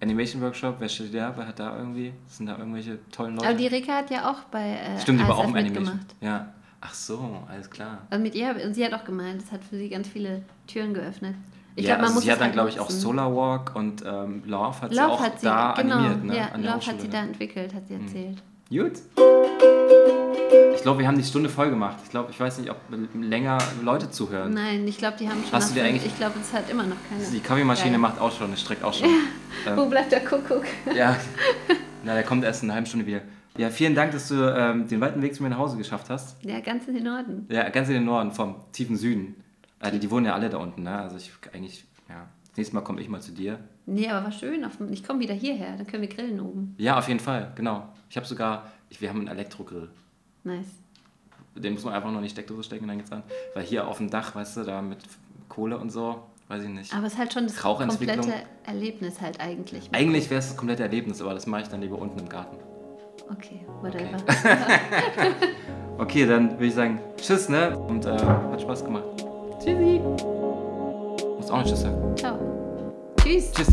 Animation 0.00 0.40
Workshop, 0.40 0.76
wer 0.78 0.88
steht 0.88 1.12
da? 1.12 1.32
Wer 1.36 1.48
hat 1.48 1.58
da 1.58 1.76
irgendwie? 1.76 2.12
Sind 2.28 2.46
da 2.46 2.56
irgendwelche 2.56 3.00
tollen 3.10 3.34
Leute? 3.34 3.48
Aber 3.48 3.56
die 3.58 3.66
Rika 3.66 3.94
hat 3.94 4.08
ja 4.10 4.30
auch 4.30 4.44
bei 4.44 4.74
äh, 4.76 5.00
Stimmt, 5.00 5.18
die 5.20 5.24
war 5.26 5.36
auch 5.36 5.48
im 5.48 5.56
Animation. 5.56 5.82
mitgemacht. 5.82 6.14
Ja. 6.20 6.52
Ach 6.80 6.94
so, 6.94 7.42
alles 7.48 7.68
klar. 7.70 7.98
Also 8.10 8.22
mit 8.22 8.34
ihr, 8.34 8.54
und 8.64 8.74
sie 8.74 8.84
hat 8.84 8.92
auch 8.94 9.04
gemeint, 9.04 9.42
das 9.42 9.50
hat 9.52 9.64
für 9.64 9.76
sie 9.76 9.88
ganz 9.88 10.06
viele 10.08 10.42
Türen 10.66 10.94
geöffnet. 10.94 11.34
Ich 11.74 11.84
ja, 11.84 11.90
glaube, 11.94 12.02
man 12.02 12.08
also 12.10 12.20
sie 12.20 12.26
es 12.28 12.32
hat 12.32 12.40
dann, 12.40 12.44
halt 12.46 12.52
glaube 12.54 12.68
ich, 12.70 12.80
auch 12.80 12.88
nutzen. 12.88 13.00
Solar 13.00 13.34
Walk 13.34 13.74
und 13.76 14.02
ähm, 14.06 14.42
Love 14.46 14.80
hat 14.80 14.90
sie 14.90 14.96
Love 14.96 15.08
auch 15.12 15.20
hat 15.20 15.40
sie, 15.40 15.46
da 15.46 15.74
genau, 15.76 15.96
animiert, 15.96 16.24
ne? 16.24 16.36
ja, 16.36 16.46
an 16.52 16.62
Love 16.62 16.76
Hochschule. 16.76 16.94
hat 16.96 17.00
sie 17.02 17.08
da 17.08 17.22
entwickelt, 17.22 17.74
hat 17.74 17.86
sie 17.88 17.94
erzählt. 17.94 18.42
Gut. 18.70 18.92
Ich 20.74 20.82
glaube, 20.82 21.00
wir 21.00 21.08
haben 21.08 21.16
die 21.18 21.24
Stunde 21.24 21.48
voll 21.48 21.70
gemacht. 21.70 21.96
Ich 22.04 22.10
glaube, 22.10 22.30
ich 22.30 22.38
weiß 22.38 22.58
nicht, 22.58 22.70
ob 22.70 22.76
länger 23.14 23.58
Leute 23.82 24.10
zuhören. 24.10 24.54
Nein, 24.54 24.86
ich 24.86 24.98
glaube, 24.98 25.16
die 25.18 25.28
haben 25.28 25.42
schon 25.42 25.52
Hast 25.52 25.70
du 25.70 25.74
dir 25.74 25.84
eigentlich- 25.84 26.06
Ich 26.06 26.16
glaube, 26.16 26.34
es 26.40 26.52
hat 26.52 26.70
immer 26.70 26.84
noch 26.84 26.96
keine. 27.08 27.24
Die 27.24 27.40
Kaffeemaschine 27.40 27.92
Geil. 27.92 27.98
macht 27.98 28.20
auch 28.20 28.30
schon, 28.36 28.52
es 28.52 28.60
streckt 28.60 28.84
auch 28.84 28.94
schon. 28.94 29.08
Wo 29.76 29.86
bleibt 29.86 30.12
der 30.12 30.24
Kuckuck? 30.24 30.64
Ja, 30.94 31.16
na, 32.04 32.14
der 32.14 32.22
kommt 32.22 32.44
erst 32.44 32.62
in 32.62 32.68
einer 32.68 32.74
halben 32.74 32.86
Stunde 32.86 33.06
wieder. 33.06 33.20
Ja, 33.58 33.70
vielen 33.70 33.96
Dank, 33.96 34.12
dass 34.12 34.28
du 34.28 34.36
ähm, 34.36 34.86
den 34.86 35.00
weiten 35.00 35.20
Weg 35.20 35.34
zu 35.34 35.42
mir 35.42 35.48
nach 35.50 35.58
Hause 35.58 35.76
geschafft 35.76 36.10
hast. 36.10 36.42
Ja, 36.44 36.60
ganz 36.60 36.86
in 36.86 36.94
den 36.94 37.04
Norden. 37.04 37.46
Ja, 37.50 37.68
ganz 37.70 37.88
in 37.88 37.94
den 37.94 38.04
Norden, 38.04 38.30
vom 38.30 38.54
tiefen 38.70 38.96
Süden. 38.96 39.34
Äh, 39.80 39.90
die, 39.90 39.98
die 39.98 40.10
wohnen 40.10 40.26
ja 40.26 40.34
alle 40.34 40.48
da 40.48 40.58
unten, 40.58 40.84
ne? 40.84 40.96
Also 40.96 41.16
ich 41.16 41.32
eigentlich, 41.52 41.84
ja. 42.08 42.28
Das 42.48 42.56
nächste 42.56 42.76
Mal 42.76 42.82
komme 42.82 43.00
ich 43.00 43.08
mal 43.08 43.20
zu 43.20 43.32
dir. 43.32 43.58
Nee, 43.86 44.08
aber 44.08 44.24
war 44.26 44.32
schön. 44.32 44.64
Ich 44.90 45.04
komme 45.04 45.20
wieder 45.20 45.34
hierher, 45.34 45.76
dann 45.76 45.86
können 45.86 46.02
wir 46.02 46.08
grillen 46.08 46.40
oben. 46.40 46.74
Ja, 46.78 46.98
auf 46.98 47.08
jeden 47.08 47.20
Fall, 47.20 47.52
genau. 47.56 47.88
Ich 48.08 48.16
habe 48.16 48.26
sogar, 48.26 48.70
ich, 48.90 49.00
wir 49.00 49.08
haben 49.08 49.18
einen 49.18 49.28
Elektrogrill. 49.28 49.88
Nice. 50.44 50.66
Den 51.56 51.74
muss 51.74 51.84
man 51.84 51.94
einfach 51.94 52.12
in 52.12 52.22
die 52.22 52.28
Steckdose 52.28 52.62
stecken 52.62 52.84
und 52.84 52.88
dann 52.88 52.98
geht's 52.98 53.10
an. 53.10 53.24
Weil 53.54 53.64
hier 53.64 53.88
auf 53.88 53.98
dem 53.98 54.08
Dach, 54.08 54.36
weißt 54.36 54.58
du, 54.58 54.64
da 54.64 54.80
mit 54.82 54.98
Kohle 55.48 55.78
und 55.78 55.90
so, 55.90 56.22
weiß 56.46 56.62
ich 56.62 56.68
nicht. 56.68 56.94
Aber 56.94 57.06
es 57.06 57.14
ist 57.14 57.18
halt 57.18 57.32
schon 57.32 57.44
das 57.44 57.56
komplette 57.56 58.32
Erlebnis 58.64 59.20
halt 59.20 59.40
eigentlich. 59.40 59.90
Eigentlich 59.92 60.30
wäre 60.30 60.38
es 60.38 60.48
das 60.48 60.56
komplette 60.56 60.84
Erlebnis, 60.84 61.20
aber 61.20 61.34
das 61.34 61.46
mache 61.46 61.62
ich 61.62 61.68
dann 61.68 61.80
lieber 61.80 61.98
unten 61.98 62.20
im 62.20 62.28
Garten. 62.28 62.56
Okay, 63.30 63.64
whatever. 63.82 64.16
Okay, 66.00 66.26
dann 66.26 66.52
würde 66.52 66.66
ich 66.66 66.74
sagen, 66.74 67.00
tschüss, 67.16 67.48
ne? 67.48 67.76
Und 67.76 68.06
äh, 68.06 68.16
hat 68.16 68.62
Spaß 68.62 68.84
gemacht. 68.84 69.02
Tschüssi. 69.58 69.98
Muss 69.98 71.50
auch 71.50 71.56
noch 71.58 71.66
tschüss 71.66 71.80
sagen. 71.80 72.16
Ciao. 72.16 72.38
Tschüss. 73.20 73.50
Tschüss. 73.50 73.66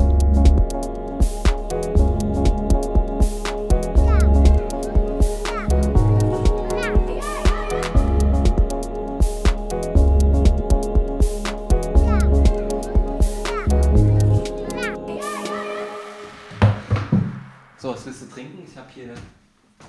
So, 17.78 17.92
was 17.92 18.04
willst 18.04 18.24
du 18.24 18.26
trinken? 18.34 18.64
Ich 18.68 18.76
habe 18.76 18.88
hier 18.92 19.14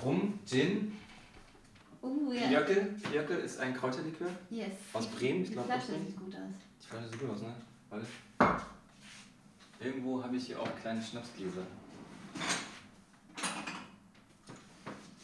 Rum, 0.03 0.39
Gin, 0.45 0.93
Uh, 2.01 2.31
ja. 2.31 2.49
Jöckel. 2.49 2.95
Jöckel 3.13 3.39
ist 3.39 3.59
ein 3.59 3.73
Kräuterlikör. 3.73 4.29
Yes. 4.49 4.71
Aus 4.93 5.07
Bremen, 5.07 5.41
ich 5.41 5.47
Die 5.49 5.53
glaub, 5.53 5.65
aus 5.69 5.83
Flasche 5.83 5.99
sieht 6.05 6.17
gut 6.17 6.35
aus. 6.35 6.41
Die 6.81 6.87
Flasche 6.87 7.09
sieht 7.09 7.19
gut 7.19 7.29
aus, 7.31 7.41
ne? 7.41 7.55
Warte. 7.89 8.05
Irgendwo 9.79 10.23
habe 10.23 10.35
ich 10.35 10.45
hier 10.47 10.61
auch 10.61 10.69
kleine 10.81 11.01
Schnapsgläser. 11.01 11.61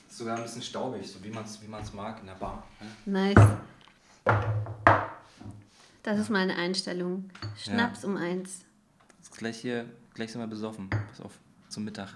Ist 0.09 0.17
sogar 0.17 0.37
ein 0.37 0.43
bisschen 0.43 0.61
staubig, 0.61 1.09
so 1.09 1.23
wie 1.23 1.29
man 1.29 1.43
es 1.43 1.61
wie 1.61 1.67
man's 1.67 1.93
mag 1.93 2.19
in 2.21 2.27
der 2.27 2.33
Bar. 2.33 2.63
Ne? 3.05 3.33
Nice. 3.33 3.49
Das 6.03 6.19
ist 6.19 6.29
meine 6.29 6.55
Einstellung. 6.55 7.29
Schnaps 7.57 8.03
um 8.03 8.17
eins. 8.17 8.65
Ist 9.21 9.35
gleich 9.37 9.59
hier, 9.59 9.85
gleich 10.13 10.31
sind 10.31 10.41
wir 10.41 10.47
besoffen. 10.47 10.89
Pass 10.89 11.21
auf, 11.21 11.39
zum 11.69 11.85
Mittag. 11.85 12.09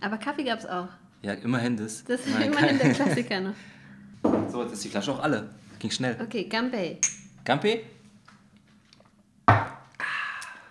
Aber 0.00 0.16
Kaffee 0.16 0.44
gab 0.44 0.60
es 0.60 0.66
auch. 0.66 0.88
Ja, 1.22 1.32
immerhin 1.32 1.76
das. 1.76 2.04
Das 2.04 2.20
ist 2.20 2.28
Immerhin 2.28 2.52
immerhin 2.52 2.78
der 2.78 2.92
Klassiker 2.92 3.40
noch. 3.40 3.54
So, 4.50 4.62
jetzt 4.62 4.72
ist 4.72 4.84
die 4.84 4.88
Flasche 4.88 5.12
auch 5.12 5.20
alle. 5.20 5.50
Ging 5.78 5.90
schnell. 5.90 6.16
Okay, 6.20 6.44
Gampei. 6.44 6.98
Gampi? 7.44 7.80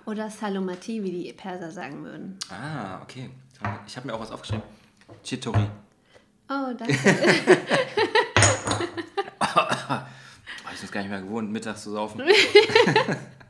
Oder 0.05 0.29
Salomati, 0.29 1.01
wie 1.03 1.11
die 1.11 1.33
Perser 1.33 1.71
sagen 1.71 2.03
würden. 2.03 2.37
Ah, 2.49 3.01
okay. 3.01 3.29
Ich 3.87 3.95
habe 3.95 4.07
mir 4.07 4.13
auch 4.13 4.19
was 4.19 4.31
aufgeschrieben. 4.31 4.63
Chitori. 5.23 5.65
Oh, 6.49 6.73
danke. 6.77 6.95
Oh, 9.57 9.61
ich 10.73 10.79
bin 10.79 10.85
es 10.85 10.91
gar 10.91 11.01
nicht 11.01 11.09
mehr 11.09 11.21
gewohnt, 11.21 11.51
mittags 11.51 11.83
zu 11.83 11.91
saufen. 11.91 12.21